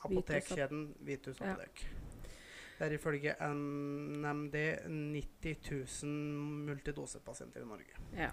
apotekkjeden 0.06 0.90
Vitus 1.06 1.42
Ja. 1.42 1.56
Det 2.78 2.86
er 2.86 2.94
ifølge 2.94 3.34
NMD 3.42 4.56
90 4.86 6.04
000 6.04 6.12
multidosepasienter 6.68 7.62
i 7.62 7.66
Norge. 7.66 8.02
Ja. 8.14 8.30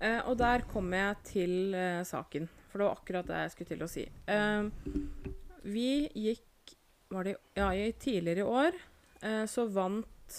Eh, 0.00 0.20
og 0.30 0.36
der 0.38 0.62
kom 0.70 0.92
jeg 0.94 1.16
til 1.26 1.74
eh, 1.74 2.02
saken, 2.06 2.46
for 2.70 2.78
det 2.78 2.86
var 2.86 2.98
akkurat 3.00 3.26
det 3.30 3.38
jeg 3.42 3.54
skulle 3.54 3.72
til 3.72 3.82
å 3.82 3.88
si. 3.90 4.04
Eh, 4.30 4.68
vi 5.66 5.88
gikk 6.14 6.74
var 7.10 7.24
det, 7.26 7.36
Ja, 7.56 7.70
i, 7.74 7.88
tidligere 7.98 8.44
i 8.44 8.46
år 8.46 8.76
eh, 9.24 9.44
så 9.50 9.64
vant 9.72 10.36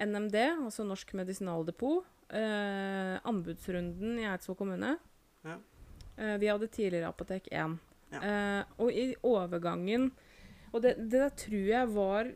NMD, 0.00 0.34
altså 0.64 0.86
Norsk 0.88 1.12
Medisinaldepot, 1.18 2.06
eh, 2.32 3.18
anbudsrunden 3.28 4.18
i 4.18 4.26
Eidsvoll 4.30 4.56
kommune. 4.58 4.96
Ja. 5.44 5.58
Eh, 6.16 6.36
vi 6.40 6.48
hadde 6.50 6.70
tidligere 6.72 7.12
Apotek 7.12 7.46
1. 7.52 7.78
Ja. 8.10 8.64
Og 8.82 8.88
i 8.90 9.12
overgangen 9.22 10.08
Og 10.74 10.80
det, 10.82 10.96
det 10.98 11.20
der 11.20 11.30
tror 11.38 11.68
jeg 11.68 11.90
var 11.94 12.30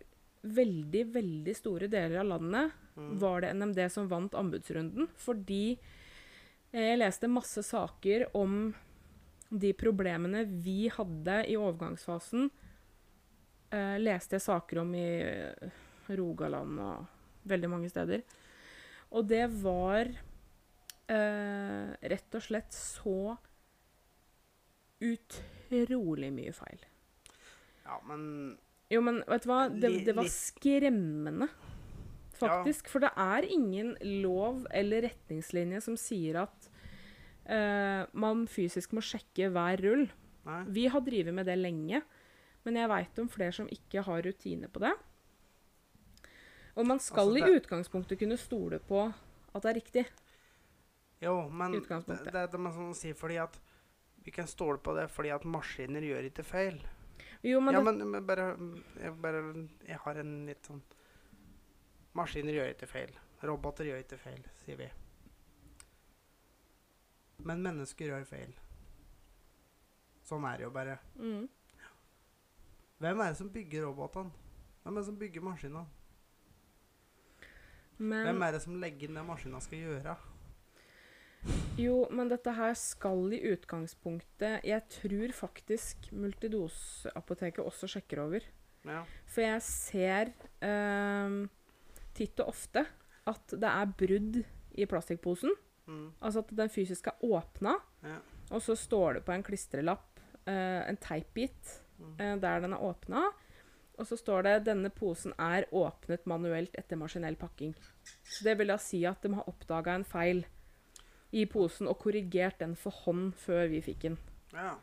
veldig, 0.47 1.01
veldig 1.17 1.55
store 1.59 1.89
deler 1.91 2.21
av 2.23 2.29
landet 2.31 2.81
Mm. 2.95 3.19
var 3.19 3.41
det 3.43 3.49
NMD 3.55 3.79
som 3.91 4.07
vant 4.07 4.35
anbudsrunden. 4.39 5.09
Fordi 5.19 5.77
jeg 6.75 6.99
leste 6.99 7.31
masse 7.31 7.63
saker 7.63 8.29
om 8.37 8.73
de 9.55 9.71
problemene 9.79 10.45
vi 10.45 10.89
hadde 10.91 11.45
i 11.51 11.57
overgangsfasen. 11.59 12.49
Eh, 13.75 13.97
leste 14.03 14.39
jeg 14.39 14.47
saker 14.47 14.83
om 14.83 14.95
i 14.99 15.09
eh, 15.23 15.81
Rogaland 16.19 16.81
og 16.83 17.47
veldig 17.49 17.71
mange 17.71 17.91
steder. 17.93 18.25
Og 19.15 19.27
det 19.31 19.45
var 19.63 20.11
eh, 20.11 21.91
rett 22.15 22.39
og 22.39 22.45
slett 22.45 22.75
så 22.75 23.37
utrolig 25.05 26.31
mye 26.35 26.55
feil. 26.57 26.85
Ja, 27.85 28.01
men 28.09 28.23
Jo, 28.93 29.01
men 29.05 29.23
vet 29.29 29.45
du 29.45 29.51
hva? 29.51 29.67
Det, 29.69 29.91
det 30.07 30.15
var 30.17 30.29
skremmende, 30.31 31.49
faktisk. 32.45 32.91
For 32.93 33.05
det 33.05 33.11
er 33.21 33.47
ingen 33.49 33.95
lov 34.23 34.65
eller 34.75 35.09
retningslinje 35.09 35.81
som 35.85 35.97
sier 36.01 36.43
at 36.45 36.69
uh, 37.49 38.05
man 38.13 38.45
fysisk 38.51 38.95
må 38.97 39.05
sjekke 39.05 39.51
hver 39.55 39.83
rull. 39.85 40.07
Nei. 40.45 40.61
Vi 40.77 40.87
har 40.93 41.05
drevet 41.05 41.35
med 41.35 41.49
det 41.49 41.57
lenge, 41.61 42.03
men 42.65 42.81
jeg 42.81 42.91
veit 42.93 43.21
om 43.23 43.31
flere 43.33 43.57
som 43.57 43.71
ikke 43.73 44.05
har 44.05 44.25
rutine 44.27 44.69
på 44.73 44.83
det. 44.85 44.93
Og 46.75 46.87
man 46.87 46.99
skal 47.01 47.31
Altså, 47.31 47.47
i 47.47 47.61
utgangspunktet 47.61 48.19
kunne 48.19 48.37
stole 48.41 48.81
på 48.83 49.07
at 49.07 49.63
det 49.63 49.71
er 49.71 49.79
riktig. 49.79 50.05
Jo, 51.23 51.37
men 51.49 51.73
det, 51.79 52.19
det, 52.33 52.43
det 52.53 52.61
man 52.61 52.75
sånn 52.75 52.97
sier 52.99 53.17
fordi 53.17 53.39
at 53.41 53.55
vi 54.25 54.33
kan 54.35 54.49
stole 54.51 54.81
på 54.83 54.95
det 54.97 55.07
fordi 55.13 55.31
at 55.33 55.45
maskiner 55.47 56.05
gjør 56.05 56.29
ikke 56.29 56.45
feil. 56.45 56.81
Jo, 57.45 57.61
men, 57.61 57.77
ja, 57.77 57.81
det, 57.81 57.93
men, 57.93 58.11
men 58.11 58.27
bare, 58.27 58.47
jeg 58.99 59.15
bare 59.21 59.41
Jeg 59.87 59.99
har 60.01 60.21
en 60.23 60.33
litt 60.49 60.65
sånn 60.67 60.81
Maskiner 62.15 62.55
gjør 62.55 62.71
ikke 62.75 62.87
feil. 62.91 63.15
Roboter 63.45 63.89
gjør 63.89 64.03
ikke 64.05 64.19
feil, 64.23 64.45
sier 64.63 64.79
vi. 64.79 64.87
Men 67.45 67.63
mennesker 67.65 68.09
gjør 68.13 68.25
feil. 68.29 68.53
Sånn 70.25 70.47
er 70.49 70.61
det 70.61 70.65
jo 70.69 70.71
bare. 70.73 70.99
mm, 71.19 71.49
Hvem 73.03 73.21
er 73.21 73.33
det 73.35 73.37
som 73.41 73.51
bygger 73.53 73.85
robotene? 73.85 74.31
Hvem 74.85 74.95
er 74.97 75.01
det 75.03 75.09
som 75.09 75.19
bygger 75.21 75.43
maskinene? 75.45 75.83
Hvem 77.99 78.43
er 78.43 78.55
det 78.57 78.63
som 78.65 78.79
legger 78.81 79.09
inn 79.11 79.19
det 79.19 79.25
maskina 79.27 79.61
skal 79.63 79.83
gjøre? 79.83 80.15
Jo, 81.79 81.99
men 82.15 82.31
dette 82.31 82.55
her 82.57 82.73
skal 82.79 83.35
i 83.37 83.41
utgangspunktet 83.53 84.65
Jeg 84.65 84.81
tror 84.95 85.35
faktisk 85.37 86.07
Multidoseapoteket 86.17 87.61
også 87.61 87.91
sjekker 87.91 88.23
over. 88.23 88.47
Ja. 88.89 89.03
For 89.29 89.45
jeg 89.45 89.61
ser 89.67 90.33
ehm, 90.65 91.43
titt 92.15 92.41
og 92.41 92.49
ofte 92.55 92.87
at 93.27 93.55
det 93.55 93.71
er 93.71 93.87
brudd 93.99 94.41
i 94.77 94.87
plastikkposen. 94.87 95.53
Mm. 95.87 96.13
Altså 96.23 96.41
at 96.45 96.53
den 96.57 96.69
fysisk 96.73 97.07
er 97.13 97.23
åpna, 97.23 97.77
Ja. 98.05 98.19
og 98.51 98.61
så 98.63 98.77
står 98.77 99.15
det 99.15 99.25
på 99.25 99.33
en 99.35 99.43
klistrelapp, 99.43 100.21
eh, 100.47 100.89
en 100.89 100.97
teipbit, 100.97 101.81
Mm. 101.99 102.15
eh, 102.21 102.37
der 102.41 102.61
den 102.61 102.73
er 102.73 102.79
åpna. 102.83 103.23
Og 103.99 104.07
så 104.07 104.17
står 104.19 104.43
det 104.43 104.65
'denne 104.67 104.91
posen 104.91 105.33
er 105.39 105.65
åpnet 105.73 106.27
manuelt 106.27 106.75
etter 106.77 106.97
maskinell 106.97 107.37
pakking'. 107.37 107.75
Så 108.25 108.43
det 108.45 108.59
vil 108.59 108.67
da 108.67 108.77
si 108.77 109.05
at 109.05 109.21
de 109.23 109.33
har 109.35 109.45
oppdaga 109.47 109.95
en 109.95 110.05
feil 110.05 110.45
i 111.33 111.45
posen 111.47 111.87
og 111.89 111.99
korrigert 111.99 112.59
den 112.59 112.75
for 112.75 112.91
hånd 112.91 113.33
før 113.35 113.69
vi 113.69 113.81
fikk 113.81 114.01
den. 114.01 114.19
ja. 114.53 114.75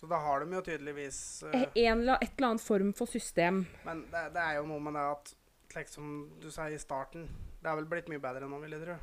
Så 0.00 0.06
da 0.08 0.14
har 0.16 0.40
de 0.44 0.52
jo 0.54 0.60
tydeligvis 0.62 1.42
Eh, 1.52 1.66
En 1.76 2.00
eller 2.00 2.18
et 2.22 2.30
eller 2.38 2.48
annet 2.50 2.60
form 2.60 2.92
for 2.92 3.06
system. 3.06 3.66
Men 3.84 4.02
det, 4.02 4.32
det 4.32 4.42
er 4.42 4.56
jo 4.56 4.66
noe 4.66 4.78
med 4.80 4.94
det 4.94 5.00
at 5.10 5.34
slik 5.68 5.90
som 5.92 6.10
du 6.40 6.48
sa 6.52 6.68
i 6.70 6.80
starten 6.80 7.28
Det 7.60 7.68
er 7.68 7.76
vel 7.78 7.88
blitt 7.90 8.08
mye 8.10 8.22
bedre 8.22 8.48
nå, 8.48 8.60
vil 8.62 8.76
jeg 8.76 8.84
tro. 8.84 8.98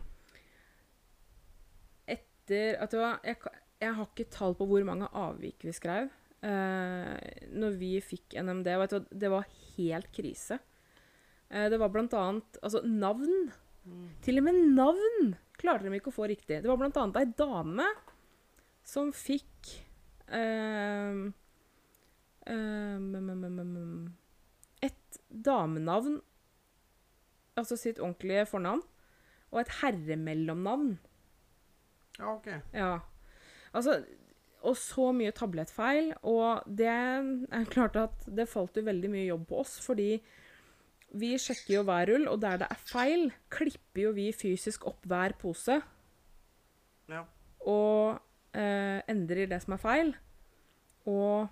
Etter 2.16 2.80
at 2.82 2.93
det 2.93 3.01
var 3.01 3.20
jeg, 3.26 3.55
jeg 3.84 3.97
har 3.97 4.09
ikke 4.09 4.32
tall 4.34 4.55
på 4.57 4.68
hvor 4.70 4.86
mange 4.88 5.09
avvik 5.11 5.66
vi 5.68 5.74
skrev. 5.76 6.09
Uh, 6.45 7.16
når 7.57 7.78
vi 7.80 7.91
fikk 8.05 8.36
NMD, 8.38 8.70
vet 8.82 8.93
du, 8.93 9.07
det 9.11 9.32
var 9.34 9.47
helt 9.76 10.11
krise. 10.13 10.59
Uh, 11.49 11.68
det 11.74 11.80
var 11.82 11.93
blant 11.93 12.13
annet 12.18 12.59
altså, 12.61 12.84
navn. 12.86 13.49
Til 14.26 14.41
og 14.41 14.47
med 14.47 14.61
navn 14.78 15.36
klarte 15.59 15.86
de 15.86 15.97
ikke 15.97 16.11
å 16.13 16.16
få 16.16 16.30
riktig. 16.30 16.61
Det 16.63 16.70
var 16.70 16.80
blant 16.82 16.97
annet 17.01 17.20
ei 17.22 17.28
dame 17.38 17.88
som 18.86 19.11
fikk 19.16 19.72
mm, 20.30 21.22
mm, 22.45 23.16
mm, 23.16 23.59
mm, 23.59 24.07
et 24.86 25.20
damenavn, 25.30 26.20
altså 27.58 27.78
sitt 27.80 27.99
ordentlige 27.99 28.45
fornavn, 28.49 28.82
og 29.51 29.60
et 29.62 29.72
herremellomnavn. 29.82 30.95
Ja, 32.20 32.34
OK. 32.36 32.47
Ja. 32.74 32.93
Altså 33.76 34.03
Og 34.66 34.74
så 34.82 35.12
mye 35.14 35.32
tablettfeil. 35.36 36.14
Og 36.26 36.64
det 36.66 36.88
er 36.89 37.66
klart 37.70 37.95
at 38.01 38.24
det 38.26 38.47
falt 38.49 38.76
jo 38.80 38.82
veldig 38.88 39.10
mye 39.14 39.28
jobb 39.28 39.43
på 39.51 39.60
oss, 39.62 39.76
fordi 39.86 40.16
vi 41.16 41.30
sjekker 41.39 41.76
jo 41.78 41.84
hver 41.88 42.08
rull, 42.10 42.26
og 42.28 42.39
der 42.41 42.58
det 42.64 42.68
er 42.72 42.80
feil, 42.89 43.28
klipper 43.53 44.01
jo 44.08 44.12
vi 44.18 44.32
fysisk 44.34 44.88
opp 44.89 45.06
hver 45.06 45.36
pose 45.39 45.78
Ja. 47.08 47.22
og 47.62 48.18
eh, 48.58 49.01
endrer 49.08 49.45
det 49.47 49.62
som 49.64 49.74
er 49.78 49.84
feil, 49.84 50.10
og 51.06 51.47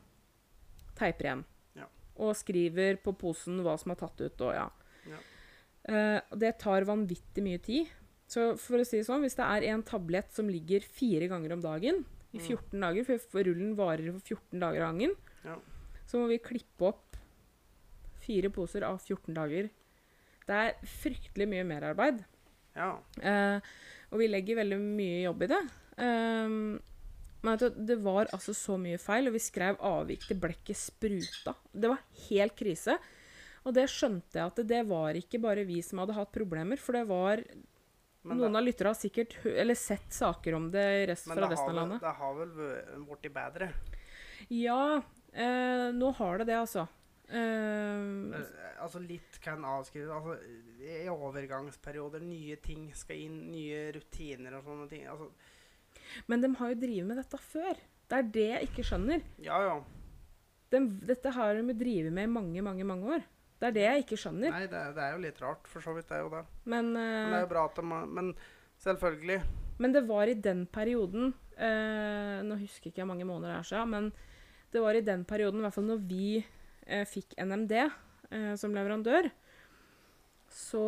teiper 0.97 1.27
igjen. 1.29 1.45
Ja. 1.77 1.85
Og 2.17 2.33
skriver 2.35 2.97
på 3.03 3.13
posen 3.13 3.61
hva 3.63 3.77
som 3.79 3.93
er 3.93 4.01
tatt 4.01 4.19
ut, 4.25 4.41
og 4.41 4.53
ja. 4.57 4.65
Ja. 5.07 5.21
Eh, 5.89 6.19
og 6.31 6.39
det 6.39 6.57
tar 6.59 6.85
vanvittig 6.87 7.43
mye 7.43 7.59
tid. 7.61 7.87
Så 8.27 8.53
for 8.57 8.79
å 8.79 8.85
si 8.87 8.97
det 9.01 9.05
sånn, 9.07 9.21
hvis 9.21 9.35
det 9.35 9.45
er 9.45 9.67
en 9.73 9.83
tablett 9.83 10.31
som 10.33 10.47
ligger 10.49 10.81
fire 10.81 11.27
ganger 11.29 11.53
om 11.53 11.61
dagen 11.61 12.05
i 12.33 12.37
Mm. 12.39 12.45
14 12.47 12.79
dager, 12.81 13.03
for- 13.19 13.43
rullen 13.43 13.75
varer 13.75 14.11
for 14.13 14.19
14 14.21 14.59
dager 14.59 14.81
av 14.81 14.93
gangen, 14.93 15.15
Ja. 15.45 15.57
så 16.07 16.17
må 16.17 16.27
vi 16.29 16.37
klippe 16.39 16.81
opp 16.87 17.17
fire 18.21 18.49
poser 18.49 18.83
av 18.83 18.99
14 19.01 19.33
dager. 19.35 19.69
Det 20.47 20.55
er 20.55 20.73
fryktelig 20.83 21.47
mye 21.47 21.63
merarbeid. 21.65 22.23
ja. 22.75 22.97
Eh, 23.21 23.59
og 24.11 24.19
vi 24.19 24.27
legger 24.27 24.55
veldig 24.57 24.79
mye 24.79 25.23
jobb 25.23 25.43
i 25.43 25.47
det. 25.47 25.69
Ehm, 25.97 26.79
men 27.43 27.57
det, 27.57 27.85
det 27.85 27.97
var 28.01 28.25
altså 28.33 28.53
så 28.53 28.77
mye 28.79 28.97
feil, 28.99 29.27
og 29.27 29.33
vi 29.33 29.39
skrev 29.39 29.77
avvik 29.79 30.27
til 30.27 30.37
blekket 30.39 30.75
spruta. 30.77 31.55
Det 31.73 31.89
var 31.89 31.99
helt 32.29 32.55
krise. 32.55 32.97
Og 33.63 33.75
det 33.75 33.85
skjønte 33.91 34.39
jeg 34.39 34.45
at 34.51 34.57
det, 34.59 34.65
det 34.71 34.81
var 34.89 35.15
ikke 35.19 35.39
bare 35.43 35.63
vi 35.67 35.79
som 35.85 36.01
hadde 36.03 36.15
hatt 36.17 36.33
problemer, 36.35 36.79
for 36.81 36.97
det 36.97 37.05
var 37.07 37.43
Men 38.23 38.39
Noen 38.39 38.53
det, 38.55 38.59
av 38.59 38.65
lytterne 38.67 38.91
har 38.93 38.99
sikkert 38.99 39.37
eller 39.51 39.75
sett 39.79 40.13
saker 40.15 40.55
om 40.55 40.69
det 40.71 40.87
rest, 41.11 41.27
fra 41.27 41.41
det, 41.41 41.51
resten 41.55 41.71
av 41.71 41.79
landet. 41.81 42.01
Men 42.01 42.09
det 42.09 42.17
har 42.19 42.35
vel 42.39 43.07
blitt 43.07 43.33
bedre? 43.35 43.71
Ja, 44.51 44.81
eh, 45.31 45.87
nå 45.95 46.11
har 46.19 46.43
det 46.43 46.51
det, 46.51 46.59
altså. 46.59 46.87
Eh, 47.27 47.33
Eh, 48.33 48.59
Altså 48.83 48.99
litt 48.99 49.39
kan 49.39 49.63
avskrives. 49.63 50.11
Altså, 50.11 50.35
I 50.83 51.07
overgangsperioder, 51.07 52.23
nye 52.25 52.57
ting 52.59 52.89
skal 52.95 53.21
inn, 53.27 53.37
nye 53.53 53.91
rutiner 53.95 54.57
og 54.57 54.65
sånne 54.67 54.87
ting. 54.91 55.05
Altså, 55.07 55.29
men 56.27 56.43
de 56.43 56.49
har 56.59 56.73
jo 56.73 56.79
drevet 56.81 57.07
med 57.07 57.19
dette 57.21 57.39
før. 57.39 57.79
Det 58.11 58.17
er 58.17 58.31
det 58.35 58.47
jeg 58.49 58.69
ikke 58.69 58.87
skjønner. 58.89 59.23
ja, 59.43 59.59
ja. 59.69 59.77
De, 60.73 60.79
dette 61.05 61.29
har 61.29 61.53
de 61.53 61.75
drevet 61.77 62.11
med 62.11 62.25
i 62.25 62.31
mange, 62.33 62.61
mange, 62.65 62.83
mange 62.83 63.15
år. 63.15 63.25
Det 63.63 63.69
er 63.69 63.75
det 63.77 63.83
jeg 63.85 64.03
ikke 64.03 64.19
skjønner. 64.19 64.51
Nei, 64.51 64.67
det, 64.67 64.81
det 64.97 65.03
er 65.05 65.13
jo 65.15 65.23
litt 65.23 65.37
rart, 65.39 65.67
for 65.71 65.85
så 65.85 65.93
vidt. 65.95 66.09
Det 66.09 66.17
er 66.17 66.25
jo 66.25 66.31
det. 66.33 66.43
Men, 66.67 66.89
Men 66.91 67.31
det 67.31 67.37
er 67.37 67.39
eh, 67.39 67.45
jo 67.45 67.51
bra 67.53 67.65
at 67.69 67.79
de 67.79 67.85
Men 68.19 68.33
selvfølgelig. 68.83 69.39
men 69.79 69.95
det 69.95 70.03
var 70.07 70.27
i 70.27 70.35
den 70.35 70.65
perioden 70.67 71.31
uh, 71.31 72.39
Nå 72.43 72.57
husker 72.59 72.89
ikke 72.89 73.01
jeg 73.01 73.07
mange 73.07 73.25
måneder 73.25 73.53
det 73.53 73.59
er 73.61 73.69
siden, 73.69 73.89
men 73.89 74.11
det 74.73 74.81
var 74.83 74.97
i 74.97 75.05
den 75.05 75.23
perioden, 75.23 75.61
i 75.61 75.63
hvert 75.63 75.77
fall 75.77 75.87
når 75.87 76.03
vi 76.09 76.27
uh, 76.43 77.05
fikk 77.07 77.37
NMD 77.39 77.71
eh, 78.33 78.55
som 78.59 78.73
leverandør, 78.75 79.29
så 80.53 80.87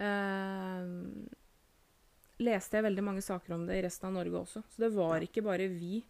eh, 0.00 0.88
leste 2.44 2.78
jeg 2.78 2.86
veldig 2.88 3.04
mange 3.06 3.24
saker 3.24 3.56
om 3.56 3.66
det 3.68 3.78
i 3.78 3.84
resten 3.86 4.10
av 4.10 4.16
Norge 4.18 4.40
også. 4.42 4.64
Så 4.72 4.84
det 4.84 4.92
var 4.96 5.24
ikke 5.24 5.44
bare 5.44 5.70
vi. 5.72 6.02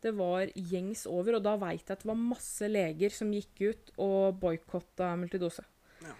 Det 0.00 0.12
var 0.16 0.48
gjengs 0.56 1.04
over, 1.10 1.36
og 1.36 1.44
da 1.44 1.56
veit 1.60 1.82
jeg 1.82 1.92
at 1.92 2.04
det 2.04 2.08
var 2.08 2.20
masse 2.20 2.68
leger 2.70 3.12
som 3.12 3.32
gikk 3.36 3.60
ut 3.60 3.90
og 4.00 4.38
boikotta 4.40 5.12
multidose. 5.20 5.64
Ja. 6.06 6.14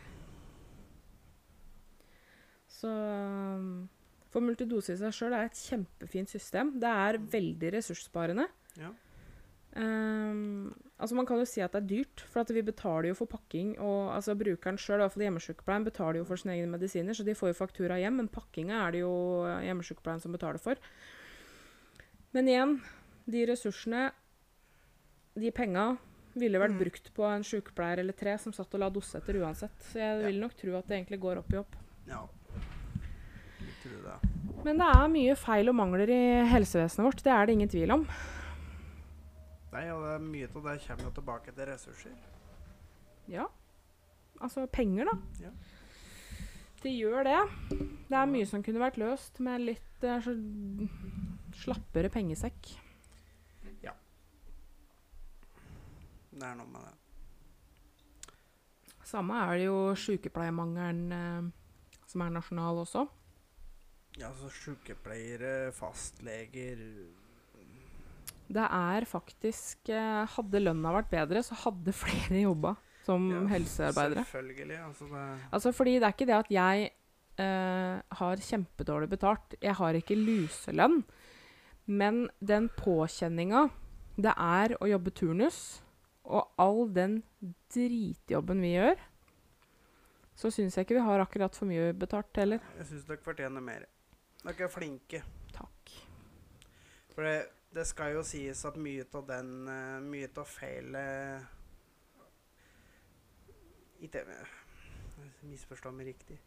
Så 2.81 2.91
For 4.31 4.45
multidose 4.45 4.95
i 4.95 5.01
seg 5.01 5.15
sjøl 5.17 5.35
er 5.35 5.49
et 5.49 5.59
kjempefint 5.59 6.31
system. 6.31 6.75
Det 6.81 6.91
er 7.07 7.19
veldig 7.33 7.73
ressurssparende. 7.75 8.47
Ja. 8.79 8.93
Um, 9.71 10.75
altså 10.99 11.15
Man 11.15 11.27
kan 11.27 11.39
jo 11.39 11.47
si 11.47 11.63
at 11.63 11.73
det 11.75 11.81
er 11.81 11.91
dyrt, 11.91 12.23
for 12.27 12.53
vi 12.53 12.63
betaler 12.67 13.11
jo 13.11 13.19
for 13.19 13.31
pakking. 13.31 13.75
Og 13.79 14.13
altså 14.15 14.37
brukeren 14.39 14.79
sjøl, 14.79 15.01
iallfall 15.01 15.27
hjemmesykepleien, 15.27 15.89
betaler 15.89 16.21
jo 16.21 16.29
for 16.29 16.41
sine 16.41 16.57
egne 16.59 16.71
medisiner, 16.77 17.17
så 17.17 17.27
de 17.27 17.35
får 17.39 17.53
jo 17.53 17.61
faktura 17.63 17.99
hjem, 18.03 18.21
men 18.21 18.31
pakkinga 18.31 18.85
er 18.85 18.95
det 18.95 19.03
jo 19.03 19.15
hjemmesykepleien 19.67 20.23
som 20.23 20.37
betaler 20.37 20.63
for. 20.63 20.79
Men 22.37 22.47
igjen, 22.51 22.77
de 23.31 23.47
ressursene, 23.51 24.11
de 25.41 25.51
penga, 25.55 25.93
ville 26.39 26.61
vært 26.63 26.77
mm. 26.77 26.81
brukt 26.83 27.09
på 27.15 27.25
en 27.27 27.45
sykepleier 27.47 28.03
eller 28.03 28.15
tre 28.17 28.37
som 28.39 28.55
satt 28.55 28.75
og 28.77 28.83
la 28.83 28.91
dosetter 28.93 29.39
uansett. 29.43 29.75
Så 29.83 29.99
jeg 29.99 30.21
Ja. 30.21 30.27
vil 30.27 30.41
nok 30.41 30.55
tro 30.59 30.77
at 30.79 30.87
det 30.87 30.99
egentlig 30.99 31.21
går 31.21 31.39
opp 31.43 31.53
i 31.53 31.57
opp. 31.63 31.77
ja. 32.09 32.27
Det. 33.81 34.19
Men 34.65 34.79
det 34.79 34.87
er 34.87 35.09
mye 35.09 35.35
feil 35.37 35.69
og 35.69 35.75
mangler 35.75 36.11
i 36.13 36.45
helsevesenet 36.49 37.07
vårt. 37.07 37.23
Det 37.25 37.33
er 37.33 37.47
det 37.47 37.53
ingen 37.53 37.69
tvil 37.69 37.91
om. 37.95 38.03
Nei, 39.73 39.85
og 39.95 40.03
det 40.05 40.13
er 40.15 40.25
mye 40.25 40.49
av 40.51 40.67
det 40.67 40.75
kommer 40.85 41.05
jo 41.05 41.11
tilbake 41.17 41.55
til 41.55 41.67
ressurser. 41.71 42.17
Ja. 43.31 43.47
Altså 44.41 44.67
penger, 44.67 45.09
da. 45.11 45.47
Ja. 45.47 45.53
Det 46.83 46.93
gjør 46.97 47.25
det. 47.29 47.41
Det 48.09 48.17
er 48.17 48.31
mye 48.31 48.49
som 48.49 48.63
kunne 48.65 48.83
vært 48.83 48.99
løst 49.01 49.41
med 49.45 49.61
litt 49.69 50.05
uh, 50.05 50.29
slappere 51.61 52.11
pengesekk. 52.13 52.73
Det 56.31 56.47
er 56.47 56.59
noe 56.59 56.71
med 56.71 56.85
det. 56.87 56.97
Samme 59.11 59.39
er 59.43 59.57
det 59.59 59.65
jo 59.67 59.79
sykepleiermangelen 59.99 61.15
eh, 61.17 61.49
som 62.11 62.23
er 62.23 62.37
nasjonal 62.37 62.85
også. 62.85 63.07
Ja, 64.19 64.29
altså 64.31 64.51
sykepleiere, 64.51 65.71
fastleger 65.73 66.81
Det 68.51 68.65
er 68.67 69.07
faktisk 69.07 69.89
eh, 69.95 70.25
Hadde 70.35 70.61
lønna 70.61 70.91
vært 70.97 71.11
bedre, 71.13 71.43
så 71.47 71.59
hadde 71.65 71.95
flere 72.05 72.43
jobba 72.43 72.75
som 73.07 73.31
Ja, 73.33 73.45
helsearbeidere. 73.55 74.25
Selvfølgelig. 74.27 74.79
Altså 74.85 75.11
det 75.11 75.27
Altså, 75.53 75.73
fordi 75.73 75.95
det 75.99 76.07
er 76.09 76.15
ikke 76.15 76.27
det 76.31 76.39
at 76.39 76.51
jeg 76.55 76.91
eh, 77.41 78.17
har 78.21 78.47
kjempedårlig 78.47 79.09
betalt. 79.11 79.55
Jeg 79.63 79.75
har 79.75 79.99
ikke 79.99 80.19
luselønn. 80.19 81.03
Men 81.87 82.29
den 82.39 82.69
påkjenninga 82.77 83.69
det 84.21 84.35
er 84.37 84.77
å 84.79 84.87
jobbe 84.91 85.11
turnus, 85.17 85.81
og 86.31 86.61
all 86.63 86.85
den 86.95 87.21
dritjobben 87.75 88.63
vi 88.63 88.75
gjør, 88.77 89.01
så 90.41 90.51
syns 90.55 90.77
jeg 90.77 90.87
ikke 90.87 90.97
vi 90.97 91.05
har 91.05 91.21
akkurat 91.21 91.57
for 91.57 91.69
mye 91.69 91.93
betalt 91.97 92.39
heller. 92.41 92.63
Jeg 92.79 92.87
syns 92.93 93.09
dere 93.09 93.25
fortjener 93.25 93.65
mer. 93.65 93.87
Dere 94.45 94.67
er 94.67 94.73
flinke. 94.73 95.23
Takk. 95.53 95.95
For 97.13 97.27
det, 97.27 97.51
det 97.75 97.85
skal 97.91 98.15
jo 98.17 98.23
sies 98.25 98.63
at 98.65 98.79
mye 98.81 99.05
av 99.19 99.27
den 99.29 99.51
eh, 99.69 99.99
Mye 100.07 100.31
av 100.39 100.47
feilet 100.49 101.45
Ikke 104.01 104.25
Misforstå 105.45 105.93
meg 105.93 106.13
riktig. 106.13 106.39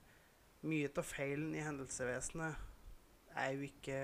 Mye 0.65 0.89
av 0.89 1.05
feilen 1.05 1.53
i 1.53 1.61
hendelsevesenet 1.61 3.35
er 3.37 3.53
jo 3.53 3.65
ikke 3.67 3.97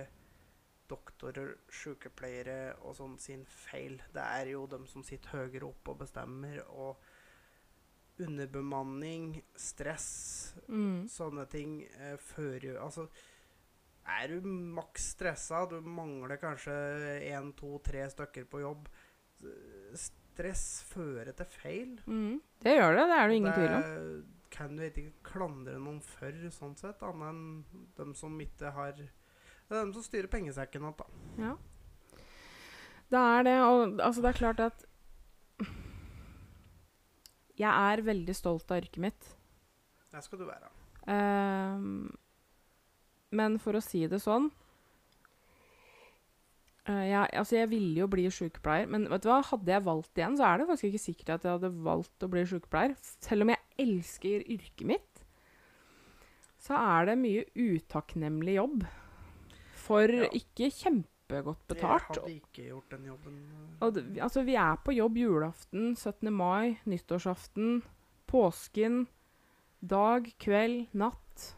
doktorer, 0.90 1.54
sykepleiere 1.72 2.76
og 2.82 2.96
sånn 2.98 3.18
sin 3.22 3.46
feil. 3.46 4.00
Det 4.14 4.24
er 4.26 4.52
jo 4.56 4.66
dem 4.72 4.86
som 4.90 5.04
sitter 5.06 5.38
høyere 5.38 5.70
oppe 5.70 5.94
og 5.94 6.00
bestemmer, 6.04 6.62
og 6.70 6.98
underbemanning, 8.20 9.42
stress, 9.56 10.54
Mm. 10.68 11.08
sånne 11.08 11.46
ting 11.50 11.84
eh, 11.84 12.18
fører 12.18 12.66
jo 12.74 12.80
Altså, 12.84 13.08
er 14.06 14.28
du 14.28 14.42
maks 14.42 15.14
stressa, 15.16 15.66
du 15.70 15.80
mangler 15.82 16.38
kanskje 16.38 16.74
én, 17.32 17.54
to, 17.56 17.78
tre 17.80 18.10
stykker 18.10 18.46
på 18.50 18.60
jobb 18.62 18.90
Stress 19.96 20.84
fører 20.88 21.32
til 21.36 21.46
feil. 21.46 21.94
Mm. 22.08 22.42
Det 22.60 22.74
gjør 22.76 22.96
det, 22.96 23.06
det 23.08 23.16
er 23.20 23.28
det 23.28 23.36
ingen 23.40 23.54
tvil 23.56 23.74
om. 23.76 24.26
Kan 24.52 24.76
du 24.76 24.84
ikke 24.84 25.12
klandre 25.24 25.80
noen 25.80 26.02
for, 26.04 26.32
sånn 26.52 26.76
sett, 26.80 27.02
annet 27.04 27.30
enn 27.30 27.86
dem 27.98 28.14
som 28.16 28.36
ikke 28.40 28.72
har 28.76 29.00
Det 29.70 29.78
er 29.78 29.84
dem 29.84 29.93
som 29.93 30.01
styrer 30.01 30.30
pengesekken 30.32 30.88
opp, 30.89 31.03
da. 31.03 31.05
Ja. 31.45 31.53
Det 33.09 33.20
er 33.22 33.43
det, 33.45 33.57
og 33.65 34.01
altså, 34.01 34.22
det 34.22 34.30
er 34.32 34.38
klart 34.38 34.59
at 34.63 34.86
Jeg 37.59 37.70
er 37.70 38.01
veldig 38.07 38.36
stolt 38.38 38.72
av 38.72 38.80
yrket 38.80 39.01
mitt. 39.03 39.30
Det 40.09 40.22
skal 40.24 40.39
du 40.39 40.45
være. 40.47 40.70
Ehm, 41.11 42.09
men 43.36 43.57
for 43.61 43.76
å 43.78 43.82
si 43.84 44.05
det 44.09 44.22
sånn 44.24 44.47
uh, 46.88 47.03
jeg, 47.03 47.26
altså 47.41 47.59
jeg 47.59 47.70
ville 47.74 47.99
jo 47.99 48.07
bli 48.09 48.30
sykepleier, 48.32 48.88
men 48.89 49.09
vet 49.11 49.26
du 49.26 49.30
hva? 49.30 49.41
hadde 49.51 49.74
jeg 49.74 49.86
valgt 49.86 50.17
igjen, 50.22 50.38
så 50.39 50.47
er 50.47 50.61
det 50.61 50.70
faktisk 50.70 50.89
ikke 50.89 51.03
sikkert 51.03 51.34
at 51.36 51.45
jeg 51.45 51.57
hadde 51.57 51.84
valgt 51.89 52.26
å 52.26 52.32
bli 52.32 52.45
sykepleier. 52.47 52.95
Selv 53.28 53.45
om 53.45 53.53
jeg 53.53 53.86
elsker 53.86 54.47
yrket 54.47 54.88
mitt, 54.88 55.24
så 56.59 56.80
er 56.80 57.11
det 57.11 57.20
mye 57.20 57.45
utakknemlig 57.59 58.55
jobb. 58.57 58.88
For 59.90 60.06
Ja. 60.14 60.28
ikke 60.38 60.68
kjempegodt 60.70 61.64
betalt. 61.72 62.10
Jeg 62.14 62.22
hadde 62.22 62.34
ikke 62.36 62.66
gjort 62.68 62.90
den 62.94 63.06
jobben. 63.10 63.38
eh. 63.54 63.86
Og 63.88 63.94
det, 63.96 64.04
altså, 64.22 64.44
vi 64.46 64.56
er 64.56 64.76
på 64.86 64.94
jobb 64.94 65.18
julaften, 65.18 65.96
17. 65.96 66.30
mai, 66.34 66.78
nyttårsaften, 66.86 67.82
påsken, 68.30 69.08
dag, 69.82 70.30
kveld, 70.40 70.94
natt. 70.94 71.56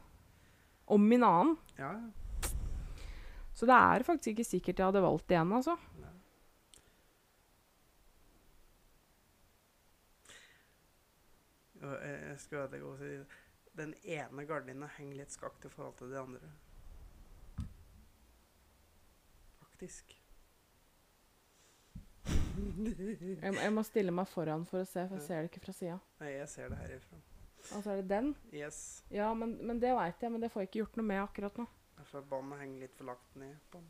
Om 0.88 1.08
min 1.10 1.24
annen. 1.24 1.58
Ja, 1.78 1.92
ja. 1.92 2.10
Så 3.54 3.68
det 3.68 3.76
er 3.76 4.04
faktisk 4.08 4.32
ikke 4.38 4.48
sikkert 4.48 4.80
jeg 4.80 4.86
hadde 4.88 5.02
valgt 5.04 5.28
det 5.28 5.36
igjen, 5.38 5.52
altså. 5.54 5.76
Og 11.82 11.94
jeg 12.06 12.36
skulle 12.42 12.64
ødelegge 12.68 12.90
å 12.92 12.98
si 13.00 13.12
Den 13.80 13.94
ene 14.04 14.44
gardina 14.50 14.90
henger 14.98 15.22
litt 15.22 15.34
skakt 15.34 15.66
i 15.66 15.72
forhold 15.72 15.96
til 16.02 16.12
de 16.12 16.20
andre. 16.20 16.50
Faktisk. 19.82 20.18
Jeg, 23.42 23.54
jeg 23.58 23.72
må 23.74 23.82
stille 23.88 24.12
meg 24.14 24.28
foran 24.30 24.62
for 24.70 24.84
å 24.84 24.86
se, 24.86 25.08
for 25.10 25.18
jeg 25.18 25.26
ser 25.26 25.40
det 25.42 25.50
ikke 25.50 25.62
fra 25.64 25.74
sida. 25.74 25.96
Nei, 26.22 26.28
jeg 26.36 26.50
ser 26.52 26.68
det 26.70 26.78
herifra. 26.78 27.18
Altså, 27.74 27.94
er 27.96 28.02
det 28.02 28.06
den. 28.12 28.28
Yes. 28.54 28.78
Ja, 29.14 29.32
men, 29.38 29.56
men 29.66 29.80
det 29.82 29.94
veit 29.98 30.22
jeg, 30.22 30.32
men 30.34 30.44
det 30.44 30.52
får 30.54 30.62
jeg 30.64 30.70
ikke 30.70 30.80
gjort 30.84 31.00
noe 31.00 31.08
med 31.10 31.22
akkurat 31.24 31.58
nå. 31.58 31.66
For 32.12 32.26
båndet 32.30 32.62
henger 32.62 32.84
litt 32.86 32.94
for 32.98 33.10
lagt 33.10 33.36
ned 33.42 33.58
på 33.74 33.82
den. 33.82 33.90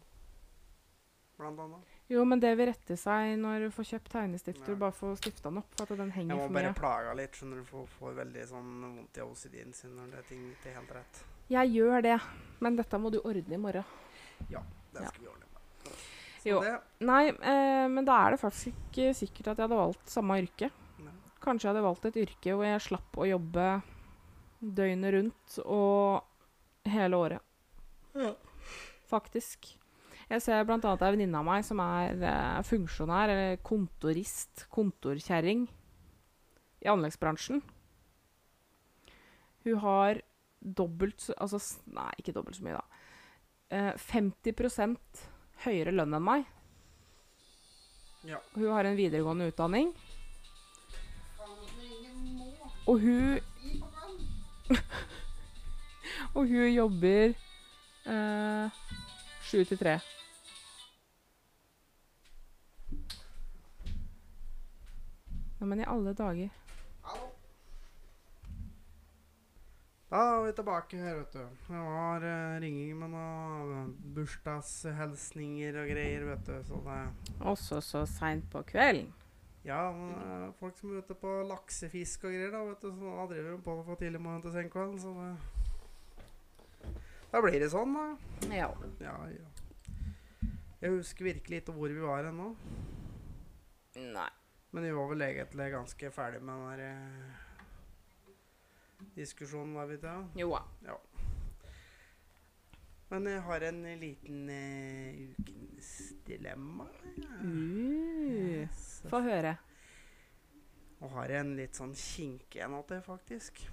Blant 1.42 1.60
annet. 1.66 1.92
Jo, 2.12 2.24
men 2.28 2.40
det 2.44 2.54
vil 2.60 2.70
rette 2.72 2.98
seg 3.00 3.34
når 3.42 3.66
du 3.66 3.70
får 3.76 3.90
kjøpt 3.92 4.12
tegnestifter. 4.16 4.74
Ja. 4.76 4.80
Bare 4.86 4.96
få 4.96 5.12
stifta 5.20 5.50
den 5.50 5.60
opp, 5.64 5.76
for 5.76 5.84
at 5.92 6.04
den 6.06 6.16
henger 6.16 6.40
for 6.40 6.56
mye. 6.56 6.64
Jeg 6.64 6.72
må 6.72 6.72
bare 6.72 6.80
plage 6.80 7.18
litt, 7.20 7.36
skjønner 7.40 7.60
du, 7.64 7.68
for 7.72 7.84
å 7.84 7.92
få 7.98 8.16
veldig 8.22 8.48
sånn 8.52 8.72
vondt 8.88 9.20
i 9.20 9.26
OCD-en 9.28 9.76
sin 9.76 9.96
når 10.00 10.16
det 10.16 10.24
er 10.24 10.28
ting 10.32 10.48
ikke 10.56 10.72
er 10.72 10.80
helt 10.80 10.96
rett. 11.02 11.22
Jeg 11.52 11.74
gjør 11.76 12.04
det, 12.08 12.18
men 12.64 12.80
dette 12.80 13.00
må 13.04 13.12
du 13.12 13.20
ordne 13.28 13.58
i 13.60 13.64
morgen. 13.68 13.96
Ja, 14.54 14.64
Det 14.92 15.04
Ja. 15.06 15.08
skal 15.12 15.24
vi 15.24 15.28
ordne 15.32 15.41
Jo. 16.48 16.62
det 16.64 16.78
Nei, 17.06 17.30
eh, 17.30 17.88
men 17.92 18.06
da 18.08 18.18
er 18.26 18.36
det 18.36 18.42
faktisk 18.42 18.72
ikke 18.72 19.12
sikkert 19.18 19.52
at 19.52 19.60
jeg 19.60 19.68
hadde 19.68 19.82
valgt 19.82 20.14
samme 20.14 20.40
yrke. 20.42 20.72
Nei. 21.02 21.14
Kanskje 21.44 21.68
jeg 21.68 21.74
hadde 21.74 21.86
valgt 21.86 22.08
et 22.10 22.22
yrke 22.24 22.56
hvor 22.56 22.68
jeg 22.68 22.86
slapp 22.88 23.20
å 23.20 23.30
jobbe 23.30 23.68
døgnet 24.62 25.16
rundt 25.18 25.60
og 25.66 26.90
hele 26.90 27.18
året. 27.18 27.46
Ja. 28.18 28.34
Faktisk. 29.10 29.74
Jeg 30.32 30.44
ser 30.46 30.64
bl.a. 30.64 30.80
ei 30.80 31.12
venninne 31.12 31.42
av 31.42 31.48
meg 31.48 31.66
som 31.68 31.82
er 31.84 32.22
eh, 32.24 32.62
funksjonær, 32.64 33.34
eller 33.34 33.62
kontorist, 33.68 34.66
kontorkjerring, 34.72 35.66
i 36.82 36.90
anleggsbransjen. 36.90 37.60
Hun 39.66 39.82
har 39.84 40.22
dobbelt 40.62 41.22
så 41.22 41.36
Altså, 41.42 41.60
nei, 41.94 42.10
ikke 42.22 42.34
dobbelt 42.38 42.58
så 42.58 42.66
mye, 42.66 42.80
da. 42.80 43.04
Eh, 43.72 43.92
50 43.98 44.56
høyere 45.66 45.94
lønn 45.94 46.18
enn 46.18 46.26
meg. 46.26 46.46
Ja. 48.28 48.38
Hun 48.54 48.70
har 48.74 48.86
en 48.86 48.98
videregående 48.98 49.50
utdanning. 49.50 49.94
Og 52.90 53.00
hun 53.02 53.40
Og 56.34 56.48
hun 56.48 56.70
jobber 56.72 57.34
eh, 58.08 58.82
sju 59.44 59.64
til 59.68 59.78
tre. 59.78 59.98
Ja, 65.60 65.66
men 65.66 65.84
i 65.84 65.88
alle 65.88 66.14
dager. 66.18 66.61
Da 70.12 70.20
er 70.20 70.42
vi 70.44 70.52
tilbake 70.52 70.98
her, 71.00 71.22
vet 71.22 71.36
du. 71.38 71.44
Det 71.70 71.82
var 71.88 72.24
uh, 72.26 72.60
ringing 72.60 72.98
med 73.00 73.14
noen 73.14 73.94
bursdagshilsninger 74.16 75.78
og 75.80 75.92
greier, 75.94 76.26
vet 76.28 76.50
du. 76.50 76.58
Så 76.68 76.80
det 76.84 76.98
Også 77.40 77.80
så 77.80 78.02
seint 78.10 78.50
på 78.52 78.60
kvelden. 78.68 79.14
Ja, 79.64 79.92
men, 79.94 80.10
eh, 80.18 80.54
folk 80.58 80.78
som 80.78 80.90
er 80.90 81.04
ute 81.06 81.14
på 81.22 81.32
laksefisk 81.46 82.24
og 82.26 82.34
greier, 82.34 82.52
da, 82.52 82.64
vet 82.66 82.82
du. 82.82 82.90
Så 82.92 83.12
da 83.14 83.26
driver 83.30 83.52
de 83.54 83.62
på 83.64 83.76
fra 83.86 83.96
tidlig 84.00 84.22
morgen 84.26 84.42
til 84.42 84.52
sen 84.52 85.00
så 85.00 85.14
det 85.16 85.36
Da 87.32 87.42
blir 87.46 87.60
det 87.62 87.70
sånn, 87.72 87.94
da. 87.96 88.06
Ja. 88.52 88.72
Ja, 89.00 89.16
ja. 89.32 90.50
Jeg 90.82 90.96
husker 90.98 91.30
virkelig 91.30 91.62
ikke 91.62 91.78
hvor 91.78 91.94
vi 91.94 92.02
var 92.02 92.26
ennå. 92.26 92.56
Nei. 93.96 94.30
Men 94.72 94.84
vi 94.84 94.92
var 94.92 95.08
vel 95.14 95.22
egentlig 95.22 95.72
ganske 95.72 96.12
ferdig 96.12 96.42
med 96.42 96.58
den 96.58 96.68
der 96.68 96.84
eh, 96.90 97.51
diskusjonen, 99.16 99.76
var 99.76 99.90
vi 99.90 99.98
ikke? 100.00 100.16
Jo 100.40 100.52
da. 100.56 100.62
Ja. 100.88 100.98
Men 103.12 103.28
jeg 103.28 103.42
har 103.44 103.66
en 103.68 103.82
liten 104.00 104.50
uh, 104.50 105.22
ukens 105.36 105.92
dilemma. 106.28 106.88
ja. 107.18 107.42
Uh, 107.44 108.12
Yes. 108.62 109.02
Få 109.10 109.20
høre. 109.26 109.56
Og 111.02 111.10
har 111.16 111.34
en 111.40 111.56
litt 111.58 111.76
sånn 111.76 111.96
kinkig 111.98 112.62
en 112.62 112.76
det 112.88 113.02
faktisk. 113.06 113.64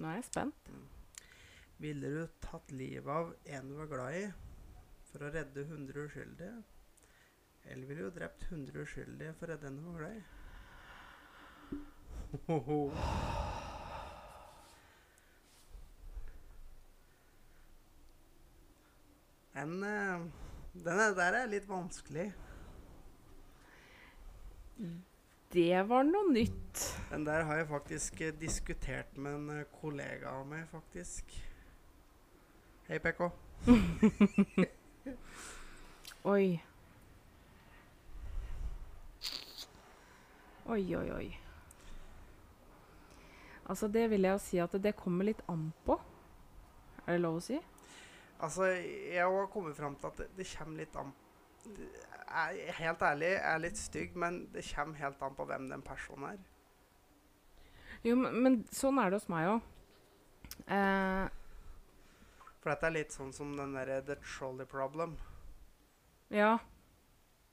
Nå 0.00 0.08
er 0.08 0.16
jeg 0.18 0.28
spent. 0.30 0.70
Ville 1.82 2.08
du 2.14 2.22
tatt 2.40 2.72
livet 2.72 3.10
av 3.12 3.34
en 3.44 3.68
du 3.68 3.74
var 3.76 3.90
glad 3.90 4.16
i, 4.16 4.24
for 5.10 5.26
å 5.26 5.32
redde 5.34 5.66
100 5.66 6.06
uskyldige? 6.06 6.62
Eller 7.68 7.86
ville 7.86 8.08
du 8.08 8.16
drept 8.16 8.46
100 8.48 8.82
uskyldige 8.86 9.34
for 9.38 9.46
å 9.46 9.52
redde 9.52 9.68
en 9.70 9.78
du 9.78 9.84
var 9.90 9.98
glad 10.00 10.14
i? 10.16 10.22
Hoho. 12.48 12.80
Den, 19.54 19.82
eh, 19.84 20.20
den 20.84 20.98
er- 21.00 21.14
der 21.14 21.32
er 21.42 21.46
litt 21.46 21.68
vanskelig. 21.68 22.32
Det 25.52 25.82
var 25.88 26.02
noe 26.02 26.32
nytt. 26.32 26.80
Den 27.10 27.24
der 27.26 27.44
har 27.44 27.56
jeg 27.56 27.68
faktisk 27.68 28.20
eh, 28.20 28.32
diskutert 28.40 29.16
med 29.16 29.34
en 29.34 29.50
eh, 29.58 29.64
kollega 29.80 30.28
av 30.38 30.46
meg, 30.46 30.64
faktisk. 30.70 31.24
Hei, 32.88 32.98
PK. 32.98 33.28
Oi. 36.24 36.62
Oi, 40.66 40.96
oi, 40.96 41.10
oi. 41.12 41.28
Altså, 43.68 43.88
det 43.88 44.08
vil 44.10 44.22
jeg 44.26 44.32
jo 44.32 44.38
si 44.42 44.58
at 44.62 44.72
det 44.82 44.96
kommer 44.96 45.24
litt 45.28 45.42
an 45.48 45.72
på. 45.86 45.98
Er 47.06 47.12
det 47.16 47.20
lov 47.22 47.36
å 47.40 47.44
si? 47.44 47.58
Altså, 48.42 48.66
jeg 48.74 49.22
har 49.22 49.46
kommet 49.52 49.76
fram 49.78 49.94
til 49.96 50.08
at 50.10 50.16
det, 50.18 50.28
det 50.36 50.46
kommer 50.56 50.80
litt 50.82 50.96
an 50.98 51.12
er, 52.32 52.56
Helt 52.78 53.02
ærlig, 53.06 53.28
jeg 53.36 53.44
er 53.52 53.60
litt 53.62 53.78
stygg, 53.78 54.16
men 54.18 54.40
det 54.54 54.64
kommer 54.72 54.98
helt 54.98 55.22
an 55.22 55.36
på 55.38 55.46
hvem 55.46 55.68
den 55.70 55.84
personen 55.86 56.24
er. 56.32 56.40
Jo, 58.02 58.16
men, 58.18 58.34
men 58.42 58.56
sånn 58.74 58.98
er 58.98 59.12
det 59.12 59.20
hos 59.20 59.28
meg 59.30 59.46
òg. 59.52 59.68
Eh, 60.66 61.28
For 62.62 62.72
dette 62.72 62.88
er 62.88 62.96
litt 62.96 63.14
sånn 63.14 63.30
som 63.36 63.52
den 63.58 63.76
derre 63.78 64.00
The 64.08 64.16
Trolley 64.24 64.66
Problem. 64.66 65.14
ja, 66.34 66.56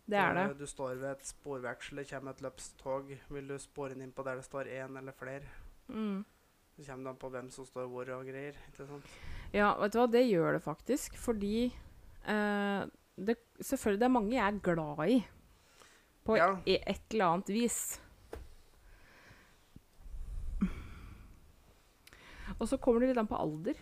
det 0.10 0.18
er 0.18 0.34
det. 0.34 0.48
Du, 0.56 0.64
du 0.64 0.72
står 0.72 0.96
ved 0.98 1.12
et 1.12 1.28
sporveksel, 1.30 2.02
det 2.02 2.08
kommer 2.10 2.34
et 2.34 2.42
løpstog. 2.42 3.12
Vil 3.30 3.52
du 3.52 3.60
spore 3.62 3.94
inn 3.94 4.16
på 4.16 4.26
der 4.26 4.40
det 4.42 4.48
står 4.48 4.72
én 4.74 4.98
eller 4.98 5.14
flere? 5.14 5.46
Mm. 5.88 6.24
Så 6.74 6.88
kommer 6.88 7.04
det 7.04 7.14
an 7.14 7.22
på 7.22 7.30
hvem 7.30 7.52
som 7.54 7.68
står 7.68 7.86
hvor 7.92 8.10
og 8.16 8.26
greier. 8.26 8.58
ikke 8.72 8.88
sant? 8.90 9.06
Ja, 9.56 9.72
vet 9.82 9.94
du 9.96 10.00
hva, 10.00 10.08
det 10.12 10.26
gjør 10.30 10.54
det 10.58 10.62
faktisk. 10.64 11.16
Fordi 11.18 11.66
eh, 12.30 12.82
det, 13.18 13.36
Selvfølgelig, 13.60 14.00
det 14.00 14.08
er 14.10 14.14
mange 14.14 14.36
jeg 14.36 14.46
er 14.46 14.60
glad 14.64 15.02
i. 15.10 15.20
På 16.26 16.38
Ja. 16.38 16.52
et, 16.66 16.84
et 16.86 17.16
eller 17.16 17.26
annet 17.34 17.50
vis. 17.50 17.80
Og 22.60 22.68
så 22.68 22.78
kommer 22.82 23.02
det 23.04 23.12
litt 23.14 23.22
an 23.22 23.30
på 23.30 23.40
alder. 23.40 23.78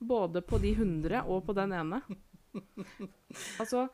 Både 0.00 0.40
på 0.46 0.58
de 0.62 0.70
100 0.76 1.24
og 1.28 1.42
på 1.46 1.54
den 1.56 1.72
ene. 1.76 1.98
Altså 3.60 3.84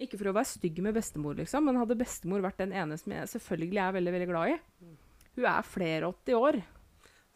Ikke 0.00 0.16
for 0.18 0.30
å 0.30 0.34
være 0.34 0.48
stygg 0.48 0.80
med 0.82 0.96
bestemor, 0.96 1.36
liksom, 1.38 1.66
men 1.68 1.76
hadde 1.78 1.96
bestemor 2.00 2.42
vært 2.44 2.58
den 2.62 2.72
ene 2.72 2.96
som 3.00 3.12
jeg 3.12 3.28
selvfølgelig 3.34 3.80
er 3.84 3.94
veldig 3.98 4.12
veldig 4.16 4.28
glad 4.30 4.52
i 4.54 4.58
Hun 5.36 5.46
er 5.46 5.66
flere 5.68 6.08
80 6.10 6.38
år. 6.40 6.58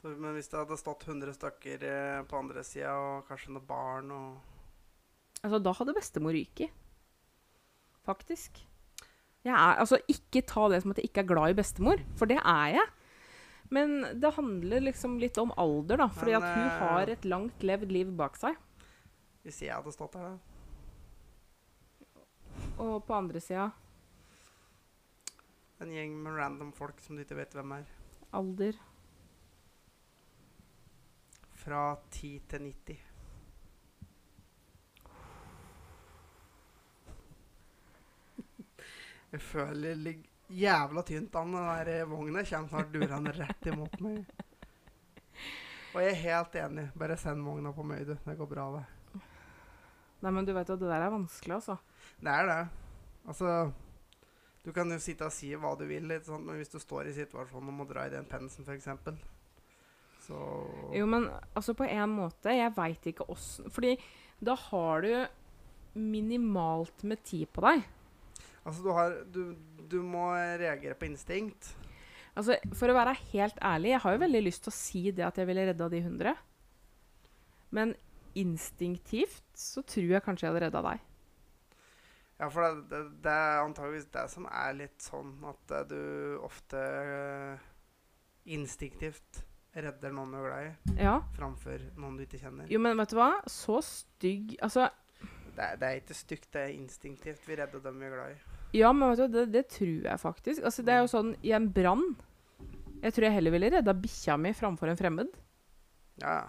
Men 0.05 0.35
hvis 0.37 0.51
det 0.53 0.59
hadde 0.61 0.77
stått 0.77 1.07
100 1.09 1.33
stykker 1.39 1.85
eh, 1.89 2.19
på 2.29 2.37
andre 2.37 2.65
sida, 2.67 2.93
og 2.93 3.29
kanskje 3.29 3.55
noen 3.55 3.69
barn 3.69 4.13
og 4.13 4.51
Altså, 5.45 5.59
da 5.61 5.75
hadde 5.77 5.93
bestemor 5.93 6.33
ryket. 6.33 6.73
Faktisk. 8.09 8.63
Jeg 9.45 9.53
er, 9.53 9.75
altså, 9.83 9.99
ikke 10.09 10.41
ta 10.49 10.71
det 10.73 10.79
som 10.81 10.95
at 10.95 11.01
jeg 11.01 11.11
ikke 11.11 11.21
er 11.21 11.29
glad 11.29 11.53
i 11.53 11.57
bestemor, 11.59 12.01
for 12.17 12.31
det 12.31 12.39
er 12.41 12.79
jeg. 12.79 12.87
Men 13.77 14.07
det 14.21 14.31
handler 14.39 14.87
liksom 14.87 15.19
litt 15.21 15.37
om 15.41 15.53
alder, 15.61 16.01
da. 16.01 16.09
Fordi 16.09 16.33
Men, 16.33 16.41
at 16.41 16.57
hun 16.57 16.65
eh, 16.65 16.79
har 16.81 17.13
et 17.13 17.29
langt 17.29 17.67
levd 17.67 17.93
liv 17.93 18.13
bak 18.17 18.41
seg. 18.41 18.57
Hvis 19.45 19.61
jeg 19.67 19.77
hadde 19.77 19.93
stått 19.93 20.17
der, 20.17 20.33
da. 20.33 20.37
Og 22.81 22.97
på 23.07 23.15
andre 23.15 23.39
sida 23.43 23.69
En 25.83 25.91
gjeng 25.93 26.15
med 26.23 26.37
random 26.39 26.73
folk 26.75 26.99
som 27.03 27.15
du 27.15 27.23
ikke 27.23 27.37
vet 27.37 27.55
hvem 27.55 27.77
er. 27.77 27.87
alder. 28.33 28.79
Fra 31.65 31.97
10 32.11 32.31
til 32.49 32.69
90. 32.69 33.03
Jeg 39.35 39.43
føler 39.43 39.89
det 39.89 39.95
ligger 39.99 40.31
jævla 40.55 41.03
tynt 41.03 41.37
an. 41.37 41.55
Den 41.57 41.87
der 41.89 42.05
vogna 42.07 42.45
kommer 42.45 42.69
snart 42.69 42.93
durende 42.93 43.33
rett 43.35 43.67
imot 43.67 43.97
meg. 44.05 44.21
Og 45.95 46.03
jeg 46.03 46.11
er 46.11 46.21
helt 46.21 46.59
enig. 46.59 46.85
Bare 46.99 47.17
send 47.19 47.43
vogna 47.47 47.73
på 47.73 47.83
meg, 47.87 48.07
du. 48.07 48.15
Det 48.15 48.37
går 48.39 48.51
bra, 48.51 48.69
det. 48.77 48.85
Nei, 50.23 50.31
men 50.31 50.47
du 50.47 50.53
vet 50.55 50.71
at 50.71 50.81
det 50.81 50.89
der 50.89 51.03
er 51.03 51.13
vanskelig, 51.13 51.57
altså. 51.59 51.77
Det 52.21 52.31
er 52.31 52.47
det. 52.49 52.61
Altså 53.27 53.73
Du 54.65 54.73
kan 54.73 54.91
jo 54.91 54.99
sitte 54.99 55.27
og 55.27 55.33
si 55.33 55.51
hva 55.61 55.75
du 55.77 55.85
vil, 55.85 56.07
litt 56.09 56.25
sånn, 56.25 56.47
men 56.47 56.57
hvis 56.57 56.73
du 56.73 56.79
står 56.81 57.11
i 57.11 57.17
situasjonen 57.17 57.69
og 57.69 57.77
må 57.83 57.85
dra 57.89 58.07
i 58.09 58.13
den 58.15 58.25
pensen, 58.25 58.65
f.eks., 58.65 58.89
så 60.25 60.41
Jo, 60.95 61.07
men 61.11 61.29
altså 61.55 61.75
på 61.77 61.87
en 61.89 62.13
måte 62.17 62.55
Jeg 62.55 62.73
veit 62.77 63.09
ikke 63.11 63.27
åssen 63.33 63.71
Fordi 63.73 63.95
da 64.45 64.57
har 64.59 65.05
du 65.05 65.13
minimalt 65.95 67.05
med 67.07 67.21
tid 67.23 67.47
på 67.55 67.63
deg. 67.63 67.85
Altså, 68.65 68.83
du 68.83 68.91
har 68.97 69.15
Du, 69.31 69.55
du 69.91 70.01
må 70.03 70.33
reagere 70.35 70.97
på 70.99 71.07
instinkt. 71.07 71.71
Altså, 72.35 72.57
For 72.75 72.91
å 72.91 72.97
være 72.97 73.15
helt 73.31 73.61
ærlig, 73.63 73.93
jeg 73.95 74.03
har 74.03 74.17
jo 74.17 74.23
veldig 74.25 74.43
lyst 74.43 74.65
til 74.67 74.73
å 74.73 74.77
si 74.77 75.03
det 75.15 75.27
at 75.27 75.39
jeg 75.39 75.49
ville 75.49 75.69
redda 75.71 75.89
de 75.93 76.03
100. 76.03 76.35
Men 77.75 77.95
instinktivt 78.35 79.45
så 79.55 79.85
tror 79.87 80.17
jeg 80.17 80.25
kanskje 80.27 80.49
jeg 80.49 80.53
hadde 80.53 80.65
redda 80.67 80.83
deg. 80.89 81.05
Ja, 82.41 82.49
for 82.51 82.67
det, 82.67 82.89
det, 82.91 83.03
det 83.23 83.31
er 83.31 83.63
antageligvis 83.63 84.11
det 84.11 84.25
som 84.33 84.49
er 84.51 84.75
litt 84.75 85.05
sånn 85.05 85.37
at 85.47 85.75
eh, 85.79 85.85
du 85.87 86.01
ofte 86.43 86.81
eh, 86.83 87.69
instinktivt 88.57 89.45
redder 89.75 90.13
noen 90.15 90.31
du 90.31 90.37
er 90.39 90.45
glad 90.49 90.67
i, 90.69 91.03
Ja. 91.03 91.15
framfor 91.37 91.81
noen 91.99 92.17
du 92.17 92.23
ikke 92.27 92.39
kjenner. 92.41 92.69
Jo, 92.71 92.79
men 92.79 92.97
vet 92.97 93.11
du 93.11 93.17
hva? 93.17 93.31
Så 93.51 93.81
stygg 93.83 94.57
Altså, 94.63 94.89
Det, 95.55 95.69
det 95.81 95.87
er 95.89 96.01
ikke 96.01 96.15
stygt, 96.19 96.49
det 96.53 96.63
er 96.63 96.73
instinktivt. 96.75 97.45
Vi 97.47 97.57
redder 97.57 97.81
dem 97.83 97.99
vi 98.01 98.07
er 98.07 98.11
glad 98.17 98.31
i. 98.35 98.39
ja, 98.79 98.93
men 98.93 99.09
vet 99.11 99.19
du 99.19 99.23
hva, 99.25 99.33
det, 99.33 99.53
det 99.53 99.69
tror 99.69 100.03
jeg 100.11 100.19
faktisk. 100.21 100.65
Altså, 100.65 100.83
det 100.83 100.93
er 100.95 101.01
jo 101.05 101.11
sånn 101.13 101.35
i 101.43 101.53
en 101.53 101.69
brann 101.71 102.17
Jeg 103.03 103.13
tror 103.13 103.25
jeg 103.29 103.33
heller 103.37 103.51
ville 103.53 103.71
redda 103.71 103.93
bikkja 103.95 104.37
mi 104.41 104.53
framfor 104.57 104.89
en 104.89 104.97
fremmed. 104.97 105.29
Ja, 106.23 106.41
ja. 106.41 106.45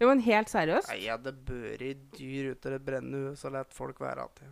Jo, 0.00 0.08
men 0.10 0.20
helt 0.20 0.48
seriøst. 0.52 0.88
Nei, 0.92 1.16
det 1.24 1.32
bør 1.46 1.80
i 1.82 1.94
dyr 2.18 2.50
ut 2.52 2.66
av 2.66 2.72
et 2.76 2.84
brennende 2.84 3.30
hus 3.30 3.44
og 3.48 3.54
folk 3.72 4.00
være 4.00 4.20
alltid. 4.26 4.48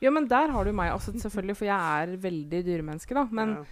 Jo, 0.00 0.10
men 0.10 0.24
der 0.30 0.48
har 0.48 0.64
du 0.64 0.72
meg. 0.72 0.88
Altså, 0.94 1.12
selvfølgelig, 1.12 1.56
for 1.58 1.64
jeg 1.68 1.76
er 2.04 2.16
veldig 2.16 2.60
dyremenneske, 2.64 3.12
da. 3.14 3.26
Men 3.30 3.56
ja. 3.58 3.64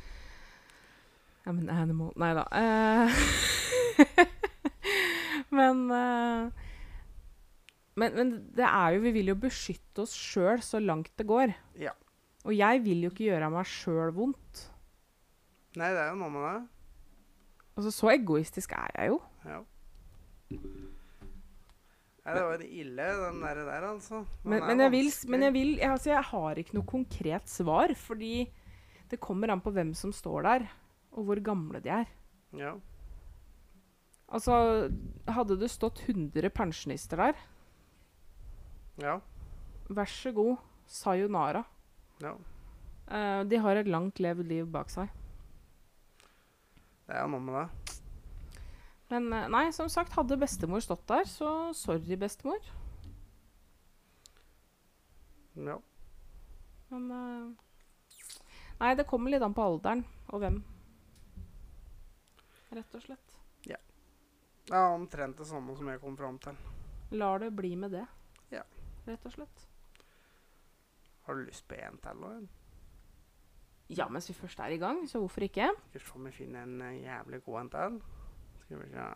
Ja, 1.46 1.52
men 1.56 1.70
animal 1.72 2.10
Nei 2.20 2.34
da. 2.36 2.42
Eh, 2.52 3.22
men, 5.58 5.84
eh, 5.94 6.66
men 7.98 8.18
Men 8.18 8.34
det 8.54 8.66
er 8.66 8.94
jo 8.94 9.04
Vi 9.04 9.12
vil 9.18 9.32
jo 9.32 9.38
beskytte 9.42 10.04
oss 10.04 10.14
sjøl 10.14 10.62
så 10.64 10.80
langt 10.80 11.10
det 11.18 11.26
går. 11.28 11.54
Ja. 11.80 11.94
Og 12.46 12.54
jeg 12.56 12.84
vil 12.84 13.02
jo 13.04 13.12
ikke 13.12 13.28
gjøre 13.28 13.50
meg 13.52 13.66
sjøl 13.68 14.12
vondt. 14.14 14.68
Nei, 15.76 15.90
det 15.92 16.00
er 16.00 16.12
jo 16.14 16.20
noe 16.22 16.32
med 16.32 16.46
det. 16.46 16.60
Altså, 17.78 17.90
så 17.94 18.10
egoistisk 18.14 18.72
er 18.74 18.94
jeg 18.96 19.12
jo. 19.12 19.18
Ja. 19.46 19.58
Nei, 22.28 22.34
det 22.34 22.44
var 22.44 22.62
ille, 22.64 23.04
den 23.22 23.38
der, 23.44 23.60
der 23.68 23.84
altså. 23.88 24.22
Den 24.42 24.50
Men, 24.52 24.64
men, 24.66 24.80
jeg 24.84 24.92
vil, 24.92 25.10
men 25.32 25.44
jeg, 25.46 25.52
vil 25.54 25.70
jeg, 25.76 25.90
altså, 25.90 26.10
jeg 26.10 26.24
har 26.30 26.60
ikke 26.60 26.76
noe 26.76 26.88
konkret 26.88 27.48
svar, 27.48 27.94
fordi 27.96 28.48
det 29.08 29.20
kommer 29.20 29.52
an 29.52 29.62
på 29.64 29.72
hvem 29.72 29.94
som 29.96 30.12
står 30.12 30.42
der, 30.44 30.66
og 31.16 31.28
hvor 31.28 31.40
gamle 31.44 31.80
de 31.84 31.92
er. 32.00 32.10
Ja. 32.58 32.74
Altså, 34.28 34.90
hadde 35.32 35.56
det 35.60 35.70
stått 35.72 36.02
100 36.06 36.50
pensjonister 36.52 37.16
der, 37.16 37.38
Ja. 39.00 39.20
vær 39.88 40.04
så 40.10 40.32
god, 40.34 40.56
sayonara. 40.86 41.64
ja. 42.20 42.34
Eh, 43.10 43.44
de 43.48 43.56
har 43.56 43.76
et 43.76 43.86
langt 43.88 44.18
levd 44.20 44.44
liv 44.46 44.66
bak 44.70 44.90
seg. 44.90 45.08
Det 47.06 47.14
er 47.16 47.22
jo 47.22 47.28
noe 47.32 47.40
med 47.40 47.54
det. 47.54 47.94
Men 49.08 49.32
eh, 49.32 49.46
nei, 49.48 49.70
som 49.72 49.88
sagt, 49.88 50.12
hadde 50.12 50.36
bestemor 50.36 50.80
stått 50.84 51.06
der, 51.08 51.24
så 51.24 51.72
sorry, 51.74 52.16
bestemor. 52.20 52.58
Ja. 55.56 55.78
Men 56.90 57.10
eh, 57.10 57.64
Nei, 58.78 58.92
det 58.94 59.08
kommer 59.10 59.30
litt 59.32 59.42
an 59.42 59.54
på 59.56 59.64
alderen 59.64 60.04
og 60.30 60.38
hvem. 60.38 60.60
Rett 62.76 62.94
og 62.94 63.02
slett. 63.02 63.27
Er 64.68 64.92
omtrent 64.92 65.38
det 65.38 65.46
samme 65.48 65.76
som 65.76 65.88
jeg 65.88 66.00
kom 66.02 66.16
fram 66.16 66.38
til. 66.44 66.56
Lar 67.16 67.40
det 67.40 67.54
bli 67.56 67.72
med 67.76 67.94
det. 67.96 68.04
Ja. 68.52 68.62
Rett 69.06 69.24
og 69.24 69.32
slett. 69.32 69.64
Har 71.24 71.34
du 71.34 71.46
lyst 71.46 71.64
på 71.68 71.76
en 71.76 71.96
til? 72.04 72.48
Ja, 73.88 74.08
mens 74.12 74.28
vi 74.28 74.34
først 74.36 74.60
er 74.60 74.74
i 74.74 74.76
gang, 74.76 75.06
så 75.08 75.18
hvorfor 75.18 75.46
ikke? 75.46 75.70
Skal 75.88 76.00
vi 76.00 76.04
se 76.04 76.14
om 76.14 76.28
vi 76.28 76.32
finner 76.32 76.62
en 76.62 76.82
eh, 76.82 77.02
jævlig 77.02 77.42
god 77.44 77.60
en 77.60 77.70
til. 77.70 77.98
Skal 78.60 78.82
vi 78.82 78.90
se. 78.92 79.08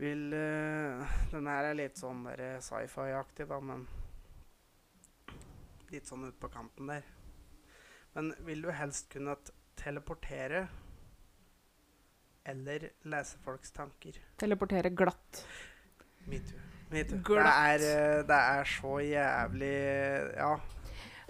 Vil 0.00 0.32
uh, 0.32 1.16
Den 1.30 1.46
her 1.46 1.70
er 1.70 1.76
litt 1.76 1.98
sånn 2.00 2.24
eh, 2.32 2.58
sci-fi-aktig, 2.64 3.46
da, 3.50 3.60
men 3.60 3.86
Litt 5.90 6.06
sånn 6.06 6.24
ut 6.24 6.38
på 6.40 6.48
kanten 6.50 6.90
der. 6.90 7.06
Men 8.14 8.32
vil 8.46 8.62
du 8.62 8.70
helst 8.74 9.08
kunne 9.12 9.36
teleportere 9.78 10.64
eller 12.50 12.88
lese 13.08 13.38
folks 13.44 13.70
tanker? 13.76 14.16
Teleportere 14.40 14.90
glatt. 14.96 15.44
Metoo. 16.26 16.58
Det 16.90 17.04
Glatt. 17.22 17.46
er, 17.46 17.84
eh, 17.86 18.22
det 18.26 18.36
er 18.36 18.64
så 18.66 18.96
jævlig 18.98 20.34
Ja. 20.36 20.56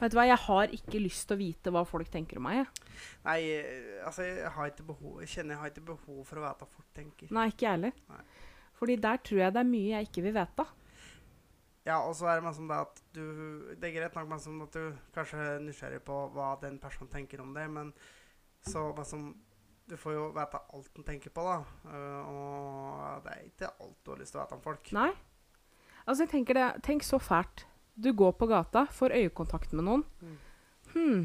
Vet 0.01 0.13
du 0.13 0.17
hva, 0.17 0.25
jeg 0.25 0.39
har 0.41 0.69
ikke 0.73 1.01
lyst 1.05 1.27
til 1.29 1.37
å 1.37 1.39
vite 1.43 1.71
hva 1.71 1.83
folk 1.85 2.09
tenker 2.09 2.39
om 2.39 2.45
meg. 2.45 2.63
jeg. 2.65 2.67
Nei, 3.27 3.41
eh, 3.51 4.07
altså, 4.07 4.23
jeg 4.25 4.49
har 4.51 4.71
ikke 4.71 4.87
behov 4.87 5.21
Jeg 5.21 5.29
kjenner 5.29 5.51
jeg 5.55 5.59
har 5.61 5.69
ikke 5.71 5.85
behov 5.85 6.25
for 6.27 6.37
å 6.41 6.47
vite 6.47 6.65
hva 6.65 6.69
folk 6.73 6.95
tenker. 6.95 7.31
Nei, 7.31 7.49
ikke 7.49 7.67
jeg 7.67 7.71
heller. 7.77 7.93
Fordi 8.81 8.97
der 8.97 9.17
tror 9.19 9.39
jeg 9.39 9.53
det 9.53 9.61
er 9.61 9.69
mye 9.69 9.91
jeg 9.99 10.09
ikke 10.09 10.23
vil 10.23 10.33
vite. 10.33 10.67
Ja, 11.87 11.97
og 12.05 12.13
så 12.17 12.29
er 12.29 12.43
det 12.43 12.53
som 12.55 12.69
det 12.69 12.77
at 12.77 12.99
du 13.17 13.23
Det 13.81 13.89
er 13.89 13.95
greit 13.95 14.17
nok 14.17 14.41
som 14.43 14.59
at 14.63 14.75
du 14.77 14.97
kanskje 15.15 15.39
er 15.41 15.63
nysgjerrig 15.65 16.03
på 16.05 16.17
hva 16.35 16.53
den 16.61 16.77
personen 16.79 17.09
tenker 17.13 17.41
om 17.41 17.55
det, 17.57 17.65
men 17.71 17.95
så 18.61 18.93
som 19.05 19.33
Du 19.89 19.97
får 19.97 20.13
jo 20.13 20.27
vite 20.37 20.61
alt 20.75 20.91
den 20.95 21.05
tenker 21.05 21.33
på, 21.35 21.43
da. 21.43 21.65
Eh, 21.91 22.29
og 22.31 23.25
det 23.25 23.33
er 23.33 23.47
ikke 23.49 23.73
alt 23.81 23.97
du 24.05 24.11
har 24.13 24.21
lyst 24.21 24.33
til 24.33 24.39
å 24.39 24.45
vite 24.45 24.55
om 24.55 24.63
folk. 24.63 24.93
Nei. 24.95 25.09
Altså, 26.05 26.23
jeg 26.23 26.31
tenker 26.31 26.55
det 26.55 26.69
Tenk 26.87 27.03
så 27.03 27.19
fælt. 27.19 27.65
Du 27.97 28.13
går 28.15 28.37
på 28.39 28.47
gata, 28.47 28.85
får 28.95 29.17
øyekontakt 29.17 29.73
med 29.73 29.85
noen. 29.89 30.05
Mm. 30.23 30.37
Hm. 30.93 31.25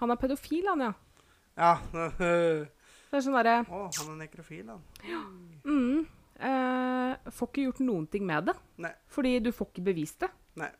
Han 0.00 0.10
er 0.10 0.18
pedofil, 0.20 0.66
han, 0.68 0.82
ja. 0.88 0.92
Ja. 1.56 1.76
Det 3.06 3.20
er 3.20 3.22
sånn 3.22 3.36
derre 3.38 3.60
Å, 3.62 3.84
han 3.86 4.08
er 4.12 4.16
nekrofil, 4.24 4.66
han. 4.68 4.82
Ja. 5.06 5.20
mm, 5.64 6.02
eh, 6.40 7.30
Får 7.30 7.48
ikke 7.48 7.64
gjort 7.66 7.80
noen 7.80 8.06
ting 8.10 8.26
med 8.26 8.46
det. 8.46 8.54
Nei. 8.78 8.92
Fordi 9.08 9.38
du 9.42 9.50
får 9.52 9.70
ikke 9.72 9.84
bevist 9.84 10.20
det. 10.20 10.30
Nei. 10.56 10.70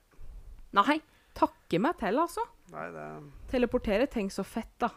Nei. 0.77 0.99
Takke 1.37 1.79
meg 1.81 1.99
til, 2.01 2.19
altså. 2.19 2.41
Nei, 2.73 2.87
det 2.95 3.07
Teleportere. 3.53 4.07
Tenk 4.11 4.33
så 4.33 4.45
fett, 4.45 4.73
da. 4.81 4.89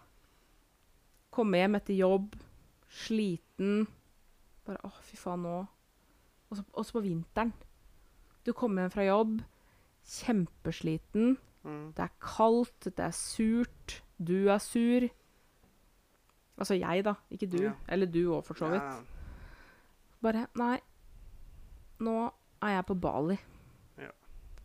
Komme 1.32 1.58
hjem 1.60 1.76
etter 1.76 1.94
jobb, 2.00 2.36
sliten. 2.90 3.88
Bare 4.66 4.78
Å, 4.88 4.92
fy 5.04 5.18
faen, 5.18 5.44
nå 5.44 5.68
Og 6.52 6.58
så- 6.86 6.94
på 6.96 7.02
vinteren. 7.04 7.54
Du 8.44 8.54
kommer 8.54 8.84
hjem 8.88 8.92
fra 8.92 9.04
jobb, 9.06 9.42
kjempesliten. 10.06 11.38
mm. 11.64 11.94
Det 11.94 12.04
er 12.06 12.10
kaldt, 12.20 12.80
det 12.96 13.00
er 13.00 13.12
surt, 13.12 14.02
du 14.18 14.48
er 14.50 14.58
sur. 14.60 15.10
Altså 16.58 16.74
jeg, 16.80 17.04
da. 17.06 17.14
Ikke 17.32 17.50
du. 17.50 17.62
Ja. 17.64 17.74
Eller 17.88 18.06
du 18.08 18.32
òg, 18.34 18.44
for 18.46 18.54
så 18.56 18.70
vidt. 18.70 18.82
Ja. 18.82 19.19
Bare 20.22 20.48
Nei, 20.60 20.78
nå 22.04 22.16
er 22.64 22.74
jeg 22.78 22.86
på 22.90 22.96
Bali. 23.00 23.38
Ja. 24.00 24.10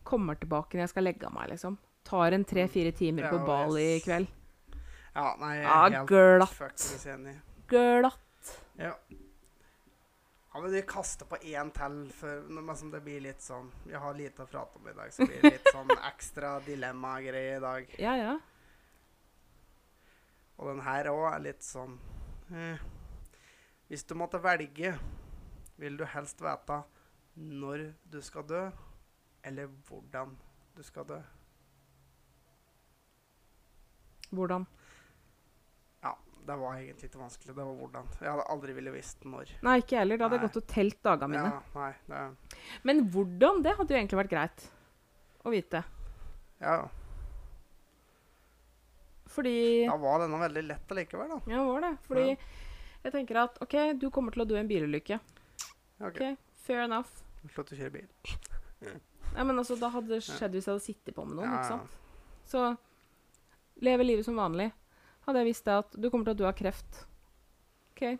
Kommer 0.07 0.35
tilbake 0.39 0.75
når 0.75 0.85
jeg 0.87 0.93
skal 0.93 1.07
legge 1.07 1.27
av 1.29 1.35
meg, 1.35 1.49
liksom. 1.53 1.77
Tar 2.05 2.35
en 2.35 2.43
tre-fire 2.45 2.91
timer 2.95 3.23
Ja, 3.25 3.29
på 3.33 3.39
og 3.41 3.47
Bali 3.47 3.85
i 3.95 4.01
kveld. 4.03 4.27
ja, 5.15 5.29
nei, 5.39 5.53
jeg 5.55 5.63
Ja, 5.63 5.85
er 5.85 5.91
helt 5.95 6.07
glatt. 6.11 6.53
fuckings 6.57 7.05
enig. 7.07 7.37
Glatt. 7.67 8.51
Ja. 8.77 8.91
Ja, 10.55 10.61
men 10.61 10.71
vi 10.71 10.81
kaster 10.87 11.25
på 11.27 11.35
én 11.43 11.71
til, 11.75 11.95
for 12.15 12.91
det 12.91 13.01
blir 13.03 13.19
litt 13.21 13.41
sånn 13.43 13.71
Vi 13.85 13.93
har 13.93 14.13
lite 14.13 14.43
å 14.43 14.47
prate 14.47 14.77
om 14.79 14.87
i 14.87 14.93
dag, 14.93 15.11
så 15.11 15.25
blir 15.27 15.41
det 15.41 15.51
litt 15.57 15.71
sånn 15.73 15.89
ekstra 16.07 16.59
dilemma-greie 16.63 17.57
i 17.57 17.59
dag. 17.59 17.89
Ja, 17.99 18.15
ja. 18.15 18.37
Og 20.57 20.69
den 20.69 20.79
her 20.85 21.09
òg 21.11 21.25
er 21.33 21.39
litt 21.43 21.63
sånn 21.63 21.97
eh. 22.53 22.77
Hvis 23.89 24.05
du 24.07 24.15
måtte 24.15 24.39
velge, 24.41 24.93
vil 25.81 25.97
du 25.99 26.05
helst 26.07 26.41
vite 26.43 26.81
når 27.35 27.89
du 28.11 28.21
skal 28.23 28.45
dø, 28.47 28.61
eller 29.45 29.71
hvordan 29.89 30.35
du 30.75 30.83
skal 30.83 31.07
dø? 31.09 31.17
Hvordan? 34.35 34.65
Ja, 36.03 36.13
det 36.47 36.57
var 36.59 36.77
egentlig 36.79 37.09
ikke 37.09 37.21
vanskelig. 37.21 37.53
Det 37.55 37.65
var 37.65 37.75
hvordan. 37.79 38.07
Jeg 38.21 38.31
hadde 38.31 38.47
aldri 38.55 38.75
ville 38.77 38.93
visst 38.95 39.23
når. 39.27 39.51
Nei, 39.65 39.77
ikke 39.81 39.95
jeg 39.97 40.03
heller. 40.03 40.19
Da 40.19 40.27
hadde 40.27 40.39
jeg 40.39 40.45
gått 40.47 40.61
og 40.61 40.67
telt 40.71 40.99
dagene 41.05 41.31
mine. 41.35 41.51
Ja, 41.53 41.79
nei, 41.79 41.91
det, 42.09 42.61
Men 42.87 43.05
hvordan, 43.13 43.61
det 43.65 43.75
hadde 43.77 43.95
jo 43.95 43.99
egentlig 43.99 44.21
vært 44.23 44.33
greit 44.33 44.67
å 45.45 45.53
vite. 45.53 45.83
ja, 46.63 46.77
Fordi 49.35 49.85
da 49.85 49.95
var 49.99 50.21
denne 50.23 50.39
veldig 50.39 50.61
lett 50.65 50.91
allikevel, 50.95 51.31
da. 51.35 51.39
Ja, 51.51 51.63
var 51.67 51.83
det. 51.83 51.93
Fordi 52.07 52.27
jeg 52.31 53.13
tenker 53.13 53.41
at 53.43 53.57
OK, 53.61 53.75
du 53.99 54.07
kommer 54.13 54.33
til 54.33 54.45
å 54.45 54.47
dø 54.49 54.55
i 54.57 54.61
en 54.63 54.69
bilulykke. 54.69 55.19
Ok. 56.03 56.21
Fair 56.65 56.85
enough. 56.85 57.21
Slutt 57.45 57.71
å 57.71 57.77
kjøre 57.77 57.93
bil. 57.93 58.07
Ja, 59.35 59.43
men 59.43 59.57
altså, 59.57 59.77
da 59.79 59.89
hadde 59.93 60.15
det 60.15 60.23
skjedd 60.25 60.55
hvis 60.55 60.67
jeg 60.67 60.73
hadde 60.73 60.85
sittet 60.85 61.15
på 61.15 61.25
med 61.27 61.37
noen, 61.39 61.51
Ja, 61.51 61.59
ikke 61.59 61.71
sant? 61.75 61.95
Så 62.45 63.83
leve 63.85 64.05
livet 64.05 64.25
som 64.27 64.37
vanlig. 64.39 64.71
Hadde 65.25 65.41
jeg 65.41 65.49
visst 65.49 65.65
det 65.65 65.77
at 65.81 65.95
du 65.97 66.09
kommer 66.09 66.29
til 66.29 66.35
å 66.35 66.41
dø 66.43 66.47
av 66.49 66.55
kreft. 66.57 67.01
OK. 67.95 68.17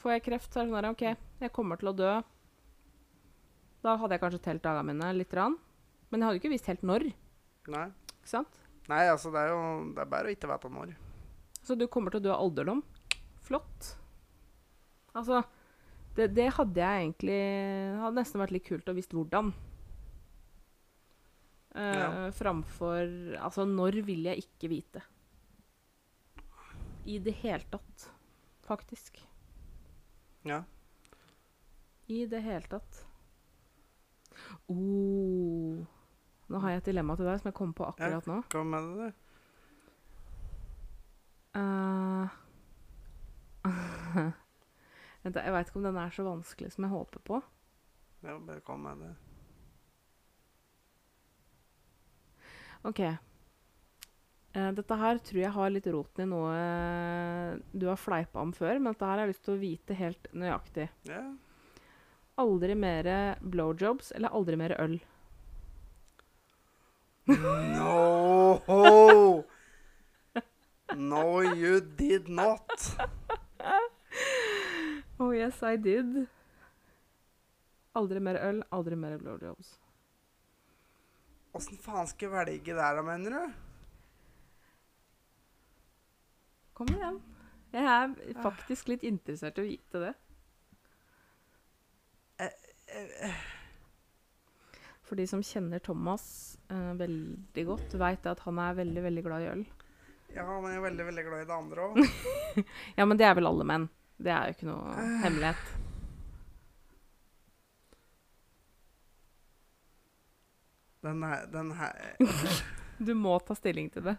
Får 0.00 0.16
jeg 0.16 0.24
kreft, 0.28 0.52
så 0.52 0.60
er 0.60 0.66
det 0.66 0.72
sånn 0.72 0.78
her 0.78 0.90
OK, 0.92 1.04
jeg 1.42 1.52
kommer 1.56 1.80
til 1.80 1.90
å 1.92 1.96
dø. 1.96 2.12
Da 3.84 3.96
hadde 4.00 4.16
jeg 4.16 4.22
kanskje 4.24 4.42
telt 4.44 4.64
dagene 4.64 4.92
mine 4.92 5.12
litt. 5.16 5.34
Rann. 5.36 5.58
Men 6.10 6.22
jeg 6.22 6.26
hadde 6.28 6.38
jo 6.38 6.42
ikke 6.44 6.54
visst 6.54 6.70
helt 6.70 6.84
når. 6.86 7.08
Nei. 7.72 7.86
Ikke 8.16 8.30
sant? 8.30 8.62
Nei, 8.90 9.02
altså, 9.10 9.32
det 9.34 9.42
er 9.42 9.52
jo 9.52 9.60
det 9.96 10.02
er 10.04 10.10
bare 10.10 10.30
å 10.30 10.34
ikke 10.34 10.50
vite 10.50 10.72
når. 10.72 10.94
Så 11.66 11.74
du 11.78 11.86
kommer 11.90 12.14
til 12.14 12.22
å 12.22 12.26
dø 12.28 12.32
av 12.34 12.44
alderdom. 12.44 12.82
Flott. 13.46 13.92
Altså, 15.16 15.42
det, 16.16 16.28
det 16.36 16.46
hadde 16.56 16.80
jeg 16.80 17.02
egentlig 17.04 17.40
hadde 18.00 18.18
nesten 18.18 18.40
vært 18.42 18.54
litt 18.56 18.66
kult 18.68 18.88
å 18.88 18.94
visst 18.96 19.12
hvordan. 19.16 19.52
Uh, 21.76 21.92
Ja. 21.96 22.06
Framfor 22.32 23.36
Altså, 23.36 23.66
når 23.68 23.98
vil 24.06 24.24
jeg 24.30 24.46
ikke 24.46 24.70
vite? 24.72 25.02
I 27.06 27.18
det 27.22 27.34
hele 27.42 27.62
tatt, 27.70 28.06
faktisk. 28.66 29.20
Ja. 30.48 30.62
I 32.08 32.24
det 32.26 32.40
hele 32.42 32.66
tatt. 32.70 33.04
Oh. 34.72 35.84
Nå 36.48 36.58
har 36.62 36.70
jeg 36.70 36.82
et 36.82 36.88
dilemma 36.90 37.16
til 37.18 37.26
deg 37.28 37.38
som 37.42 37.50
jeg 37.50 37.58
kom 37.58 37.72
på 37.76 37.86
akkurat 37.86 38.26
nå. 38.30 38.40
Hva 38.52 38.64
med 38.66 38.90
det? 39.00 39.12
Eh, 41.56 42.34
Vent, 45.26 45.40
jeg 45.42 45.50
veit 45.50 45.66
ikke 45.66 45.80
om 45.80 45.86
den 45.88 45.96
er 45.98 46.12
så 46.14 46.22
vanskelig 46.22 46.68
som 46.70 46.84
jeg 46.86 46.92
håper 46.92 47.22
på. 47.26 47.38
Ja, 48.22 48.36
bare 48.38 48.62
kom 48.62 48.84
med 48.86 49.00
det. 49.02 49.08
OK. 52.86 53.00
Eh, 53.02 54.68
dette 54.76 54.98
her 55.00 55.18
tror 55.26 55.40
jeg 55.42 55.50
har 55.56 55.72
litt 55.74 55.88
roten 55.90 56.22
i 56.22 56.30
noe 56.30 56.52
eh, 56.54 57.58
du 57.74 57.88
har 57.90 57.98
fleipa 57.98 58.38
om 58.44 58.54
før, 58.54 58.78
men 58.78 58.92
dette 58.92 59.08
her 59.08 59.18
har 59.18 59.24
jeg 59.26 59.34
lyst 59.34 59.44
til 59.48 59.56
å 59.56 59.64
vite 59.64 59.98
helt 59.98 60.30
nøyaktig. 60.30 60.86
Ja. 61.10 61.24
Aldri 62.38 62.78
mer 62.78 63.10
blowjobs 63.42 64.14
eller 64.14 64.30
aldri 64.30 64.54
mer 64.62 64.78
øl? 64.78 64.96
No! 67.26 68.62
No, 70.96 71.40
you 71.42 71.80
did 71.80 72.28
not. 72.28 72.70
Oh 75.18 75.32
yes, 75.32 75.62
I 75.62 75.76
did. 75.76 76.26
Aldri 77.96 78.20
mer 78.20 78.36
øl, 78.44 78.62
aldri 78.76 78.96
mer 79.00 79.16
blowjobs. 79.18 79.78
Åssen 81.56 81.78
faen 81.80 82.08
skal 82.10 82.28
jeg 82.28 82.34
velge 82.34 82.74
der, 82.76 82.98
da, 82.98 83.04
mener 83.06 83.36
du? 83.38 83.54
Kom 86.76 86.90
igjen. 86.92 87.16
Jeg 87.72 87.88
er 87.88 88.42
faktisk 88.44 88.90
litt 88.92 89.04
interessert 89.08 89.56
i 89.58 89.64
å 89.64 89.68
vite 89.70 90.02
det. 90.02 90.12
Eh, 92.44 93.32
For 95.08 95.16
de 95.16 95.24
som 95.30 95.40
kjenner 95.44 95.80
Thomas 95.80 96.58
eh, 96.68 96.92
veldig 97.00 97.64
godt, 97.68 97.96
veit 98.00 98.28
at 98.28 98.44
han 98.44 98.60
er 98.60 98.76
veldig, 98.82 99.02
veldig 99.08 99.24
glad 99.24 99.44
i 99.46 99.50
øl. 99.54 99.64
Ja, 100.36 100.44
men 100.60 100.68
jeg 100.74 100.82
er 100.82 100.84
veldig, 100.90 101.06
veldig 101.08 101.24
glad 101.30 101.42
i 101.44 101.48
det 101.48 101.56
andre 101.56 101.88
òg. 101.88 102.00
Ja, 102.98 103.06
men 103.08 103.16
det 103.16 103.24
er 103.28 103.36
vel 103.38 103.48
alle 103.48 103.64
menn. 103.68 103.88
Det 104.16 104.32
er 104.32 104.44
jo 104.48 104.54
ikke 104.56 104.68
noe 104.70 104.94
hemmelighet. 105.22 105.64
Den 111.06 111.22
her, 111.22 111.46
den 111.52 111.70
her 111.78 111.92
Du 113.06 113.14
må 113.14 113.38
ta 113.46 113.54
stilling 113.54 113.92
til 113.92 114.04
det. 114.10 114.16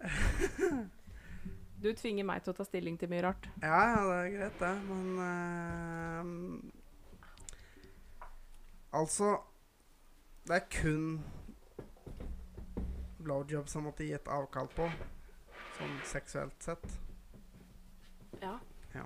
Du 1.82 1.92
tvinger 1.92 2.24
meg 2.24 2.40
til 2.42 2.50
å 2.54 2.56
ta 2.56 2.64
stilling 2.64 2.96
til 2.98 3.10
mye 3.12 3.20
rart. 3.26 3.44
Ja, 3.60 3.80
ja, 3.92 4.00
det 4.08 4.14
er 4.16 4.30
greit, 4.32 4.60
det, 4.62 4.74
men 4.88 5.18
uh, 5.20 6.24
Altså 8.96 9.28
Det 10.48 10.54
er 10.56 10.64
kun 10.72 11.20
blowjob 13.26 13.68
som 13.68 13.82
måtte 13.88 14.06
gi 14.06 14.14
et 14.14 14.28
avkall 14.30 14.68
på, 14.70 14.86
sånn 15.76 15.96
seksuelt 16.06 16.62
sett. 16.62 16.84
Ja. 18.38 18.52
Ja. 18.94 19.02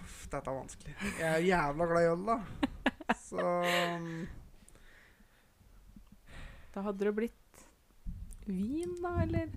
Uff, 0.00 0.23
dette 0.34 0.50
er 0.50 0.58
vanskelig. 0.58 0.94
Jeg 1.18 1.28
er 1.30 1.44
jævla 1.48 1.86
glad 1.90 2.02
i 2.04 2.10
øl, 2.12 2.24
da. 2.28 2.36
Så 3.20 3.44
um, 3.44 4.08
Da 6.74 6.82
hadde 6.86 7.04
det 7.06 7.14
blitt 7.16 7.64
vin, 8.46 8.94
da, 9.02 9.12
eller 9.22 9.48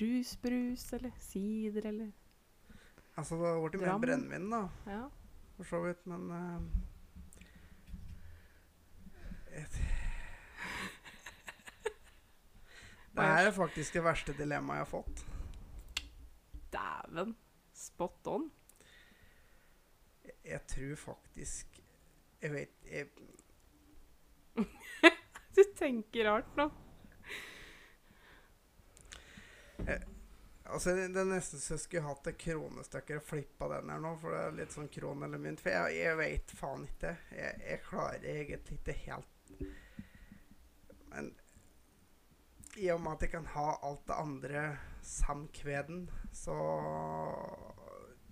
rusbrus, 0.00 0.92
eller 0.96 1.10
sider, 1.18 1.86
eller 1.90 2.10
Altså, 3.18 3.34
det 3.36 3.46
har 3.50 3.58
blitt 3.68 3.82
mer 3.82 3.98
brennevin, 4.00 4.46
da, 4.52 4.60
Ja. 4.86 5.02
for 5.56 5.64
så 5.68 5.80
vidt, 5.84 6.06
men 6.08 6.30
uh, 6.30 6.62
et, 9.60 9.74
Det 13.16 13.26
er 13.26 13.50
faktisk 13.52 13.92
det 13.98 14.04
verste 14.06 14.32
dilemmaet 14.38 14.78
jeg 14.78 14.86
har 14.86 14.90
fått. 14.94 15.24
Dæven. 16.72 17.34
Spot 17.74 18.26
on. 18.30 18.50
Jeg, 20.44 20.60
tror 20.66 20.94
faktisk 20.96 21.82
Jeg 22.42 22.52
vet 22.52 22.86
jeg, 22.88 23.08
Du 25.56 25.64
tenker 25.76 26.24
rart 26.24 26.56
nå. 26.56 26.70
Altså, 30.70 30.92
det 30.94 31.08
det 31.14 31.20
er 31.20 31.30
nesten 31.32 31.58
så 31.58 31.74
jeg 31.74 31.82
skulle 31.82 32.06
hatt 32.06 32.28
et 32.30 32.38
kronestykke 32.38 33.18
og 33.18 33.26
flippa 33.26 33.68
den 33.72 33.90
her 33.90 34.02
nå, 34.02 34.12
for 34.22 34.34
det 34.34 34.42
er 34.44 34.58
litt 34.60 34.74
sånn 34.76 34.90
kron 34.92 35.24
eller 35.26 35.42
mynt. 35.42 35.62
For 35.62 35.74
jeg, 35.74 35.96
jeg 35.98 36.18
veit 36.20 36.54
faen 36.54 36.84
ikke. 36.86 37.14
Jeg, 37.34 37.56
jeg 37.66 37.82
klarer 37.88 38.26
egentlig 38.34 38.78
ikke 38.78 38.96
helt 39.02 39.64
Men 41.10 41.32
i 42.78 42.86
og 42.94 43.00
med 43.02 43.16
at 43.16 43.26
jeg 43.26 43.32
kan 43.32 43.48
ha 43.56 43.66
alt 43.82 44.04
det 44.06 44.20
andre 44.22 44.62
samkveden, 45.02 46.04
så 46.32 46.54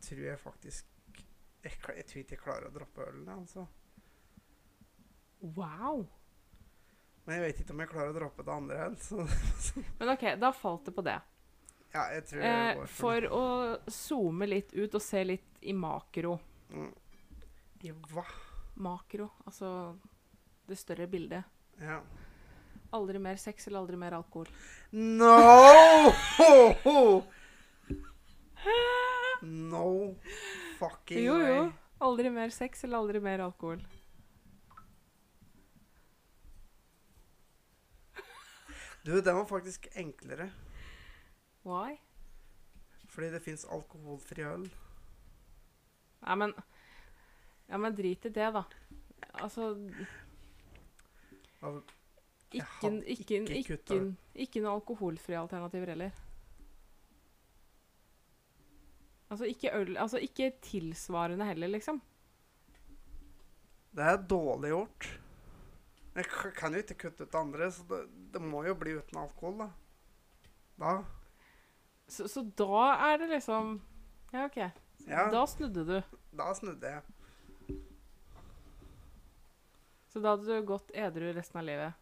tror 0.05 0.23
jeg 0.23 0.39
faktisk 0.39 0.98
Jeg, 1.69 1.77
jeg 1.99 2.07
tror 2.09 2.21
ikke 2.23 2.35
jeg 2.37 2.43
klarer 2.43 2.69
å 2.71 2.75
droppe 2.75 3.05
ølen, 3.05 3.29
altså. 3.35 3.67
Wow. 5.41 6.07
Men 7.27 7.37
jeg 7.37 7.43
vet 7.45 7.59
ikke 7.63 7.75
om 7.77 7.83
jeg 7.85 7.91
klarer 7.93 8.13
å 8.15 8.17
droppe 8.17 8.45
det 8.47 8.55
andre 8.55 8.79
helt. 8.81 9.03
så 9.05 9.27
Men 10.01 10.13
OK, 10.15 10.25
da 10.41 10.49
falt 10.57 10.89
det 10.89 10.95
på 10.97 11.05
det. 11.05 11.19
ja, 11.93 12.07
jeg 12.17 12.25
tror 12.31 12.43
jeg 12.43 12.55
Eh, 12.71 12.75
går 12.79 12.87
for, 12.87 13.27
for 13.29 13.37
å 13.37 13.45
zoome 13.93 14.49
litt 14.49 14.73
ut 14.77 14.95
og 14.97 15.03
se 15.05 15.23
litt 15.29 15.61
i 15.69 15.75
makro. 15.77 16.39
Mm. 16.73 16.89
I 17.85 17.93
hva? 18.13 18.25
Makro, 18.83 19.29
altså 19.47 19.69
det 20.69 20.77
større 20.79 21.07
bildet. 21.11 21.45
Ja. 21.81 22.01
Aldri 22.97 23.19
mer 23.21 23.37
sex 23.37 23.67
eller 23.69 23.83
aldri 23.83 23.97
mer 24.01 24.17
alkohol. 24.19 24.49
No! 24.93 25.29
No 29.43 30.17
fucking 30.79 31.23
Jo, 31.25 31.37
jo. 31.43 31.63
way. 31.63 31.71
Aldri 32.09 32.31
mer 32.31 32.53
sex 32.55 32.85
eller 32.87 32.99
aldri 33.03 33.21
mer 33.21 33.43
alkohol. 33.43 33.81
Du, 39.03 39.21
den 39.21 39.37
var 39.37 39.45
faktisk 39.49 39.87
enklere. 39.97 40.51
Why? 41.65 41.97
Fordi 43.09 43.31
det 43.33 43.41
fins 43.43 43.65
alkoholfri 43.65 44.45
øl. 44.45 44.67
Nei, 46.27 46.35
men 46.37 46.53
Ja, 47.69 47.77
men 47.79 47.95
drit 47.97 48.25
i 48.25 48.31
det, 48.33 48.49
da. 48.55 48.63
Altså 49.43 49.75
Ikke, 52.53 52.65
ikke, 52.83 53.05
ikke 53.07 53.35
ikke, 53.45 53.55
ikke, 53.59 53.79
det. 54.55 54.63
noe 54.65 54.73
alkoholfrie 54.79 55.37
alternativer 55.41 55.93
heller. 55.93 56.11
Altså 59.31 59.45
ikke 59.45 59.73
øl 59.77 59.97
Altså 60.01 60.19
ikke 60.25 60.53
tilsvarende 60.65 61.45
heller, 61.45 61.69
liksom. 61.69 62.01
Det 63.93 64.05
er 64.05 64.17
dårlig 64.31 64.71
gjort. 64.71 65.09
Jeg 66.19 66.25
k- 66.25 66.55
kan 66.57 66.73
jo 66.75 66.79
ikke 66.83 66.95
kutte 67.03 67.27
ut 67.29 67.35
andre, 67.35 67.71
så 67.73 67.83
det, 67.89 68.01
det 68.35 68.41
må 68.43 68.65
jo 68.67 68.75
bli 68.75 68.95
uten 68.99 69.19
alkohol, 69.21 69.59
da. 69.59 69.69
Da. 70.79 70.93
Så, 72.09 72.29
så 72.31 72.43
da 72.57 72.85
er 73.13 73.19
det 73.19 73.29
liksom 73.35 73.81
Ja, 74.33 74.45
OK. 74.47 74.57
Ja, 75.09 75.29
Da 75.33 75.45
snudde 75.47 75.85
du. 75.89 76.03
da 76.37 76.53
snudde 76.55 76.87
jeg. 76.97 77.79
Så 80.09 80.21
da 80.21 80.31
hadde 80.35 80.47
du 80.49 80.63
gått 80.67 80.91
edru 80.95 81.29
resten 81.37 81.61
av 81.61 81.67
livet 81.69 81.93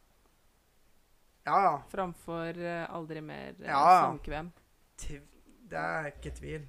Ja, 1.47 1.57
ja. 1.62 1.72
framfor 1.91 2.59
eh, 2.59 2.85
aldri 2.91 3.20
mer 3.22 3.53
uh, 3.59 3.66
Ja, 3.66 3.81
ja. 3.81 4.01
samkvem. 4.07 4.53
Tv 4.97 5.22
det 5.66 5.79
er 5.83 6.07
ikke 6.12 6.31
tvil. 6.31 6.66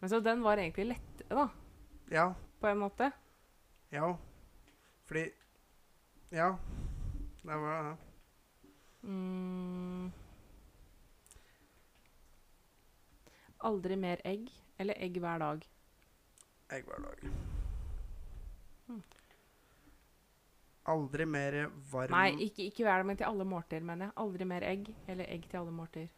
Men 0.00 0.10
så 0.10 0.20
den 0.20 0.42
var 0.42 0.56
egentlig 0.60 0.86
lettere, 0.92 1.34
da, 1.38 1.48
Ja. 2.10 2.34
på 2.60 2.66
en 2.68 2.78
måte. 2.78 3.10
Ja. 3.90 4.16
Fordi 5.06 5.30
Ja. 6.30 6.56
Det 7.44 7.56
var 7.60 7.82
det. 7.90 7.96
Mm. 9.08 10.12
Aldri 13.64 13.96
mer 13.96 14.20
egg, 14.24 14.48
eller 14.78 14.94
egg 14.98 15.18
hver 15.20 15.38
dag. 15.38 15.66
Egg 16.72 16.84
hver 16.88 17.02
dag. 17.04 17.30
Mm. 18.88 19.02
Aldri 20.86 21.24
mer 21.24 21.58
varm 21.92 22.10
Nei, 22.12 22.34
ikke, 22.44 22.66
ikke 22.68 22.84
hver 22.84 22.96
dag, 23.00 23.06
men 23.06 23.16
til 23.16 23.24
alle 23.28 23.44
måltider, 23.48 23.80
mener 23.88 24.06
jeg. 24.10 24.12
Aldri 24.16 24.44
mer 24.44 24.66
egg, 24.68 24.90
eller 25.08 25.24
egg 25.28 25.46
til 25.50 25.56
alle 25.62 25.72
måltider. 25.72 26.08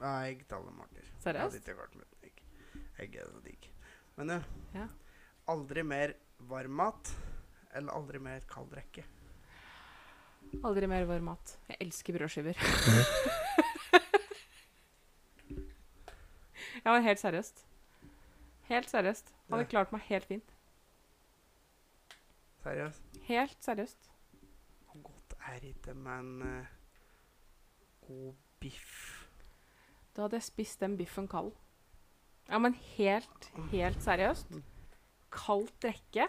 Ja, 0.00 0.06
jeg 0.22 0.38
til 0.46 0.54
alle 0.54 0.72
Seriøst? 1.18 1.24
Jeg 1.26 1.42
hadde 1.42 1.56
ikke 1.58 1.74
egg. 2.22 2.42
Er 2.98 3.04
så 3.32 3.40
digg. 3.44 3.70
Men 4.16 4.28
du, 4.28 4.38
Ja. 4.74 4.86
aldri 5.48 5.82
mer 5.82 6.12
varm 6.38 6.70
mat, 6.70 7.16
eller 7.74 7.92
aldri 7.92 8.18
mer 8.18 8.40
kald 8.50 8.72
rekke? 8.76 9.04
Aldri 10.64 10.86
mer 10.86 11.04
varm 11.04 11.22
mat. 11.32 11.58
Jeg 11.68 11.76
elsker 11.80 12.12
brødskiver. 12.18 12.54
ja, 16.84 16.92
men 16.92 17.02
helt 17.02 17.20
seriøst. 17.20 17.64
Helt 18.68 18.90
seriøst. 18.90 19.34
Hadde 19.50 19.62
Ja. 19.62 19.68
klart 19.68 19.92
meg 19.92 20.00
helt 20.08 20.24
fint. 20.26 20.54
Seriøst. 22.62 23.02
Helt 23.22 23.64
seriøst. 23.64 24.10
Hvor 24.86 25.02
godt 25.02 25.34
er 25.48 25.60
ikke 25.66 25.94
med 25.94 26.18
en 26.18 26.42
uh, 26.42 26.66
god 28.08 28.34
biff? 28.60 29.17
Da 30.18 30.24
hadde 30.26 30.40
jeg 30.40 30.48
spist 30.48 30.80
den 30.82 30.96
biffen 30.98 31.28
kald. 31.30 31.52
Ja, 32.48 32.58
men 32.58 32.74
helt, 32.96 33.44
helt 33.70 34.00
seriøst. 34.02 34.50
Kaldt 35.30 35.76
drikke. 35.84 36.26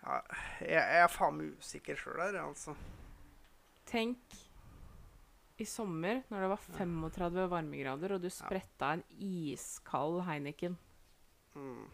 Ja, 0.00 0.14
jeg, 0.62 0.70
jeg 0.72 1.02
er 1.02 1.12
faen 1.12 1.36
meg 1.36 1.60
usikker 1.60 2.00
sjøl 2.00 2.22
her, 2.22 2.38
altså. 2.46 2.72
Tenk 3.92 4.38
i 5.60 5.68
sommer 5.68 6.22
når 6.32 6.46
det 6.46 6.50
var 6.54 6.64
35 6.78 7.46
varmegrader, 7.52 8.16
og 8.16 8.24
du 8.24 8.30
spretta 8.32 8.94
en 8.96 9.04
iskald 9.20 10.22
Heineken. 10.24 10.80
Mm. 11.52 11.84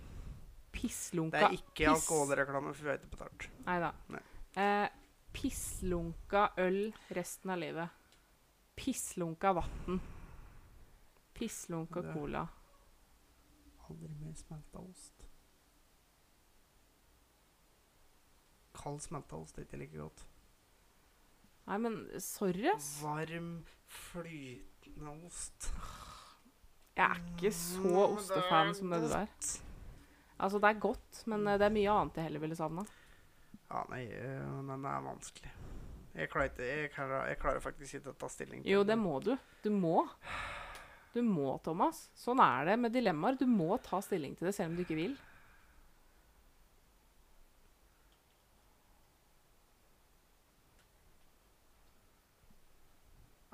Pisslunka 0.78 1.42
Det 1.42 1.50
er 1.50 1.58
ikke 1.58 1.90
alkoholreklame, 1.96 2.70
for 2.70 2.86
vi 2.86 2.94
har 2.94 3.02
ikke 3.02 3.16
betalt. 3.18 3.50
Neida. 3.66 3.90
Nei. 4.14 4.26
Eh, 4.62 4.88
pisslunka 5.34 6.52
øl 6.62 6.84
resten 7.18 7.50
av 7.50 7.64
livet. 7.66 7.98
Pisslunka 8.78 9.52
vann. 9.58 10.00
Pisslunka 11.34 12.02
cola. 12.14 12.44
Aldri 13.88 14.08
mer 14.20 14.34
smelta 14.38 14.78
ost. 14.82 15.26
Kald 18.78 19.02
smelta 19.02 19.36
ost 19.38 19.58
er 19.58 19.66
ikke 19.66 19.80
like 19.80 19.98
godt. 19.98 20.24
Nei, 21.68 21.78
men 21.84 21.96
sorry, 22.22 22.68
ass. 22.70 22.92
Varm, 23.02 23.50
flytende 23.92 25.14
ost. 25.26 25.70
Jeg 26.98 27.04
er 27.06 27.18
ikke 27.34 27.50
så 27.54 27.82
Mm, 27.82 27.96
ostefan 28.16 28.72
som 28.74 28.90
det 28.94 29.00
du 29.04 29.12
er. 29.14 29.26
Altså, 30.38 30.58
det 30.62 30.68
er 30.70 30.80
godt, 30.80 31.22
men 31.26 31.46
eh, 31.46 31.58
det 31.58 31.66
er 31.66 31.74
mye 31.74 31.90
annet 31.92 32.16
jeg 32.18 32.24
heller 32.28 32.40
ville 32.46 32.56
savna. 32.58 32.84
Ja, 33.68 33.82
nei, 33.90 34.04
men 34.64 34.82
det 34.82 34.90
er 34.94 35.04
vanskelig. 35.04 35.52
Jeg 36.18 36.30
klarer, 36.32 36.50
ikke, 36.50 36.66
jeg, 36.66 36.90
klarer, 36.90 37.26
jeg 37.30 37.38
klarer 37.38 37.62
faktisk 37.62 37.94
ikke 38.00 38.10
å 38.10 38.18
ta 38.18 38.28
stilling 38.32 38.64
til 38.64 38.72
Jo, 38.72 38.82
det 38.82 38.96
må 38.98 39.20
du. 39.22 39.36
Du 39.62 39.70
må. 39.70 40.00
Du 41.14 41.20
må, 41.22 41.52
Thomas. 41.62 42.08
Sånn 42.18 42.40
er 42.42 42.66
det 42.66 42.74
med 42.82 42.90
dilemmaer. 42.90 43.36
Du 43.38 43.46
må 43.46 43.76
ta 43.84 44.00
stilling 44.02 44.34
til 44.38 44.48
det 44.48 44.54
selv 44.56 44.72
om 44.72 44.78
du 44.78 44.82
ikke 44.82 44.98
vil. 44.98 45.14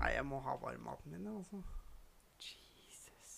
Nei, 0.00 0.14
jeg 0.16 0.24
må 0.28 0.40
ha 0.44 0.54
varmmaten 0.60 1.12
min, 1.12 1.28
altså. 1.34 1.60
Jesus. 2.40 3.34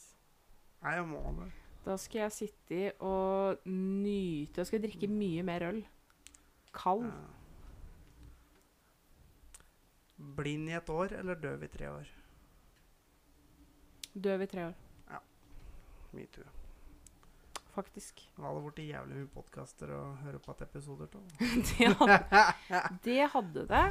Nei, 0.85 0.95
jeg 1.01 1.09
må 1.11 1.25
det. 1.41 1.49
Da 1.87 1.99
skal 2.03 2.25
jeg 2.25 2.35
sitte 2.35 2.79
i 2.79 2.87
og 3.07 3.67
nyte 3.71 4.63
Jeg 4.63 4.71
skal 4.71 4.83
drikke 4.87 5.11
mye 5.11 5.43
mer 5.47 5.67
øl. 5.73 5.83
Kald. 6.75 7.11
Ja. 7.11 7.46
Blind 10.17 10.69
i 10.71 10.77
et 10.79 10.89
år, 10.91 11.13
eller 11.21 11.35
døv 11.41 11.65
i 11.67 11.69
tre 11.69 11.91
år? 11.93 12.09
Døv 14.17 14.43
i 14.43 14.47
tre 14.49 14.63
år, 14.71 14.75
Ja. 15.11 15.19
Metoo. 16.17 16.45
faktisk. 17.77 18.23
Det 18.37 18.41
hadde 18.45 18.63
blitt 18.65 18.79
jævlig 18.89 19.17
mye 19.21 19.29
podkaster 19.35 19.91
å 19.93 20.03
høre 20.23 20.39
på 20.41 20.55
et 20.55 20.63
episoder 20.65 21.11
av. 21.13 21.27
det, 21.69 21.91
hadde, 22.01 22.99
det 23.05 23.19
hadde 23.35 23.67
det. 23.69 23.83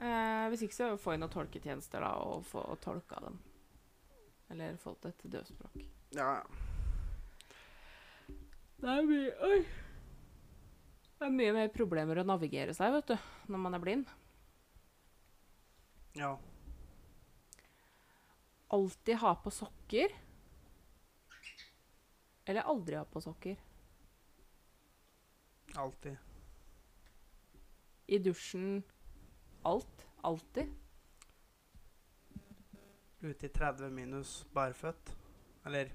Eh, 0.00 0.46
hvis 0.48 0.62
ikke 0.64 0.76
så 0.78 0.88
få 1.00 1.12
inn 1.14 1.20
noen 1.20 1.32
tolketjenester 1.34 2.00
da, 2.00 2.14
og 2.24 2.46
få 2.48 2.64
tolka 2.80 3.20
dem. 3.26 3.36
Eller 4.50 4.76
få 4.80 4.96
det 5.04 5.12
til 5.20 5.30
døvspråk. 5.36 5.76
Ja, 6.16 6.40
Det 8.80 8.90
er 8.90 9.06
mye 9.08 9.30
Oi! 9.48 9.60
Det 11.14 11.28
er 11.28 11.32
mye 11.32 11.52
mer 11.56 11.68
problemer 11.72 12.18
å 12.20 12.24
navigere 12.26 12.74
seg, 12.76 12.92
vet 12.96 13.12
du, 13.12 13.28
når 13.52 13.60
man 13.68 13.76
er 13.76 13.80
blind. 13.84 14.08
Ja. 16.14 16.38
Alltid 18.74 19.16
ha 19.16 19.34
på 19.34 19.50
sokker. 19.50 20.14
Eller 22.44 22.60
aldri 22.60 22.96
ha 22.96 23.04
på 23.04 23.20
sokker. 23.20 23.56
Alltid. 25.74 26.16
I 28.06 28.18
dusjen. 28.18 28.82
Alt. 29.62 30.06
Alltid. 30.20 30.74
Ute 33.20 33.46
i 33.46 33.48
30 33.48 33.90
minus 33.90 34.46
barføtt. 34.52 35.16
Eller 35.64 35.92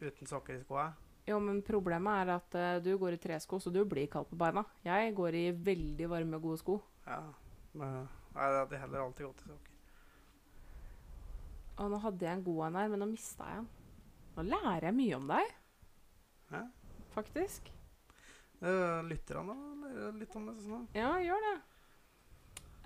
uten 0.00 0.26
sokker 0.26 0.54
i 0.54 0.62
skoa. 0.64 0.92
Jo, 1.28 1.38
men 1.38 1.60
problemet 1.62 2.24
er 2.24 2.32
at 2.34 2.56
uh, 2.58 2.82
du 2.82 2.96
går 2.98 3.14
i 3.14 3.20
tresko, 3.22 3.60
så 3.62 3.70
du 3.70 3.84
blir 3.86 4.08
kald 4.10 4.26
på 4.30 4.38
beina. 4.38 4.64
Jeg 4.82 5.12
går 5.14 5.36
i 5.38 5.44
veldig 5.54 6.08
varme, 6.10 6.40
gode 6.42 6.58
sko. 6.58 6.80
Ja. 7.06 7.20
Men, 7.78 8.08
nei, 8.34 8.46
det 8.52 8.58
hadde 8.62 8.78
heller 8.82 9.04
alltid 9.04 9.26
gått 9.26 9.42
i 9.44 9.50
sokker. 9.50 9.68
Å, 11.82 11.88
nå 11.88 11.98
hadde 12.04 12.26
jeg 12.26 12.36
en 12.38 12.44
god 12.46 12.66
en 12.68 12.78
her, 12.80 12.88
men 12.92 13.02
nå 13.02 13.08
mista 13.12 13.48
jeg 13.48 13.62
den. 13.62 13.68
Nå 14.36 14.44
lærer 14.48 14.86
jeg 14.88 14.96
mye 14.96 15.16
om 15.18 15.26
deg, 15.28 15.54
Hæ? 16.52 16.62
faktisk. 17.14 17.68
Lytter 18.62 19.40
han 19.40 19.48
da? 19.50 19.56
lærer 19.82 20.12
litt 20.20 20.36
om 20.38 20.46
det. 20.48 20.54
Sånn. 20.62 20.84
Ja, 20.96 21.14
gjør 21.20 21.48
det. 21.48 21.54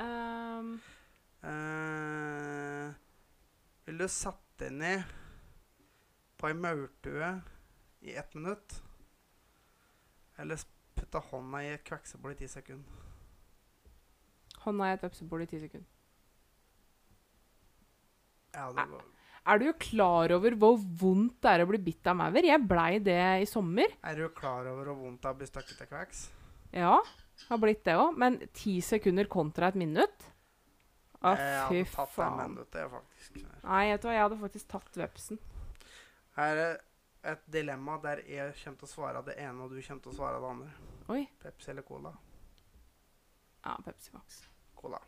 Ehm, 0.05 0.77
Eh, 1.47 2.89
vil 3.87 3.99
du 4.01 4.07
satt 4.11 4.41
deg 4.59 4.73
ned 4.75 5.05
på 6.41 6.49
ei 6.49 6.57
maurtue 6.59 7.29
i 8.03 8.17
ett 8.19 8.35
minutt? 8.35 8.81
Eller 10.43 10.59
putte 10.97 11.21
hånda 11.29 11.61
i 11.63 11.69
et 11.77 11.85
kvekseboll 11.87 12.35
i 12.35 12.41
ti 12.41 12.49
sekunder? 12.51 13.06
Hånda 14.69 14.89
i 14.89 14.97
et 14.97 15.05
vepsebol 15.07 15.45
i 15.45 15.51
ti 15.51 15.61
sekunder. 15.63 15.91
Ja, 18.57 18.71
det 18.73 18.89
var... 18.95 19.05
Er 19.47 19.61
du 19.63 19.69
klar 19.79 20.33
over 20.35 20.57
hvor 20.59 20.81
vondt 20.99 21.37
det 21.45 21.51
er 21.53 21.63
å 21.63 21.69
bli 21.71 21.79
bitt 21.79 22.09
av 22.11 22.17
maur? 22.19 22.35
Jeg 22.43 22.67
blei 22.67 22.97
det 22.99 23.21
i 23.45 23.47
sommer. 23.47 23.93
Er 24.03 24.19
du 24.19 24.27
klar 24.35 24.67
over 24.67 24.89
hvor 24.91 25.05
vondt 25.05 25.21
det 25.23 25.31
er 25.31 25.37
å 25.37 25.39
bli 25.39 25.47
stukket 25.47 25.85
av 25.85 25.91
kveks? 25.93 26.23
Ja, 26.75 26.97
har 27.47 27.61
blitt 27.63 27.85
det 27.87 27.95
òg. 27.95 28.17
Men 28.19 28.41
ti 28.57 28.81
sekunder 28.83 29.31
kontra 29.31 29.71
et 29.71 29.79
minutt? 29.79 30.27
Å, 31.23 31.37
jeg 31.39 31.63
fy 31.71 31.79
hadde 31.79 31.93
tatt 31.93 32.11
det 32.11 32.17
faen. 32.17 32.57
minuttet, 32.57 32.81
jeg, 32.81 32.91
faktisk. 32.97 33.39
Nei, 33.63 33.85
vet 33.93 34.03
du 34.03 34.09
hva, 34.09 34.17
jeg 34.17 34.25
hadde 34.27 34.41
faktisk 34.43 34.69
tatt 34.75 34.99
vepsen. 35.05 35.41
Her 36.37 36.63
er 36.65 36.77
et 37.33 37.47
dilemma 37.51 37.97
der 38.03 38.25
jeg 38.27 38.59
kommer 38.61 38.83
til 38.83 38.89
å 38.89 38.93
svare 38.97 39.23
det 39.31 39.39
ene, 39.43 39.63
og 39.63 39.71
du 39.71 39.79
kommer 39.79 40.03
til 40.05 40.13
å 40.13 40.19
svare 40.19 40.43
det 40.43 40.51
andre. 40.51 40.91
Oi. 41.15 41.23
Pepsi 41.43 41.71
eller 41.73 41.87
Cola? 41.87 42.13
Ja, 43.63 43.79
Pepsi 43.87 44.11
Max. 44.15 44.43
Cola. 44.77 45.01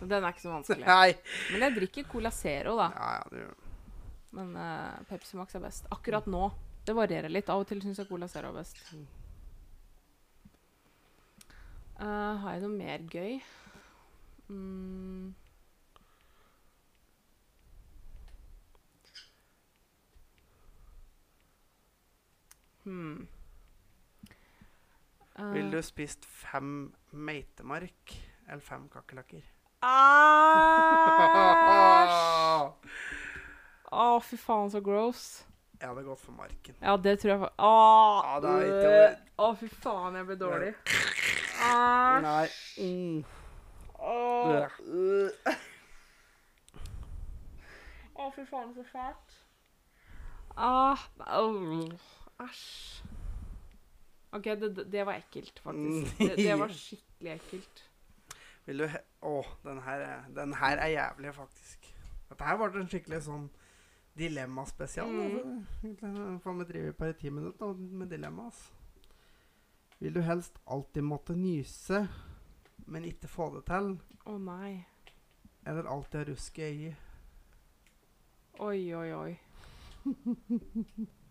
Den 0.00 0.16
er 0.18 0.30
ikke 0.32 0.44
så 0.44 0.52
vanskelig. 0.54 0.86
Nei! 0.94 1.14
Men 1.52 1.66
jeg 1.66 1.76
drikker 1.78 2.08
Cola 2.10 2.32
Zero, 2.34 2.76
da. 2.80 2.90
Ja, 2.96 3.10
ja, 3.18 3.24
du 3.30 4.36
Men 4.38 4.54
eh, 4.58 5.02
Pepsi 5.10 5.36
Max 5.38 5.54
er 5.54 5.62
best. 5.64 5.86
Akkurat 5.94 6.26
nå. 6.30 6.48
Det 6.84 6.96
varierer 6.96 7.32
litt. 7.32 7.52
Av 7.52 7.62
og 7.62 7.68
til 7.68 7.82
syns 7.84 8.00
jeg 8.02 8.08
Cola 8.10 8.28
Zero 8.28 8.50
er 8.52 8.58
best. 8.58 8.80
Mm. 8.92 9.06
Eh, 11.94 12.34
har 12.42 12.56
jeg 12.56 12.64
noe 12.64 12.74
mer 12.74 13.04
gøy? 13.12 13.38
Mm. 14.50 15.32
Hmm. 22.84 23.28
Eh, 25.38 25.52
Vil 25.54 25.70
du 25.72 25.80
spist 25.82 26.26
fem 26.28 26.92
meitemark 27.10 28.12
eller 28.48 28.60
fem 28.62 28.88
kakerlakker? 28.92 29.42
Æsj! 31.44 32.70
Å, 33.94 34.18
fy 34.26 34.36
faen, 34.40 34.70
så 34.72 34.80
gross. 34.82 35.44
Jeg 35.80 35.88
hadde 35.90 36.02
gått 36.06 36.20
for 36.22 36.32
marken. 36.34 36.74
Ja, 36.82 36.96
det 36.98 37.18
tror 37.20 37.30
jeg 37.34 37.40
fa- 37.44 37.52
Åh, 37.62 38.24
Ja, 38.26 38.40
det 38.40 38.50
er 38.50 38.62
ikke- 38.64 39.20
Å, 39.44 39.48
fy 39.60 39.68
faen, 39.68 40.14
jeg 40.18 40.26
ble 40.30 40.36
dårlig. 40.40 40.72
Æsj. 41.60 42.20
Nei. 42.24 42.48
Åh. 43.98 44.68
Å, 48.14 48.30
fy 48.34 48.44
faen, 48.50 48.74
så 48.76 48.84
fælt. 48.92 49.38
Ah. 50.56 50.98
Æsj. 52.40 53.02
OK, 54.34 54.44
det, 54.58 54.68
det- 54.76 54.88
det 54.92 55.06
var 55.06 55.14
ekkelt, 55.20 55.58
faktisk. 55.62 56.18
Det, 56.18 56.36
det 56.36 56.58
var 56.58 56.68
skikkelig 56.84 57.32
ekkelt. 57.38 57.82
Vil 58.66 58.78
du 58.78 58.86
he 58.88 58.98
Å, 59.24 59.42
den 59.64 59.78
her, 59.84 60.00
er- 60.04 60.30
den 60.36 60.52
her 60.60 60.76
er 60.76 60.90
jævlig, 60.92 61.34
faktisk. 61.34 61.86
Dette 62.28 62.44
her 62.44 62.56
ble 62.60 62.80
en 62.82 62.88
skikkelig 62.88 63.22
sånn 63.24 63.46
dilemmaspesial. 64.18 65.08
Mm. 65.08 65.22
Altså. 65.22 65.54
Egentlig 65.84 66.40
Får 66.44 66.58
vi 66.58 66.64
drive 66.72 66.92
bare 66.92 67.12
ti 67.18 67.30
minutter 67.30 67.74
med 67.74 68.08
dilemma, 68.12 68.44
altså. 68.50 68.70
Vil 70.00 70.14
du 70.14 70.20
helst 70.20 70.58
alltid 70.66 71.02
måtte 71.02 71.36
nyse, 71.36 72.02
men 72.86 73.04
ikke 73.08 73.28
få 73.28 73.48
det 73.56 73.64
til? 73.70 73.94
Å 74.28 74.36
nei. 74.38 74.84
Eller 75.66 75.88
alltid 75.88 76.20
ha 76.20 76.24
rusk 76.32 76.58
i 76.58 76.68
øyet? 76.68 76.96
Oi, 78.60 78.94
oi, 78.94 79.12
oi. 79.12 79.38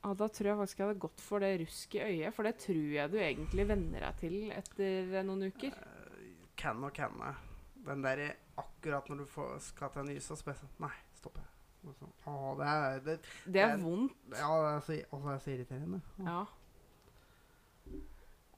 Ja, 0.00 0.14
da 0.16 0.28
tror 0.32 0.48
jeg 0.48 0.56
faktisk 0.62 0.78
jeg 0.80 0.88
hadde 0.88 1.02
gått 1.02 1.20
for 1.20 1.44
det 1.44 1.50
rusk 1.60 1.94
i 1.98 2.00
øyet, 2.06 2.32
for 2.32 2.48
det 2.48 2.54
tror 2.62 2.92
jeg 2.94 3.12
du 3.12 3.18
egentlig 3.20 3.66
venner 3.68 4.06
deg 4.06 4.20
til 4.22 4.36
etter 4.56 5.10
eh, 5.18 5.24
noen 5.28 5.50
uker. 5.52 5.74
Eh, 5.76 6.28
Kan 6.60 6.84
og 6.84 6.94
kan. 6.96 7.20
Den 7.84 8.04
der 8.04 8.22
akkurat 8.60 9.08
når 9.08 9.22
du 9.22 9.26
får, 9.28 9.58
skal 9.64 9.92
til 9.92 10.02
en 10.04 10.10
nyse, 10.14 10.36
så 10.36 10.44
bare 10.46 10.60
sånn 10.60 10.72
Nei, 10.84 10.92
stopp. 11.16 11.40
Og 11.80 11.94
så, 11.96 12.08
Å, 12.28 12.32
det 12.58 12.70
er 12.70 12.98
det, 13.04 13.14
Det 13.48 13.62
er 13.64 13.78
vondt. 13.80 14.16
Ja, 14.36 14.48
det 14.60 14.72
er 14.72 14.82
så, 14.84 14.96
og 15.10 15.22
så 15.22 15.30
er 15.30 15.36
det 15.38 15.44
så 15.44 15.52
irriterende. 15.54 16.00
Ja. 16.20 16.40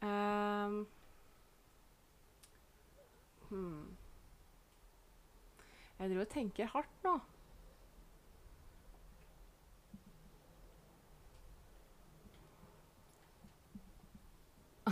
Um. 0.02 0.80
hmm. 3.50 3.96
Jeg 5.98 6.10
driver 6.10 6.24
og 6.24 6.32
tenker 6.34 6.72
hardt 6.72 7.06
nå. 7.06 7.14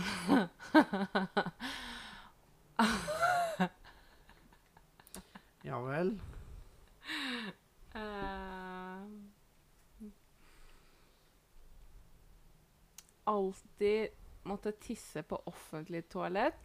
Ja 5.63 5.77
vel. 5.85 6.15
Uh, 7.95 9.05
alltid 13.23 14.07
måtte 14.43 14.71
tisse 14.71 15.23
på 15.23 15.41
offentlig 15.45 16.09
toalett. 16.09 16.55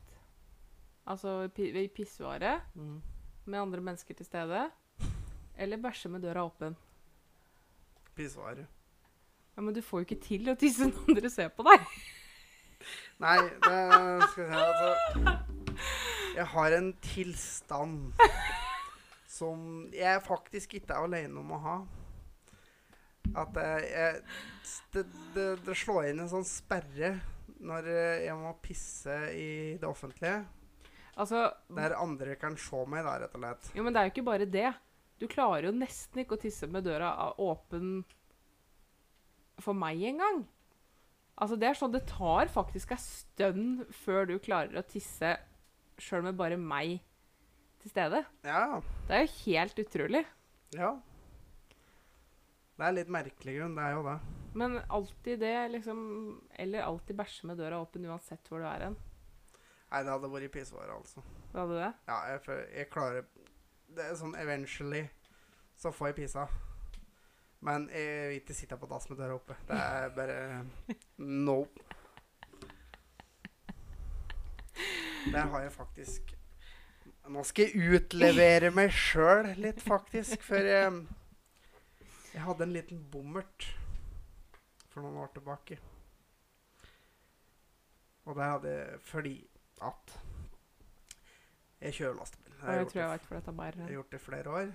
Altså 1.06 1.44
i 1.44 1.48
pi- 1.48 1.72
i 1.84 1.88
pissoaret 1.88 2.60
Mm. 2.74 3.02
med 3.44 3.60
andre 3.60 3.80
mennesker 3.80 4.14
til 4.14 4.26
stede. 4.26 4.70
Eller 5.56 5.76
bæsje 5.76 6.08
med 6.10 6.20
døra 6.22 6.44
åpen. 6.44 6.76
Pissoaret. 8.14 8.66
Ja, 9.56 9.60
Men 9.62 9.74
du 9.74 9.80
får 9.82 9.98
jo 10.00 10.04
ikke 10.04 10.22
til 10.24 10.48
å 10.48 10.54
tisse 10.56 10.84
når 10.86 11.08
andre 11.08 11.30
ser 11.30 11.48
på 11.48 11.62
deg. 11.62 11.80
Nei, 13.22 13.38
det 13.64 13.76
skal 14.30 14.44
vi 14.44 14.48
se 14.50 14.62
altså, 14.62 15.36
Jeg 16.36 16.46
har 16.52 16.74
en 16.76 16.90
tilstand 17.00 18.26
som 19.36 19.62
jeg 19.92 20.20
faktisk 20.24 20.76
ikke 20.78 20.92
er 20.92 21.06
alene 21.06 21.40
om 21.40 21.54
å 21.56 21.60
ha. 21.64 21.76
At 23.36 23.56
jeg, 23.60 24.20
det, 24.94 25.06
det, 25.34 25.46
det 25.66 25.76
slår 25.76 26.10
inn 26.10 26.22
en 26.24 26.30
sånn 26.32 26.46
sperre 26.48 27.14
når 27.56 27.88
jeg 27.90 28.36
må 28.36 28.52
pisse 28.64 29.16
i 29.32 29.48
det 29.80 29.88
offentlige. 29.88 30.42
Altså, 31.16 31.46
Der 31.72 31.96
andre 31.96 32.36
kan 32.36 32.56
se 32.60 32.82
meg, 32.88 33.04
da, 33.06 33.16
rett 33.22 33.36
og 33.36 33.40
slett. 33.40 33.70
jo, 33.76 33.84
men 33.84 33.94
det 33.96 34.00
er 34.02 34.08
jo 34.08 34.12
ikke 34.12 34.26
bare 34.28 34.48
det. 34.48 34.68
Du 35.16 35.24
klarer 35.32 35.70
jo 35.70 35.72
nesten 35.72 36.20
ikke 36.20 36.36
å 36.36 36.42
tisse 36.42 36.68
med 36.68 36.84
døra 36.84 37.14
åpen 37.40 38.02
for 39.64 39.72
meg 39.76 40.02
engang. 40.04 40.44
Altså, 41.36 41.58
det 41.60 41.68
er 41.68 41.76
sånn 41.76 41.92
det 41.92 42.06
tar 42.08 42.48
faktisk 42.48 42.94
en 42.94 43.02
stund 43.02 43.82
før 44.04 44.30
du 44.30 44.38
klarer 44.40 44.78
å 44.80 44.86
tisse 44.88 45.34
sjøl 46.00 46.24
med 46.24 46.38
bare 46.38 46.56
meg 46.60 46.98
til 47.82 47.92
stede. 47.92 48.22
Ja. 48.46 48.80
Det 49.08 49.18
er 49.18 49.26
jo 49.26 49.34
helt 49.44 49.82
utrolig. 49.84 50.24
Ja. 50.76 50.94
Det 52.76 52.84
er 52.84 52.96
litt 52.96 53.12
merkelig 53.12 53.58
grunn, 53.58 53.76
det 53.76 53.84
er 53.84 53.96
jo 53.96 54.04
det. 54.04 54.16
Men 54.56 54.78
alltid 54.88 55.40
det, 55.40 55.54
liksom 55.68 55.98
Eller 56.56 56.80
alltid 56.82 57.16
bæsje 57.16 57.46
med 57.48 57.58
døra 57.60 57.80
åpen 57.82 58.06
uansett 58.08 58.48
hvor 58.48 58.64
du 58.64 58.68
er 58.68 58.86
hen. 58.88 58.96
Nei, 59.92 60.00
det 60.02 60.12
hadde 60.12 60.30
vært 60.32 60.52
pissoaret, 60.54 60.92
altså. 60.96 61.22
Hva 61.52 61.66
hadde 61.66 61.82
det? 61.82 61.90
Ja, 62.08 62.16
jeg, 62.32 62.64
jeg 62.74 62.88
klarer 62.90 63.28
Det 63.96 64.08
er 64.08 64.16
sånn 64.18 64.34
eventually 64.40 65.04
så 65.76 65.92
får 65.92 66.10
jeg 66.10 66.16
pissa. 66.22 66.46
Men 67.64 67.88
jeg 67.90 68.28
vil 68.28 68.40
ikke 68.40 68.54
sitte 68.54 68.78
på 68.78 68.88
dass 68.90 69.08
med 69.10 69.18
døra 69.20 69.36
oppe. 69.38 69.56
Det 69.68 69.76
er 69.80 70.08
bare 70.14 70.64
no. 71.18 71.64
Der 75.32 75.46
har 75.50 75.62
jeg 75.62 75.72
faktisk 75.72 76.32
Nå 77.26 77.42
skal 77.42 77.72
jeg 77.72 77.96
utlevere 77.96 78.68
meg 78.70 78.92
sjøl 78.94 79.48
litt, 79.58 79.80
faktisk. 79.82 80.44
For 80.46 80.62
jeg, 80.62 81.00
jeg 82.30 82.44
hadde 82.44 82.62
en 82.68 82.74
liten 82.76 83.00
bommert 83.10 83.66
for 84.92 85.02
noen 85.02 85.18
år 85.24 85.32
tilbake. 85.34 85.80
Og 88.30 88.38
det 88.38 88.46
hadde 88.46 88.76
jeg 88.76 89.00
fordi 89.10 89.34
at 89.90 90.14
jeg 91.80 91.98
kjører 91.98 92.20
lastebil. 92.20 92.52
Det 92.52 92.62
har 92.62 92.78
jeg 92.78 92.84
gjort 92.84 92.92
tror 92.94 93.02
jeg 93.02 93.48
jeg 93.80 93.82
har 93.82 93.96
gjort 93.98 94.14
det 94.14 94.20
flere 94.20 94.60
år. 94.60 94.70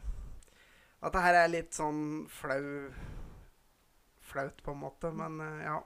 At 1.02 1.16
det 1.16 1.24
her 1.24 1.40
er 1.40 1.50
litt 1.50 1.74
sånn 1.74 2.28
flau 2.30 2.92
Flaut, 4.32 4.62
på 4.64 4.72
en 4.72 4.80
måte, 4.80 5.10
men 5.12 5.42
eh, 5.44 5.64
ja. 5.66 5.80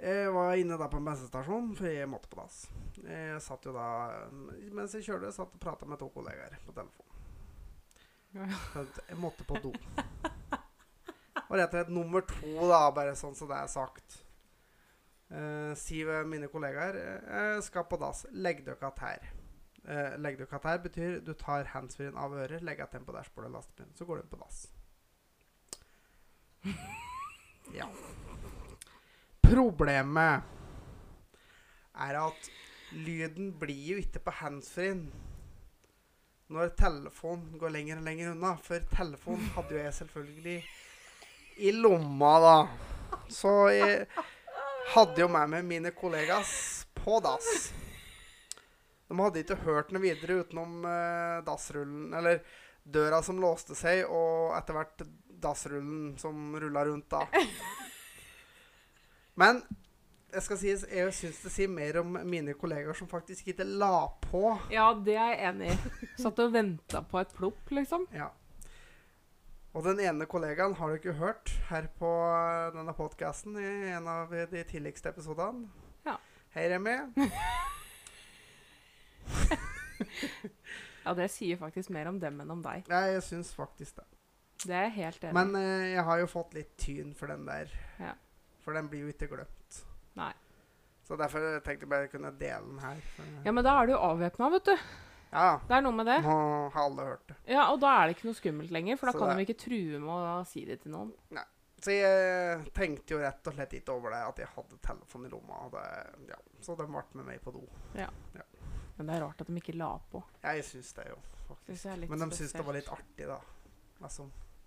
Jeg 0.00 0.32
var 0.32 0.56
inne 0.56 0.76
da 0.80 0.88
på 0.92 0.98
en 0.98 1.06
bensinstasjon, 1.06 1.70
for 1.76 1.88
jeg 1.88 2.08
måtte 2.08 2.28
på 2.32 2.40
dass. 2.40 2.62
Jeg 3.00 3.40
satt 3.44 3.64
jo 3.68 3.72
da 3.72 3.86
Mens 4.72 4.96
jeg 4.96 5.06
kjørte, 5.06 5.32
satt 5.32 5.54
og 5.56 5.62
prata 5.62 5.88
med 5.88 6.00
to 6.00 6.08
kollegaer 6.12 6.58
på 6.66 6.74
telefon. 6.76 7.06
Ja. 8.36 8.46
For 8.72 8.84
at 8.84 9.00
Jeg 9.08 9.20
måtte 9.20 9.46
på 9.48 9.60
do. 9.62 9.72
Og 11.50 11.56
rett 11.58 11.72
og 11.72 11.74
slett 11.74 11.88
nummer 11.90 12.22
to, 12.28 12.52
da, 12.70 12.84
bare 12.94 13.16
sånn 13.18 13.34
så 13.34 13.48
det 13.50 13.56
er 13.58 13.70
sagt. 13.72 14.20
Uh, 15.30 15.74
ved 15.74 16.26
mine 16.30 16.48
kollegaer 16.50 16.96
jeg 16.98 17.64
skal 17.66 17.88
på 17.90 17.98
dass. 18.00 18.26
Legg 18.30 18.64
dere 18.66 18.86
att 18.86 18.98
her. 18.98 19.39
Uh, 19.88 20.18
legg 20.18 20.38
du 20.38 20.46
att 20.50 20.64
her 20.64 20.78
betyr 20.78 21.20
du 21.20 21.34
tar 21.34 21.64
handsfree-en 21.64 22.16
av 22.16 22.34
øret, 22.36 22.62
legger 22.62 22.86
den 22.92 23.04
på 23.04 23.12
dashbordet 23.12 23.48
av 23.48 23.52
lastebilen, 23.52 23.94
så 23.96 24.04
går 24.04 24.16
du 24.16 24.22
på 24.22 24.36
dass. 24.36 24.68
Ja. 27.74 27.86
Problemet 29.42 30.42
er 31.94 32.16
at 32.18 32.50
lyden 32.92 33.52
blir 33.58 33.92
jo 33.94 33.98
ikke 34.02 34.18
på 34.26 34.34
handsfree-en 34.40 35.04
når 36.50 36.72
telefonen 36.78 37.58
går 37.58 37.70
lenger 37.70 38.00
og 38.00 38.06
lenger 38.08 38.32
unna. 38.32 38.56
For 38.62 38.82
telefonen 38.90 39.52
hadde 39.54 39.76
jo 39.76 39.82
jeg 39.84 39.94
selvfølgelig 39.94 40.56
i 41.62 41.72
lomma, 41.76 42.32
da. 42.42 42.56
Så 43.30 43.52
jeg 43.70 44.06
hadde 44.94 45.22
jo 45.22 45.28
med 45.30 45.52
meg 45.54 45.68
mine 45.68 45.94
kollegas 45.94 46.50
på 46.96 47.20
dass. 47.22 47.70
De 49.10 49.18
hadde 49.18 49.42
ikke 49.42 49.58
hørt 49.64 49.88
noe 49.90 50.04
videre 50.04 50.38
utenom 50.44 50.84
eh, 50.86 51.40
dassrullen, 51.42 52.12
eller 52.14 52.44
døra 52.86 53.18
som 53.26 53.40
låste 53.42 53.74
seg, 53.74 54.04
og 54.06 54.54
etter 54.54 54.76
hvert 54.76 55.02
dassrullen 55.42 56.12
som 56.20 56.52
rulla 56.62 56.84
rundt, 56.86 57.10
da. 57.10 57.24
Men 59.40 59.58
jeg 60.30 60.44
skal 60.46 60.60
si, 60.60 60.70
jeg 60.70 61.14
syns 61.16 61.40
det 61.42 61.50
sier 61.50 61.72
mer 61.72 61.98
om 62.04 62.20
mine 62.22 62.54
kollegaer 62.58 62.94
som 62.94 63.10
faktisk 63.10 63.50
ikke 63.50 63.66
la 63.66 64.06
på. 64.28 64.44
Ja, 64.70 64.92
det 64.94 65.16
er 65.18 65.32
jeg 65.32 65.40
enig 65.48 65.72
i. 65.74 66.12
Satt 66.22 66.38
og 66.44 66.54
venta 66.54 67.02
på 67.02 67.18
et 67.18 67.34
plopp, 67.34 67.74
liksom. 67.74 68.06
Ja. 68.14 68.30
Og 69.74 69.82
den 69.86 70.04
ene 70.06 70.30
kollegaen 70.30 70.78
har 70.78 70.90
du 70.90 71.00
ikke 71.00 71.18
hørt 71.18 71.50
her 71.66 71.90
på 71.98 72.14
eh, 72.30 72.70
denne 72.78 72.94
podkasten 72.94 73.58
i 73.58 73.68
en 73.96 74.06
av 74.10 74.30
de 74.54 74.64
tidligste 74.70 75.10
episodene. 75.10 75.66
Ja. 76.06 76.18
Hei, 76.54 76.70
Remi. 76.70 76.98
Ja, 81.04 81.14
det 81.16 81.30
sier 81.32 81.56
faktisk 81.56 81.90
mer 81.94 82.08
om 82.10 82.18
dem 82.20 82.40
enn 82.42 82.50
om 82.52 82.60
deg. 82.62 82.84
Ja, 82.90 83.00
jeg 83.08 83.22
syns 83.24 83.50
faktisk 83.56 83.96
det. 83.96 84.04
Det 84.66 84.74
er 84.76 84.82
jeg 84.90 84.96
helt 84.98 85.22
enig. 85.24 85.32
Men 85.38 85.54
eh, 85.56 85.86
jeg 85.94 86.04
har 86.04 86.18
jo 86.20 86.26
fått 86.28 86.52
litt 86.54 86.74
tyn 86.78 87.14
for 87.16 87.32
den 87.32 87.46
der. 87.48 87.70
Ja. 87.98 88.12
For 88.60 88.76
den 88.76 88.90
blir 88.92 89.06
jo 89.06 89.12
ikke 89.14 89.30
glemt. 89.32 89.78
Nei. 90.20 90.32
Så 91.08 91.16
derfor 91.18 91.40
tenkte 91.64 91.86
jeg 91.86 91.90
bare 91.90 92.10
kunne 92.12 92.30
dele 92.38 92.60
den 92.68 92.82
her. 92.84 93.00
Ja, 93.46 93.54
men 93.56 93.64
da 93.66 93.78
er 93.80 93.88
du 93.88 93.94
avvæpna, 93.96 94.50
vet 94.52 94.68
du. 94.68 94.74
ja, 95.32 95.46
Det 95.66 95.78
er 95.78 95.86
noe 95.86 95.96
med 95.96 96.06
det. 96.06 96.18
nå 96.26 96.36
har 96.76 96.84
alle 96.84 97.06
hørt 97.08 97.24
det. 97.32 97.38
Ja, 97.56 97.64
Og 97.72 97.80
da 97.82 97.94
er 97.96 98.06
det 98.10 98.18
ikke 98.18 98.28
noe 98.28 98.38
skummelt 98.38 98.70
lenger, 98.76 99.00
for 99.00 99.06
da 99.10 99.12
Så 99.16 99.18
kan 99.24 99.32
det- 99.32 99.40
de 99.40 99.48
ikke 99.48 99.62
true 99.64 99.98
med 100.04 100.12
å 100.12 100.46
si 100.46 100.64
det 100.68 100.82
til 100.84 100.92
noen. 100.92 101.14
Nei. 101.30 101.46
Så 101.80 101.96
jeg 101.96 102.72
tenkte 102.76 103.14
jo 103.16 103.18
rett 103.24 103.46
og 103.48 103.54
slett 103.56 103.72
ikke 103.72 103.94
over 103.96 104.10
det 104.12 104.20
at 104.28 104.36
jeg 104.44 104.48
hadde 104.54 104.76
telefon 104.84 105.24
i 105.24 105.30
lomma. 105.32 105.64
Det, 105.72 106.28
ja. 106.28 106.36
Så 106.60 106.76
den 106.76 106.92
ble 106.92 107.02
med 107.14 107.24
meg 107.24 107.40
på 107.42 107.54
do. 107.56 107.64
Men 109.00 109.08
det 109.08 109.14
er 109.16 109.22
rart 109.24 109.38
at 109.40 109.48
de 109.48 109.54
ikke 109.56 109.72
la 109.80 109.94
på. 110.12 110.20
Jeg 110.42 110.64
syns 110.68 110.90
det 110.92 111.06
jo, 111.08 111.14
faktisk. 111.46 111.86
er 111.88 112.02
Men 112.04 112.20
de 112.20 112.26
syns 112.36 112.52
det 112.52 112.64
var 112.66 112.76
litt 112.76 112.90
artig, 112.92 113.28
da. 113.30 113.38
Altså, 114.04 114.26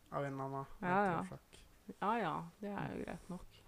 av 0.10 0.26
en 0.26 0.34
eller 0.34 0.48
annen 0.48 0.72
Ja, 0.82 1.02
ja. 1.06 1.38
Ja 2.00 2.10
ja, 2.18 2.32
det 2.64 2.72
er 2.74 2.96
jo 2.96 3.04
greit 3.04 3.30
nok. 3.30 3.60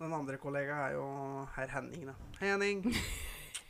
Den 0.00 0.16
andre 0.18 0.40
kollegaen 0.42 0.82
er 0.88 0.96
jo 0.96 1.06
herr 1.54 1.70
Henning, 1.76 2.10
da. 2.10 2.18
Henning! 2.40 2.82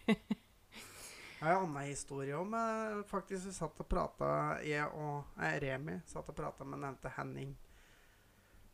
Jeg 0.09 1.45
har 1.45 1.59
en 1.59 1.69
annen 1.69 1.91
historie 1.91 2.33
om 2.41 2.57
eh, 2.57 3.05
faktisk 3.13 3.51
vi 3.51 3.59
satt 3.61 3.85
og 3.85 3.89
prata 3.93 4.33
Jeg 4.65 4.89
og 4.89 5.37
eh, 5.37 5.61
Remi 5.61 6.01
satt 6.09 6.33
og 6.33 6.37
prata 6.41 6.65
med 6.65 6.81
nevnte 6.81 7.13
Henning 7.13 7.53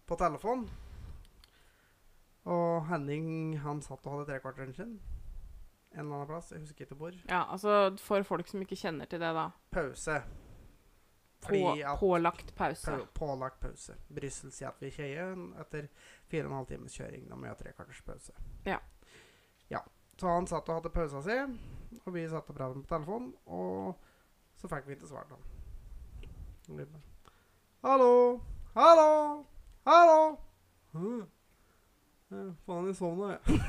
på 0.06 0.14
telefon. 0.14 0.68
Og 2.46 2.86
Henning 2.86 3.58
han 3.64 3.82
satt 3.82 4.06
og 4.06 4.12
hadde 4.18 4.30
trekvarteren 4.30 4.74
sin 4.76 4.96
en 5.96 6.06
eller 6.06 6.14
annen 6.14 6.26
plass. 6.28 6.50
Jeg 6.52 6.60
husker 6.60 6.84
ikke 6.84 6.94
hvor. 6.94 7.14
Ja, 7.28 7.44
altså 7.52 7.96
For 8.00 8.22
folk 8.22 8.48
som 8.48 8.60
ikke 8.60 8.76
kjenner 8.76 9.08
til 9.08 9.20
det, 9.20 9.32
da. 9.34 9.48
Pause. 9.72 10.20
På, 11.46 11.76
pålagt 12.00 12.54
pause. 12.56 12.90
På, 12.90 13.06
Pålagt 13.14 13.60
pause. 13.60 13.94
Brussel 14.08 14.52
sier 14.52 14.72
at 14.72 14.82
vi 14.82 14.90
kjører 14.90 15.36
etter 15.62 15.88
fire 16.28 16.46
og 16.46 16.50
en 16.50 16.56
halv 16.58 16.70
times 16.72 16.96
kjøring. 16.96 17.28
Da 17.28 17.36
må 17.36 17.46
vi 17.46 17.52
ha 17.52 17.58
tre 17.58 17.72
kvarters 17.76 18.02
pause. 18.04 18.34
Ja. 18.66 18.80
ja. 19.70 19.82
Så 20.20 20.32
han 20.32 20.48
satt 20.50 20.68
og 20.68 20.80
hadde 20.80 20.92
pausa 20.94 21.22
si, 21.22 21.36
og 22.02 22.14
vi 22.14 22.26
satt 22.28 22.50
og 22.50 22.56
pratet 22.56 22.82
på 22.82 22.94
telefonen, 22.94 23.34
og 23.46 23.94
så 24.56 24.68
fikk 24.72 24.88
vi 24.88 24.96
ikke 24.96 25.10
svart 25.12 25.32
han. 25.36 25.44
Hallo! 27.84 28.40
Hallo! 28.74 29.10
Hallo! 29.86 30.20
Hallo! 30.96 31.35
Ja, 32.32 32.42
faen, 32.66 32.88
jeg 32.90 32.96
sovna, 32.98 33.36
jeg. 33.36 33.60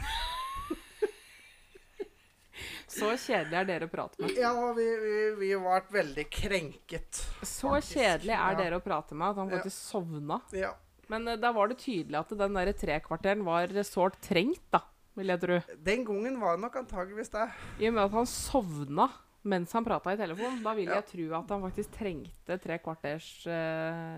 Så 2.97 3.11
kjedelig 3.21 3.57
er 3.59 3.67
dere 3.67 3.85
å 3.85 3.91
prate 3.91 4.17
med. 4.23 4.31
Ja, 4.39 4.49
vi, 4.73 4.85
vi, 5.03 5.15
vi 5.37 5.49
ble 5.61 5.79
veldig 5.93 6.23
krenket. 6.33 7.19
Så 7.45 7.69
Faktisk, 7.75 7.99
kjedelig 7.99 8.33
er 8.33 8.55
ja. 8.55 8.57
dere 8.57 8.79
å 8.79 8.83
prate 8.85 9.17
med 9.17 9.27
at 9.29 9.41
han 9.43 9.51
Ja. 9.53 9.61
sovna. 9.73 10.39
Ja. 10.55 10.71
Men 11.11 11.27
uh, 11.29 11.35
da 11.39 11.51
var 11.53 11.69
det 11.69 11.77
tydelig 11.83 12.17
at 12.17 12.33
den 12.39 12.57
der 12.57 12.71
trekvarteren 12.73 13.45
var 13.45 13.69
sårt 13.85 14.17
trengt, 14.25 14.63
da. 14.73 14.81
Vil 15.17 15.29
jeg 15.33 15.41
tro. 15.41 15.59
Den 15.85 16.03
gangen 16.05 16.35
var 16.41 16.57
det 16.57 16.63
nok 16.65 16.75
antageligvis 16.81 17.29
det. 17.33 17.45
I 17.81 17.87
og 17.89 17.93
med 17.97 18.03
at 18.07 18.17
han 18.17 18.27
sovna 18.29 19.07
mens 19.47 19.71
han 19.77 19.85
prata 19.85 20.11
i 20.11 20.17
telefon, 20.19 20.57
da 20.65 20.73
vil 20.75 20.89
Ja. 20.89 20.97
jeg 20.99 21.05
tro 21.11 21.27
at 21.37 21.49
han 21.53 21.61
faktisk 21.63 21.93
trengte 21.95 22.57
tre 22.59 22.77
kvarters 22.83 23.29
eh, 23.47 24.17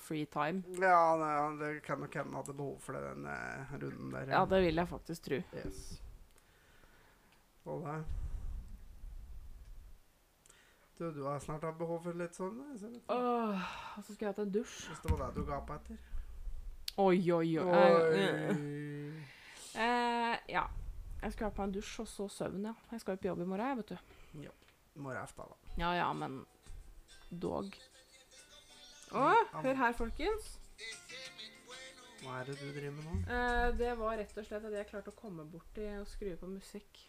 free 0.00 0.26
time. 0.26 0.62
Ja, 0.80 1.16
det, 1.20 1.58
det 1.60 1.82
kan 1.86 2.00
nok 2.00 2.14
hende 2.14 2.30
han 2.32 2.40
hadde 2.40 2.56
behov 2.56 2.78
for 2.80 2.96
det, 2.96 3.02
den 3.10 3.26
eh, 3.30 3.74
runden 3.76 4.14
der. 4.14 4.32
Ja, 4.32 4.44
det 4.48 4.62
vil 4.64 4.80
jeg 4.82 4.88
faktisk 4.88 5.28
tro. 5.28 5.42
Yes. 5.60 5.84
Og 7.68 7.84
det 7.86 8.00
Du, 11.00 11.06
du 11.16 11.22
har 11.24 11.38
snart 11.40 11.62
hatt 11.64 11.78
behov 11.80 12.02
for 12.04 12.12
litt 12.12 12.36
sånn? 12.36 12.58
jeg 12.74 12.80
ser. 12.82 12.96
Åh, 13.08 13.68
og 13.96 14.02
så 14.04 14.12
skulle 14.12 14.26
jeg 14.26 14.34
hatt 14.34 14.42
en 14.42 14.50
dusj. 14.52 14.80
Hvis 14.90 14.98
det 15.00 15.12
var 15.14 15.22
det 15.22 15.40
du 15.40 15.46
ga 15.48 15.60
på 15.64 15.76
etter. 15.78 16.02
Oi, 17.00 17.20
oi, 17.32 17.54
oi. 17.56 17.64
Oi. 17.64 18.18
Eh, 19.72 19.80
eh, 19.80 20.34
ja. 20.52 20.66
Jeg 21.22 21.32
skulle 21.32 21.48
ha 21.48 21.54
på 21.56 21.64
en 21.64 21.72
dusj 21.72 21.94
og 22.02 22.08
så 22.08 22.26
søvn, 22.28 22.68
ja. 22.68 22.74
Jeg 22.92 23.00
skal 23.00 23.16
jo 23.16 23.22
på 23.22 23.30
jobb 23.30 23.40
i 23.40 23.48
morgen, 23.48 23.70
jeg, 23.70 23.80
vet 23.80 23.94
du. 23.94 24.44
Ja. 24.44 24.52
Morgen 25.00 25.32
da. 25.36 25.56
Ja 25.80 25.94
ja, 25.96 26.12
men 26.12 26.42
dog. 27.30 27.72
Å, 29.10 29.28
hør 29.64 29.78
her, 29.80 29.94
folkens. 29.98 30.52
Hva 32.20 32.40
er 32.40 32.50
det 32.50 32.58
du 32.60 32.66
driver 32.68 32.92
med 32.98 33.06
nå? 33.08 33.14
Eh, 33.32 33.68
det 33.80 33.94
var 33.98 34.18
rett 34.20 34.36
og 34.38 34.46
slett 34.46 34.66
at 34.68 34.76
jeg 34.76 34.88
klarte 34.90 35.12
å 35.12 35.16
komme 35.18 35.46
borti 35.48 35.86
og 35.98 36.06
skru 36.08 36.34
på 36.38 36.50
musikk. 36.50 37.00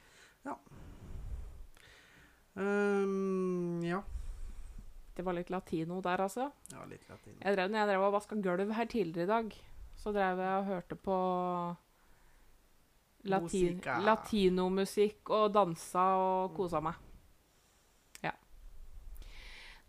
Ehm, 2.56 3.84
ja. 3.86 4.02
Det 5.16 5.24
var 5.24 5.36
litt 5.36 5.52
latino 5.52 6.00
der, 6.04 6.24
altså. 6.26 6.50
Ja, 6.72 6.84
litt 6.90 7.06
latino. 7.10 7.38
Jeg 7.44 7.56
drev, 7.56 7.70
når 7.70 7.84
jeg 7.84 7.92
drev 7.92 8.08
og 8.08 8.16
vaska 8.16 8.40
gulv 8.42 8.74
her 8.76 8.90
tidligere 8.90 9.28
i 9.28 9.32
dag, 9.32 9.56
så 10.02 10.14
drev 10.16 10.42
jeg 10.42 10.58
og 10.58 10.70
hørte 10.72 10.98
på 10.98 11.18
latin, 13.30 13.82
latinomusikk 14.08 15.30
og 15.38 15.54
dansa 15.54 16.06
og 16.18 16.56
kosa 16.58 16.82
meg. 16.84 17.11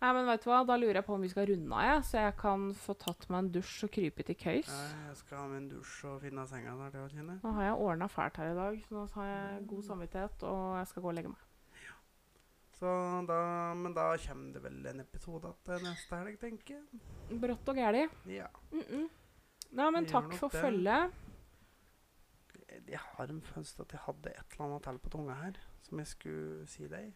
Ja. 0.03 0.09
Nei, 0.09 0.16
men 0.16 0.27
vet 0.27 0.43
du 0.43 0.49
hva, 0.51 0.65
da 0.66 0.74
lurer 0.81 0.99
jeg 0.99 1.07
på 1.07 1.15
om 1.15 1.23
vi 1.23 1.31
skal 1.31 1.47
runde 1.47 1.77
av, 1.77 1.85
jeg, 1.87 2.03
så 2.09 2.24
jeg 2.24 2.35
kan 2.41 2.65
få 2.74 2.97
tatt 2.99 3.29
meg 3.31 3.45
en 3.45 3.53
dusj 3.55 3.85
og 3.87 3.93
krype 3.95 4.24
til 4.27 4.39
køys. 4.41 4.73
Jeg 4.73 5.15
skal 5.20 5.39
ha 5.39 5.47
min 5.53 5.69
dusj 5.70 6.09
og 6.11 6.16
finne 6.24 6.47
senga 6.51 6.74
der 6.81 6.91
til 6.97 7.05
å 7.05 7.12
kjenne. 7.12 7.39
Nå 7.45 7.55
har 7.55 7.69
jeg 7.69 7.79
ordna 7.87 8.09
fælt 8.11 8.41
her 8.43 8.51
i 8.51 8.59
dag, 8.59 8.83
så 8.89 8.97
nå 8.99 9.07
har 9.15 9.31
jeg 9.31 9.65
god 9.70 9.89
samvittighet, 9.93 10.45
og 10.51 10.65
jeg 10.81 10.91
skal 10.91 11.07
gå 11.07 11.12
og 11.12 11.19
legge 11.20 11.33
meg. 11.37 11.49
Så 12.83 12.93
da, 13.29 13.41
men 13.79 13.95
da 13.95 14.09
kommer 14.19 14.57
det 14.57 14.65
vel 14.65 14.87
en 14.91 15.05
episode 15.05 15.53
til 15.69 15.85
neste 15.87 16.19
helg, 16.19 16.39
tenker 16.41 16.81
jeg. 16.81 17.03
Brått 17.45 17.69
og 17.70 17.79
gæli. 17.79 18.09
Ja. 18.27 18.49
Mm 18.73 18.81
-mm. 18.89 19.05
Nei, 19.70 19.91
men 19.91 20.07
takk 20.07 20.35
for 20.35 20.49
det. 20.49 20.61
følget. 20.61 21.12
Jeg 22.89 22.99
har 22.99 23.24
en 23.24 23.43
følelse 23.43 23.83
at 23.83 23.93
jeg 23.93 24.01
hadde 24.01 24.31
et 24.31 24.53
eller 24.53 24.65
annet 24.66 24.83
til 24.83 24.99
på 24.99 25.11
tunga 25.11 25.35
her, 25.35 25.53
som 25.83 25.99
jeg 25.99 26.07
skulle 26.07 26.66
si 26.66 26.89
deg. 26.89 27.15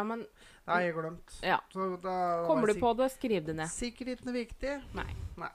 Ja, 0.00 0.04
men 0.08 0.24
Nei, 0.70 0.80
jeg 0.86 0.94
glemt. 0.96 1.32
Ja. 1.44 1.58
Så 1.72 1.86
da 2.00 2.16
kommer 2.46 2.70
du 2.70 2.78
på 2.80 2.92
det, 2.96 3.10
skriv 3.12 3.44
det 3.48 3.56
ned. 3.58 3.68
Sikkert 3.72 4.12
ikke 4.14 4.28
noe 4.28 4.36
viktig. 4.36 4.74
Nei. 4.96 5.08
Nei. 5.40 5.50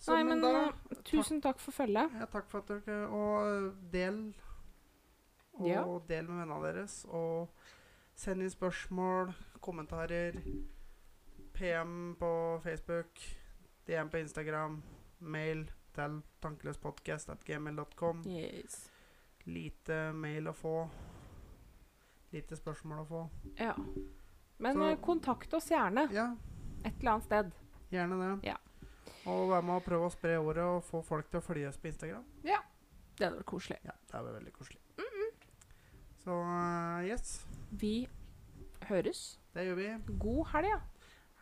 Så, 0.00 0.12
Nei, 0.14 0.22
men 0.28 0.40
da 0.42 0.50
eh, 0.68 0.98
tusen 1.08 1.40
takk 1.44 1.60
for 1.62 1.72
følget. 1.76 2.12
ja, 2.18 2.26
Takk 2.32 2.48
for 2.50 2.60
at 2.64 2.72
dere 2.72 3.06
Og 3.08 3.74
del. 3.92 4.18
Og 5.60 5.68
Ja. 5.68 5.84
del 6.08 6.26
med 6.28 6.40
vennene 6.42 6.62
deres. 6.66 7.04
Og 7.08 7.48
send 8.16 8.42
inn 8.42 8.50
spørsmål, 8.50 9.32
kommentarer. 9.64 10.40
PM 11.54 12.16
på 12.18 12.60
Facebook. 12.64 13.20
DM 13.86 14.08
på 14.10 14.16
Instagram. 14.24 14.82
Mail 15.20 15.66
til 15.94 16.22
tankeløspodkast.gmail.com. 16.42 18.24
Yes. 18.26 18.90
Lite 19.46 20.12
mail 20.16 20.48
å 20.48 20.54
få. 20.56 20.76
Lite 22.34 22.56
spørsmål 22.58 23.04
å 23.04 23.06
få. 23.08 23.22
Ja. 23.60 23.74
Men 24.58 24.76
Så- 24.76 24.90
eh, 24.90 24.96
kontakt 25.02 25.54
oss 25.54 25.68
gjerne 25.70 26.08
Ja, 26.12 26.28
et 26.84 26.94
eller 27.00 27.10
annet 27.12 27.24
sted. 27.24 27.52
gjerne 27.92 28.18
det. 28.42 28.48
Ja. 28.50 28.56
Og 29.26 29.48
vær 29.50 29.62
med 29.64 29.76
og 29.76 29.84
prøve 29.84 30.06
å 30.08 30.12
spre 30.12 30.36
ordet 30.38 30.64
og 30.64 30.82
få 30.84 31.02
folk 31.04 31.30
til 31.30 31.40
å 31.40 31.42
følge 31.44 31.68
oss 31.68 31.76
på 31.78 31.88
Instagram. 31.88 32.24
Ja. 32.44 32.58
Det 33.16 33.28
hadde 33.28 33.38
vært 33.38 33.46
koselig. 33.46 33.78
Ja, 33.84 33.92
det 34.10 34.14
er 34.14 34.24
vært 34.24 34.40
veldig 34.42 34.52
koselig. 34.52 34.78
Så 36.24 36.30
uh, 36.32 37.04
yes, 37.06 37.44
Vi 37.70 38.08
høres. 38.88 39.38
det 39.54 39.66
gjør 39.66 39.76
vi. 39.76 40.14
God 40.18 40.46
helg, 40.46 40.66
ja. 40.68 40.80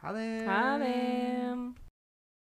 Ha 0.02 0.12
det. 0.12 0.46
Ha 0.48 0.78
det. 0.78 1.91